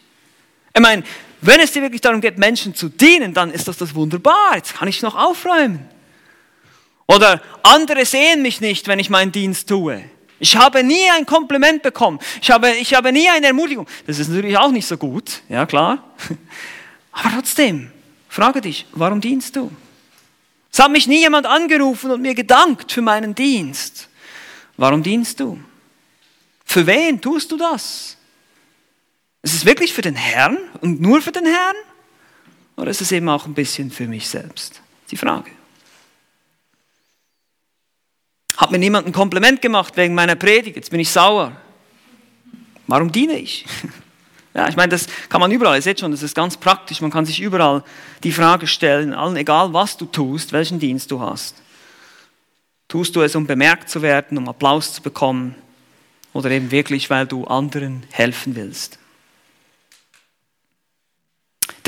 Ich 0.75 0.81
meine, 0.81 1.05
wenn 1.41 1.61
es 1.61 1.73
dir 1.73 1.83
wirklich 1.83 2.01
darum 2.01 2.21
geht, 2.21 2.39
Menschen 2.39 2.75
zu 2.75 2.89
dienen, 2.89 3.33
dann 3.33 3.51
ist 3.53 3.69
das 3.69 3.77
das 3.77 3.95
wunderbar. 3.95 4.57
Jetzt 4.57 4.75
kann 4.75 4.89
ich 4.89 5.03
noch 5.03 5.15
aufräumen. 5.15 5.89
Oder 7.07 7.41
andere 7.63 8.05
sehen 8.05 8.43
mich 8.43 8.61
nicht, 8.61 8.87
wenn 8.87 8.99
ich 8.99 9.09
meinen 9.09 9.33
Dienst 9.33 9.69
tue. 9.69 10.05
Ich 10.41 10.57
habe 10.57 10.85
nie 10.85 11.11
ein 11.11 11.27
Kompliment 11.27 11.83
bekommen. 11.83 12.19
Ich 12.43 12.51
habe, 12.51 12.71
ich 12.73 12.95
habe 12.95 13.13
nie 13.13 13.29
eine 13.29 13.47
Ermutigung. 13.47 13.87
Das 14.07 14.19
ist 14.19 14.29
natürlich 14.29 14.57
auch 14.57 14.71
nicht 14.71 14.87
so 14.87 14.97
gut, 14.97 15.43
ja 15.49 15.65
klar. 15.67 16.05
Aber 17.13 17.31
trotzdem, 17.35 17.91
frage 18.29 18.61
dich, 18.61 18.87
warum 18.93 19.21
dienst 19.21 19.57
du? 19.57 19.71
Es 20.71 20.79
hat 20.79 20.91
mich 20.91 21.07
nie 21.07 21.21
jemand 21.21 21.47
angerufen 21.47 22.11
und 22.11 22.21
mir 22.21 22.35
gedankt 22.35 22.93
für 22.93 23.03
meinen 23.03 23.35
Dienst. 23.35 24.09
Warum 24.77 25.03
dienst 25.03 25.41
du? 25.41 25.59
Für 26.65 26.87
wen 26.87 27.21
tust 27.21 27.51
du 27.51 27.57
das? 27.57 28.18
Ist 29.43 29.55
es 29.55 29.65
wirklich 29.65 29.93
für 29.93 30.03
den 30.03 30.17
Herrn 30.17 30.59
und 30.81 31.01
nur 31.01 31.23
für 31.23 31.33
den 31.33 31.47
Herrn? 31.47 31.77
Oder 32.77 32.91
ist 32.91 33.01
es 33.01 33.13
eben 33.13 33.29
auch 33.29 33.47
ein 33.47 33.55
bisschen 33.55 33.91
für 33.91 34.07
mich 34.07 34.29
selbst? 34.29 34.81
Die 35.11 35.17
Frage. 35.17 35.51
Hat 38.57 38.71
mir 38.73 38.79
niemand 38.79 39.07
ein 39.07 39.13
Kompliment 39.13 39.63
gemacht 39.63 39.97
wegen 39.97 40.15
meiner 40.15 40.35
Predigt, 40.35 40.77
jetzt 40.77 40.91
bin 40.91 41.01
ich 41.01 41.11
sauer. 41.11 41.53
Warum 42.87 43.13
diene 43.13 43.39
ich? 43.39 43.65
Ja, 44.55 44.67
ich 44.67 44.75
meine, 44.75 44.89
das 44.89 45.07
kann 45.29 45.41
man 45.41 45.53
überall, 45.53 45.77
ihr 45.77 45.83
seht 45.83 46.01
schon, 46.01 46.11
das 46.11 46.25
ist 46.25 46.35
ganz 46.35 46.57
praktisch, 46.57 47.01
man 47.01 47.13
kann 47.13 47.25
sich 47.25 47.39
überall 47.39 47.85
die 48.25 48.33
Frage 48.33 48.67
stellen, 48.67 49.15
allen, 49.15 49.37
egal 49.37 49.73
was 49.73 49.97
du 49.97 50.07
tust, 50.07 50.53
welchen 50.53 50.81
Dienst 50.81 51.13
du 51.13 51.21
hast. 51.21 51.55
Tust 52.89 53.15
du 53.15 53.21
es, 53.21 53.37
um 53.37 53.47
bemerkt 53.47 53.89
zu 53.89 54.03
werden, 54.03 54.37
um 54.37 54.49
Applaus 54.49 54.95
zu 54.95 55.03
bekommen 55.03 55.55
oder 56.33 56.51
eben 56.51 56.73
wirklich, 56.73 57.09
weil 57.09 57.27
du 57.27 57.45
anderen 57.45 58.03
helfen 58.11 58.57
willst? 58.57 58.99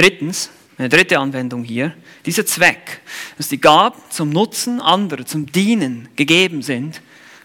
Drittens, 0.01 0.49
eine 0.79 0.89
dritte 0.89 1.19
Anwendung 1.19 1.63
hier, 1.63 1.95
dieser 2.25 2.47
Zweck, 2.47 3.03
dass 3.37 3.49
die 3.49 3.61
Gaben 3.61 4.01
zum 4.09 4.31
Nutzen 4.31 4.81
anderer, 4.81 5.27
zum 5.27 5.45
Dienen 5.45 6.09
gegeben 6.17 6.63
sind, 6.63 7.03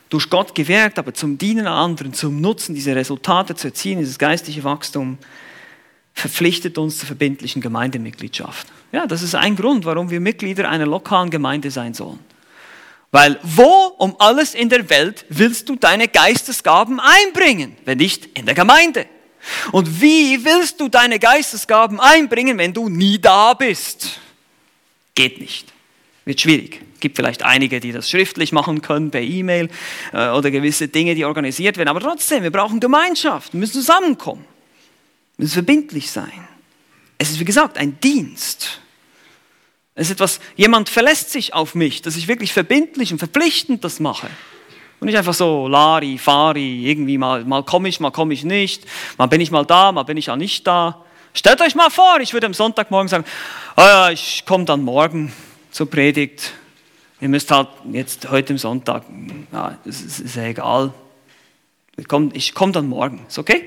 durch 0.08 0.30
Gott 0.30 0.56
gewirkt, 0.56 0.98
aber 0.98 1.14
zum 1.14 1.38
Dienen 1.38 1.68
an 1.68 1.92
anderen, 1.92 2.14
zum 2.14 2.40
Nutzen, 2.40 2.74
diese 2.74 2.96
Resultate 2.96 3.56
zu 3.56 3.68
erzielen, 3.68 4.00
dieses 4.00 4.18
geistliche 4.18 4.64
Wachstum, 4.64 5.18
verpflichtet 6.14 6.78
uns 6.78 7.00
zur 7.00 7.08
verbindlichen 7.08 7.62
Gemeindemitgliedschaft. 7.62 8.68
Ja, 8.94 9.06
das 9.06 9.22
ist 9.22 9.36
ein 9.36 9.58
Grund, 9.58 9.84
warum 9.84 10.10
wir 10.10 10.22
Mitglieder 10.22 10.70
einer 10.70 10.86
lokalen 10.86 11.32
Gemeinde 11.32 11.72
sein 11.72 11.94
sollen. 11.94 12.20
Weil 13.12 13.38
wo 13.44 13.96
um 13.98 14.16
alles 14.18 14.56
in 14.56 14.70
der 14.70 14.90
Welt 14.90 15.26
willst 15.28 15.68
du 15.68 15.76
deine 15.76 16.08
Geistesgaben 16.08 17.02
einbringen, 17.02 17.76
wenn 17.84 17.98
nicht 17.98 18.30
in 18.38 18.46
der 18.46 18.56
Gemeinde? 18.56 19.08
Und 19.72 20.02
wie 20.02 20.44
willst 20.44 20.80
du 20.80 20.88
deine 20.88 21.20
Geistesgaben 21.20 22.00
einbringen, 22.00 22.58
wenn 22.58 22.74
du 22.74 22.90
nie 22.90 23.20
da 23.20 23.54
bist? 23.54 24.20
Geht 25.14 25.40
nicht. 25.40 25.74
Wird 26.26 26.42
schwierig. 26.42 26.82
Gibt 27.00 27.18
vielleicht 27.18 27.44
einige, 27.44 27.80
die 27.80 27.92
das 27.92 28.10
schriftlich 28.10 28.52
machen 28.52 28.82
können, 28.82 29.12
per 29.12 29.22
E-Mail 29.22 29.70
äh, 30.12 30.30
oder 30.30 30.50
gewisse 30.50 30.88
Dinge, 30.88 31.16
die 31.16 31.26
organisiert 31.26 31.78
werden. 31.78 31.90
Aber 31.90 32.02
trotzdem, 32.02 32.44
wir 32.44 32.52
brauchen 32.52 32.80
Gemeinschaft. 32.80 33.54
Wir 33.54 33.60
müssen 33.60 33.74
zusammenkommen. 33.74 34.46
Wir 35.38 35.44
müssen 35.44 35.54
verbindlich 35.54 36.10
sein. 36.10 36.48
Es 37.18 37.30
ist, 37.30 37.40
wie 37.40 37.46
gesagt, 37.46 37.78
ein 37.78 38.00
Dienst. 38.00 38.82
Es 39.94 40.08
ist 40.08 40.14
etwas, 40.14 40.40
jemand 40.56 40.90
verlässt 40.90 41.32
sich 41.32 41.54
auf 41.54 41.76
mich, 41.76 42.02
dass 42.02 42.18
ich 42.18 42.28
wirklich 42.28 42.52
verbindlich 42.52 43.14
und 43.14 43.20
verpflichtend 43.20 43.84
das 43.84 44.00
mache. 44.00 44.30
Und 45.00 45.08
nicht 45.08 45.18
einfach 45.18 45.34
so 45.34 45.68
Lari, 45.68 46.18
Fari, 46.18 46.90
irgendwie 46.90 47.18
mal, 47.18 47.44
mal 47.44 47.64
komme 47.64 47.90
ich, 47.90 48.00
mal 48.00 48.12
komme 48.12 48.34
ich 48.34 48.44
nicht, 48.44 48.86
mal 49.18 49.26
bin 49.28 49.42
ich 49.42 49.52
mal 49.52 49.66
da, 49.66 49.92
mal 49.92 50.04
bin 50.04 50.18
ich 50.18 50.30
auch 50.30 50.36
nicht 50.36 50.66
da. 50.66 51.04
Stellt 51.34 51.62
euch 51.62 51.76
mal 51.76 51.90
vor, 51.90 52.20
ich 52.22 52.34
würde 52.34 52.48
am 52.48 52.54
Sonntagmorgen 52.54 53.10
sagen, 53.10 53.26
oh 53.76 53.82
ja, 53.82 54.10
ich 54.10 54.46
komme 54.46 54.66
dann 54.66 54.84
morgen 54.84 55.34
zur 55.72 55.90
Predigt. 55.90 56.54
Ihr 57.20 57.30
müsst 57.30 57.52
halt 57.52 57.68
jetzt 57.92 58.30
heute 58.30 58.54
am 58.54 58.58
Sonntag, 58.58 59.04
ja, 59.52 59.78
ist, 59.84 60.20
ist 60.20 60.36
ja 60.36 60.44
egal. 60.44 60.94
Ich 61.98 62.08
komme 62.08 62.32
komm 62.54 62.72
dann 62.74 62.88
morgen, 62.88 63.26
ist 63.28 63.38
okay? 63.38 63.66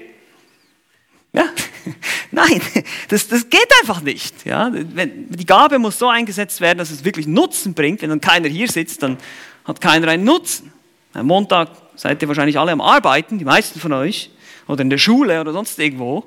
Ja? 1.33 1.45
Nein, 2.31 2.61
das, 3.09 3.29
das 3.29 3.49
geht 3.49 3.69
einfach 3.81 4.01
nicht. 4.01 4.45
Ja? 4.45 4.71
Die 4.71 5.47
Gabe 5.47 5.79
muss 5.79 5.99
so 5.99 6.09
eingesetzt 6.09 6.61
werden, 6.61 6.79
dass 6.79 6.91
es 6.91 7.05
wirklich 7.05 7.27
Nutzen 7.27 7.75
bringt. 7.75 8.03
Wenn 8.03 8.11
dann 8.11 8.21
keiner 8.21 8.49
hier 8.49 8.69
sitzt, 8.69 9.03
dann 9.03 9.19
hat 9.65 9.81
keiner 9.81 10.09
einen 10.09 10.25
Nutzen. 10.25 10.73
Am 11.19 11.27
Montag 11.27 11.71
seid 11.97 12.23
ihr 12.23 12.29
wahrscheinlich 12.29 12.59
alle 12.59 12.73
am 12.73 12.81
Arbeiten, 12.81 13.39
die 13.39 13.45
meisten 13.45 13.81
von 13.81 13.93
euch, 13.93 14.31
oder 14.67 14.83
in 14.83 14.91
der 14.91 14.99
Schule 14.99 15.41
oder 15.41 15.53
sonst 15.53 15.79
irgendwo, 15.79 16.25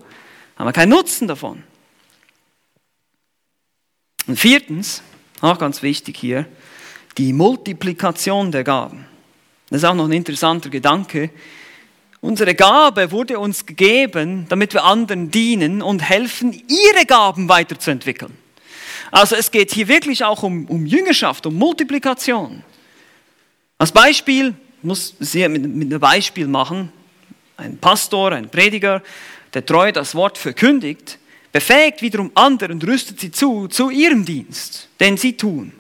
haben 0.57 0.67
wir 0.67 0.73
keinen 0.73 0.89
Nutzen 0.89 1.27
davon. 1.27 1.63
Und 4.27 4.39
viertens, 4.39 5.01
auch 5.41 5.57
ganz 5.57 5.81
wichtig 5.81 6.17
hier, 6.17 6.45
die 7.17 7.33
Multiplikation 7.33 8.51
der 8.51 8.63
Gaben. 8.63 9.05
Das 9.69 9.79
ist 9.79 9.85
auch 9.85 9.95
noch 9.95 10.05
ein 10.05 10.11
interessanter 10.11 10.69
Gedanke. 10.69 11.29
Unsere 12.19 12.53
Gabe 12.53 13.11
wurde 13.11 13.39
uns 13.39 13.65
gegeben, 13.65 14.45
damit 14.49 14.73
wir 14.73 14.83
anderen 14.83 15.31
dienen 15.31 15.81
und 15.81 16.01
helfen, 16.01 16.53
ihre 16.53 17.05
Gaben 17.05 17.49
weiterzuentwickeln. 17.49 18.37
Also 19.11 19.35
es 19.35 19.51
geht 19.51 19.71
hier 19.71 19.87
wirklich 19.87 20.23
auch 20.23 20.43
um, 20.43 20.65
um 20.65 20.85
Jüngerschaft, 20.85 21.45
um 21.45 21.55
Multiplikation. 21.55 22.63
Als 23.77 23.91
Beispiel, 23.91 24.53
muss 24.83 25.15
sehr 25.19 25.49
mit, 25.49 25.63
mit 25.63 25.89
einem 25.91 25.99
Beispiel 25.99 26.47
machen. 26.47 26.91
Ein 27.57 27.77
Pastor, 27.77 28.31
ein 28.31 28.49
Prediger, 28.49 29.01
der 29.53 29.65
treu 29.65 29.91
das 29.91 30.15
Wort 30.15 30.37
verkündigt, 30.37 31.19
befähigt 31.51 32.01
wiederum 32.01 32.31
andere 32.35 32.71
und 32.71 32.85
rüstet 32.85 33.19
sie 33.19 33.31
zu, 33.31 33.67
zu 33.67 33.89
ihrem 33.89 34.25
Dienst, 34.25 34.89
den 34.99 35.17
sie 35.17 35.35
tun. 35.35 35.73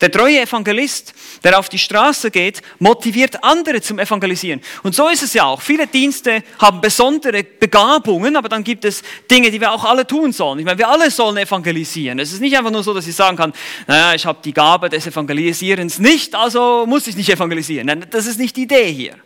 Der 0.00 0.12
treue 0.12 0.40
Evangelist, 0.42 1.12
der 1.42 1.58
auf 1.58 1.68
die 1.68 1.78
Straße 1.78 2.30
geht, 2.30 2.62
motiviert 2.78 3.42
andere 3.42 3.80
zum 3.80 3.98
Evangelisieren. 3.98 4.60
Und 4.84 4.94
so 4.94 5.08
ist 5.08 5.24
es 5.24 5.34
ja 5.34 5.44
auch. 5.44 5.60
Viele 5.60 5.88
Dienste 5.88 6.44
haben 6.60 6.80
besondere 6.80 7.42
Begabungen, 7.42 8.36
aber 8.36 8.48
dann 8.48 8.62
gibt 8.62 8.84
es 8.84 9.02
Dinge, 9.28 9.50
die 9.50 9.60
wir 9.60 9.72
auch 9.72 9.84
alle 9.84 10.06
tun 10.06 10.32
sollen. 10.32 10.60
Ich 10.60 10.64
meine, 10.64 10.78
wir 10.78 10.88
alle 10.88 11.10
sollen 11.10 11.38
evangelisieren. 11.38 12.20
Es 12.20 12.32
ist 12.32 12.40
nicht 12.40 12.56
einfach 12.56 12.70
nur 12.70 12.84
so, 12.84 12.94
dass 12.94 13.08
ich 13.08 13.14
sagen 13.16 13.36
kann, 13.36 13.52
naja, 13.88 14.14
ich 14.14 14.24
habe 14.24 14.38
die 14.44 14.52
Gabe 14.52 14.88
des 14.88 15.04
Evangelisierens 15.04 15.98
nicht, 15.98 16.32
also 16.36 16.84
muss 16.86 17.08
ich 17.08 17.16
nicht 17.16 17.30
evangelisieren. 17.30 17.88
Nein, 17.88 18.06
das 18.08 18.26
ist 18.26 18.38
nicht 18.38 18.56
die 18.56 18.62
Idee 18.62 18.92
hier. 18.92 19.16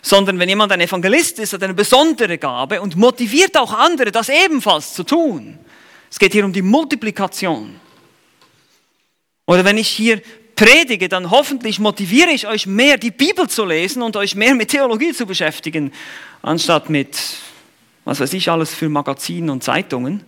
Sondern 0.00 0.38
wenn 0.38 0.48
jemand 0.48 0.70
ein 0.70 0.80
Evangelist 0.80 1.40
ist, 1.40 1.54
hat 1.54 1.62
er 1.62 1.70
eine 1.70 1.74
besondere 1.74 2.38
Gabe 2.38 2.80
und 2.80 2.94
motiviert 2.94 3.56
auch 3.56 3.72
andere, 3.72 4.12
das 4.12 4.28
ebenfalls 4.28 4.94
zu 4.94 5.02
tun. 5.02 5.58
Es 6.08 6.20
geht 6.20 6.30
hier 6.30 6.44
um 6.44 6.52
die 6.52 6.62
Multiplikation. 6.62 7.87
Oder 9.48 9.64
wenn 9.64 9.78
ich 9.78 9.88
hier 9.88 10.20
predige, 10.56 11.08
dann 11.08 11.30
hoffentlich 11.30 11.78
motiviere 11.78 12.30
ich 12.30 12.46
euch 12.46 12.66
mehr, 12.66 12.98
die 12.98 13.10
Bibel 13.10 13.48
zu 13.48 13.64
lesen 13.64 14.02
und 14.02 14.14
euch 14.14 14.34
mehr 14.34 14.54
mit 14.54 14.68
Theologie 14.68 15.14
zu 15.14 15.24
beschäftigen, 15.24 15.90
anstatt 16.42 16.90
mit, 16.90 17.16
was 18.04 18.20
weiß 18.20 18.34
ich, 18.34 18.50
alles 18.50 18.74
für 18.74 18.90
Magazinen 18.90 19.48
und 19.48 19.64
Zeitungen. 19.64 20.22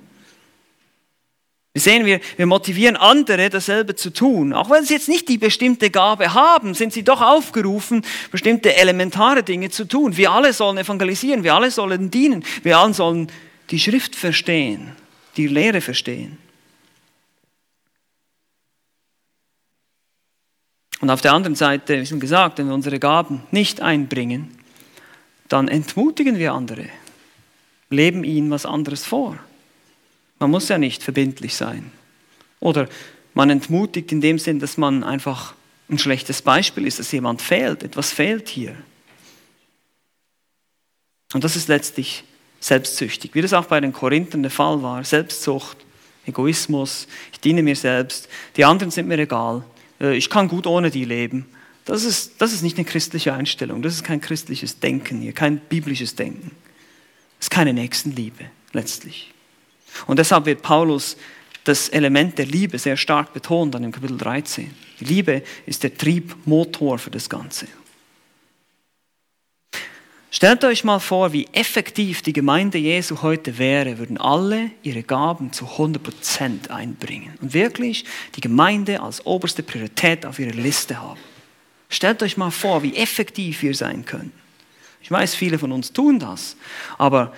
Wir 1.75 1.83
sehen, 1.83 2.07
wir, 2.07 2.21
wir 2.39 2.47
motivieren 2.47 2.97
andere, 2.97 3.51
dasselbe 3.51 3.95
zu 3.95 4.09
tun. 4.09 4.55
Auch 4.55 4.71
wenn 4.71 4.87
sie 4.87 4.95
jetzt 4.95 5.11
nicht 5.11 5.29
die 5.29 5.37
bestimmte 5.37 5.91
Gabe 5.91 6.33
haben, 6.33 6.73
sind 6.73 6.95
sie 6.95 7.03
doch 7.03 7.21
aufgerufen, 7.21 8.07
bestimmte 8.31 8.75
elementare 8.75 9.43
Dinge 9.43 9.69
zu 9.69 9.85
tun. 9.85 10.17
Wir 10.17 10.33
alle 10.33 10.55
sollen 10.55 10.79
evangelisieren, 10.79 11.45
wir 11.45 11.55
alle 11.55 11.71
sollen 11.71 12.11
dienen, 12.11 12.43
wir 12.63 12.79
alle 12.79 12.95
sollen 12.95 13.31
die 13.71 13.79
Schrift 13.79 14.17
verstehen, 14.17 14.93
die 15.37 15.47
Lehre 15.47 15.83
verstehen. 15.83 16.39
Und 21.01 21.11
auf 21.11 21.23
der 21.23 21.33
anderen 21.33 21.55
Seite, 21.55 22.01
wie 22.01 22.07
schon 22.07 22.21
gesagt, 22.21 22.59
wenn 22.59 22.69
wir 22.69 22.75
unsere 22.75 22.99
Gaben 22.99 23.43
nicht 23.51 23.81
einbringen, 23.81 24.57
dann 25.49 25.67
entmutigen 25.67 26.39
wir 26.39 26.53
andere, 26.53 26.87
leben 27.89 28.23
ihnen 28.23 28.51
was 28.51 28.67
anderes 28.67 29.05
vor. 29.05 29.39
Man 30.39 30.51
muss 30.51 30.69
ja 30.69 30.79
nicht 30.79 31.03
verbindlich 31.03 31.57
sein. 31.57 31.91
Oder 32.61 32.89
man 33.35 33.51
entmutigt 33.51 34.13
in 34.13 34.21
dem 34.21 34.39
Sinn, 34.39 34.61
dass 34.61 34.77
man 34.77 35.03
einfach 35.03 35.55
ein 35.89 35.99
schlechtes 35.99 36.43
Beispiel 36.43 36.87
ist, 36.87 36.99
dass 36.99 37.13
jemand 37.13 37.43
fehlt, 37.43 37.83
etwas 37.83 38.13
fehlt 38.13 38.49
hier. 38.49 38.77
Und 41.33 41.45
das 41.45 41.57
ist 41.57 41.69
letztlich 41.69 42.25
selbstsüchtig, 42.61 43.35
wie 43.35 43.43
das 43.43 43.53
auch 43.53 43.67
bei 43.67 43.81
den 43.81 43.93
Korinthern 43.93 44.43
der 44.43 44.51
Fall 44.51 44.83
war. 44.83 45.03
Selbstsucht, 45.05 45.79
Egoismus, 46.27 47.09
ich 47.33 47.41
diene 47.41 47.63
mir 47.63 47.77
selbst, 47.77 48.29
die 48.57 48.65
anderen 48.65 48.91
sind 48.91 49.09
mir 49.09 49.19
egal, 49.19 49.65
ich 50.01 50.31
kann 50.31 50.49
gut 50.49 50.67
ohne 50.67 50.91
die 50.91 51.05
leben. 51.05 51.47
Das 51.85 52.05
ist, 52.05 52.41
das 52.41 52.53
ist 52.53 52.63
nicht 52.63 52.77
eine 52.79 52.85
christliche 52.85 53.33
Einstellung, 53.33 53.83
das 53.83 53.95
ist 53.95 54.05
kein 54.05 54.21
christliches 54.21 54.81
Denken 54.81 55.21
hier, 55.21 55.33
kein 55.33 55.59
biblisches 55.59 56.15
Denken. 56.15 56.51
Das 57.39 57.47
ist 57.47 57.51
keine 57.51 57.73
Nächstenliebe 57.73 58.45
letztlich. 58.73 59.33
Und 60.07 60.19
deshalb 60.19 60.47
wird 60.47 60.63
Paulus 60.63 61.17
das 61.65 61.89
Element 61.89 62.39
der 62.39 62.47
Liebe 62.47 62.79
sehr 62.79 62.97
stark 62.97 63.33
betont 63.33 63.75
dann 63.75 63.85
im 63.85 63.93
Kapitel 63.93 64.17
13. 64.17 64.71
Die 65.01 65.05
Liebe 65.05 65.43
ist 65.67 65.83
der 65.83 65.97
Triebmotor 65.97 66.99
für 66.99 67.11
das 67.11 67.29
Ganze. 67.29 67.67
Stellt 70.33 70.63
euch 70.63 70.85
mal 70.85 71.01
vor, 71.01 71.33
wie 71.33 71.49
effektiv 71.53 72.23
die 72.23 72.33
Gemeinde 72.33 72.79
Jesu 72.79 73.21
heute 73.23 73.59
wäre, 73.59 73.99
würden 73.99 74.17
alle 74.17 74.71
ihre 74.83 75.03
Gaben 75.03 75.53
zu 75.53 75.65
100% 75.65 76.71
einbringen 76.71 77.37
und 77.43 77.53
wirklich 77.53 78.05
die 78.37 78.41
Gemeinde 78.41 79.01
als 79.01 79.27
oberste 79.27 79.65
Priorität 79.65 80.25
auf 80.25 80.39
ihrer 80.39 80.55
Liste 80.55 81.03
haben. 81.03 81.19
Stellt 81.89 82.23
euch 82.23 82.37
mal 82.37 82.53
vor, 82.53 82.85
wie 82.85 82.95
effektiv 82.95 83.63
wir 83.63 83.75
sein 83.75 84.05
können. 84.05 84.33
Ich 85.03 85.11
weiß, 85.11 85.35
viele 85.35 85.59
von 85.59 85.73
uns 85.73 85.93
tun 85.93 86.21
das, 86.21 86.57
aber 86.97 87.35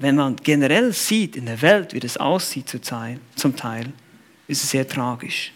wenn 0.00 0.16
man 0.16 0.34
generell 0.36 0.92
sieht 0.92 1.36
in 1.36 1.46
der 1.46 1.62
Welt, 1.62 1.94
wie 1.94 2.00
das 2.00 2.16
aussieht 2.16 2.68
zum 2.68 3.56
Teil, 3.56 3.92
ist 4.48 4.64
es 4.64 4.70
sehr 4.70 4.88
tragisch. 4.88 5.52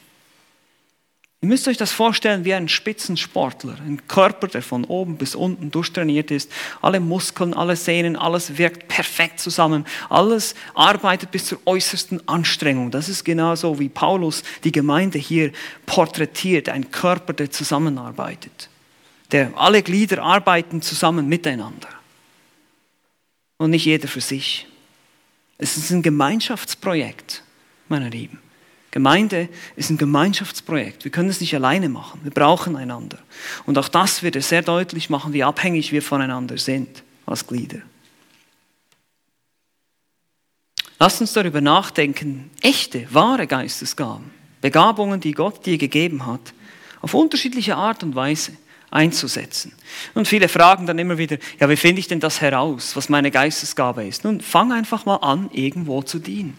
Ihr 1.42 1.48
müsst 1.48 1.66
euch 1.66 1.76
das 1.76 1.90
vorstellen 1.90 2.44
wie 2.44 2.54
ein 2.54 2.68
Spitzensportler, 2.68 3.76
ein 3.84 4.06
Körper, 4.06 4.46
der 4.46 4.62
von 4.62 4.84
oben 4.84 5.16
bis 5.16 5.34
unten 5.34 5.72
durchtrainiert 5.72 6.30
ist. 6.30 6.52
Alle 6.80 7.00
Muskeln, 7.00 7.52
alle 7.52 7.74
Sehnen, 7.74 8.14
alles 8.14 8.58
wirkt 8.58 8.86
perfekt 8.86 9.40
zusammen. 9.40 9.84
Alles 10.08 10.54
arbeitet 10.74 11.32
bis 11.32 11.46
zur 11.46 11.58
äußersten 11.64 12.28
Anstrengung. 12.28 12.92
Das 12.92 13.08
ist 13.08 13.24
genauso, 13.24 13.80
wie 13.80 13.88
Paulus 13.88 14.44
die 14.62 14.70
Gemeinde 14.70 15.18
hier 15.18 15.50
porträtiert. 15.84 16.68
Ein 16.68 16.92
Körper, 16.92 17.32
der 17.32 17.50
zusammenarbeitet. 17.50 18.68
Der 19.32 19.50
alle 19.56 19.82
Glieder 19.82 20.22
arbeiten 20.22 20.80
zusammen 20.80 21.28
miteinander 21.28 21.88
und 23.56 23.70
nicht 23.70 23.86
jeder 23.86 24.06
für 24.06 24.20
sich. 24.20 24.68
Es 25.58 25.76
ist 25.76 25.90
ein 25.90 26.02
Gemeinschaftsprojekt, 26.02 27.42
meine 27.88 28.10
Lieben. 28.10 28.38
Gemeinde 28.92 29.48
ist 29.74 29.88
ein 29.90 29.96
Gemeinschaftsprojekt. 29.96 31.04
Wir 31.04 31.10
können 31.10 31.30
es 31.30 31.40
nicht 31.40 31.54
alleine 31.54 31.88
machen. 31.88 32.20
Wir 32.22 32.30
brauchen 32.30 32.76
einander. 32.76 33.18
Und 33.64 33.78
auch 33.78 33.88
das 33.88 34.22
wird 34.22 34.36
er 34.36 34.42
sehr 34.42 34.60
deutlich 34.60 35.08
machen, 35.08 35.32
wie 35.32 35.42
abhängig 35.42 35.92
wir 35.92 36.02
voneinander 36.02 36.58
sind 36.58 37.02
als 37.24 37.46
Glieder. 37.46 37.78
Lasst 40.98 41.22
uns 41.22 41.32
darüber 41.32 41.62
nachdenken, 41.62 42.50
echte, 42.60 43.08
wahre 43.12 43.46
Geistesgaben, 43.46 44.30
Begabungen, 44.60 45.20
die 45.20 45.32
Gott 45.32 45.64
dir 45.64 45.78
gegeben 45.78 46.26
hat, 46.26 46.52
auf 47.00 47.14
unterschiedliche 47.14 47.76
Art 47.76 48.02
und 48.04 48.14
Weise 48.14 48.52
einzusetzen. 48.90 49.72
Und 50.12 50.28
viele 50.28 50.48
fragen 50.48 50.86
dann 50.86 50.98
immer 50.98 51.16
wieder, 51.16 51.38
ja, 51.58 51.68
wie 51.70 51.76
finde 51.76 52.00
ich 52.00 52.08
denn 52.08 52.20
das 52.20 52.42
heraus, 52.42 52.94
was 52.94 53.08
meine 53.08 53.30
Geistesgabe 53.30 54.04
ist? 54.04 54.24
Nun, 54.24 54.42
fang 54.42 54.70
einfach 54.70 55.06
mal 55.06 55.16
an, 55.16 55.48
irgendwo 55.50 56.02
zu 56.02 56.18
dienen. 56.18 56.58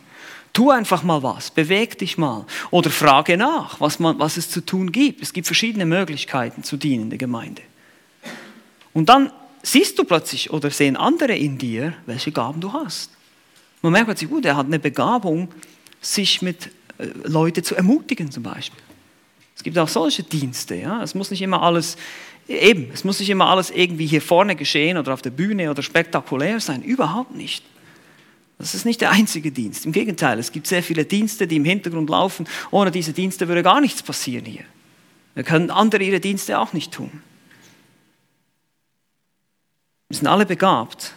Tu 0.54 0.70
einfach 0.70 1.02
mal 1.02 1.24
was, 1.24 1.50
beweg 1.50 1.98
dich 1.98 2.18
mal 2.18 2.46
oder 2.70 2.92
frage 2.92 3.38
nach, 3.38 3.80
was, 3.82 4.00
man, 4.00 4.20
was 4.20 4.38
es 4.38 4.52
zu 4.52 4.62
tun 4.62 4.92
gibt. 4.92 5.24
Es 5.24 5.34
gibt 5.34 5.48
verschiedene 5.48 5.86
Möglichkeiten 5.86 6.64
zu 6.64 6.78
dienen 6.78 7.04
in 7.04 7.10
der 7.10 7.18
Gemeinde. 7.18 7.64
Und 8.94 9.10
dann 9.10 9.32
siehst 9.64 9.98
du 9.98 10.04
plötzlich 10.04 10.52
oder 10.52 10.70
sehen 10.70 10.96
andere 10.96 11.36
in 11.36 11.58
dir, 11.58 11.94
welche 12.06 12.32
Gaben 12.32 12.62
du 12.62 12.72
hast. 12.72 13.10
Man 13.82 13.92
merkt 13.92 14.08
plötzlich, 14.08 14.30
gut, 14.30 14.46
er 14.46 14.56
hat 14.56 14.68
eine 14.68 14.80
Begabung, 14.80 15.50
sich 16.02 16.42
mit 16.42 16.68
äh, 17.00 17.08
Leuten 17.24 17.64
zu 17.64 17.76
ermutigen 17.76 18.30
zum 18.30 18.44
Beispiel. 18.44 18.82
Es 19.56 19.64
gibt 19.64 19.78
auch 19.78 19.88
solche 19.88 20.24
Dienste. 20.24 20.76
Ja? 20.76 21.02
Es 21.02 21.16
muss 21.16 21.32
nicht 21.32 21.42
immer 21.42 21.64
alles, 21.64 21.98
eben, 22.48 22.92
es 22.94 23.04
muss 23.04 23.20
nicht 23.20 23.30
immer 23.30 23.48
alles 23.48 23.72
irgendwie 23.72 24.06
hier 24.06 24.22
vorne 24.22 24.56
geschehen 24.56 24.98
oder 24.98 25.14
auf 25.14 25.22
der 25.22 25.30
Bühne 25.32 25.72
oder 25.72 25.82
spektakulär 25.82 26.60
sein. 26.60 26.84
Überhaupt 26.84 27.36
nicht. 27.36 27.64
Das 28.58 28.76
ist 28.76 28.86
nicht 28.86 29.02
der 29.02 29.12
einzige 29.12 29.52
Dienst. 29.52 29.86
Im 29.86 29.92
Gegenteil, 29.92 30.40
es 30.40 30.52
gibt 30.52 30.68
sehr 30.68 30.84
viele 30.84 31.06
Dienste, 31.06 31.48
die 31.48 31.58
im 31.58 31.66
Hintergrund 31.66 32.10
laufen. 32.10 32.48
Ohne 32.72 32.92
diese 32.92 33.14
Dienste 33.14 33.48
würde 33.48 33.64
gar 33.64 33.82
nichts 33.82 34.04
passieren 34.04 34.46
hier. 34.46 34.64
Wir 35.36 35.44
können 35.44 35.72
andere 35.72 36.04
ihre 36.04 36.20
Dienste 36.20 36.60
auch 36.60 36.74
nicht 36.74 36.92
tun. 36.92 37.22
Wir 40.10 40.18
sind 40.18 40.28
alle 40.28 40.46
begabt, 40.46 41.16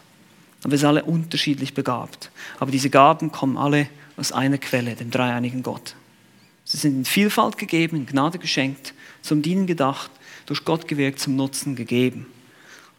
aber 0.63 0.71
wir 0.73 0.79
sind 0.79 0.89
alle 0.89 1.05
unterschiedlich 1.05 1.75
begabt. 1.75 2.31
Aber 2.59 2.71
diese 2.71 2.89
Gaben 2.89 3.31
kommen 3.31 3.59
alle 3.59 3.89
aus 4.17 4.33
einer 4.33 4.59
Quelle, 4.59 4.95
dem 4.95 5.11
dreieinigen 5.11 5.63
Gott. 5.63 5.95
Sie 6.65 6.79
sind 6.79 6.97
in 6.97 7.05
Vielfalt 7.05 7.59
gegeben, 7.59 7.97
in 7.97 8.07
Gnade 8.07 8.39
geschenkt, 8.39 8.95
zum 9.23 9.43
Dienen 9.43 9.67
gedacht, 9.67 10.11
durch 10.47 10.65
Gott 10.65 10.89
gewirkt, 10.89 11.21
zum 11.21 11.37
Nutzen 11.37 11.77
gegeben. 11.77 12.27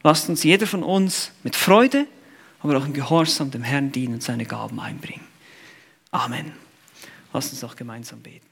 Lasst 0.03 0.29
uns 0.29 0.43
jeder 0.43 0.67
von 0.67 0.83
uns 0.83 1.31
mit 1.43 1.55
Freude, 1.55 2.05
aber 2.59 2.77
auch 2.77 2.85
in 2.85 2.93
Gehorsam 2.93 3.51
dem 3.51 3.63
Herrn 3.63 3.91
dienen 3.91 4.15
und 4.15 4.23
seine 4.23 4.45
Gaben 4.45 4.79
einbringen. 4.79 5.25
Amen. 6.11 6.53
Lasst 7.33 7.53
uns 7.53 7.63
auch 7.63 7.75
gemeinsam 7.75 8.21
beten. 8.21 8.46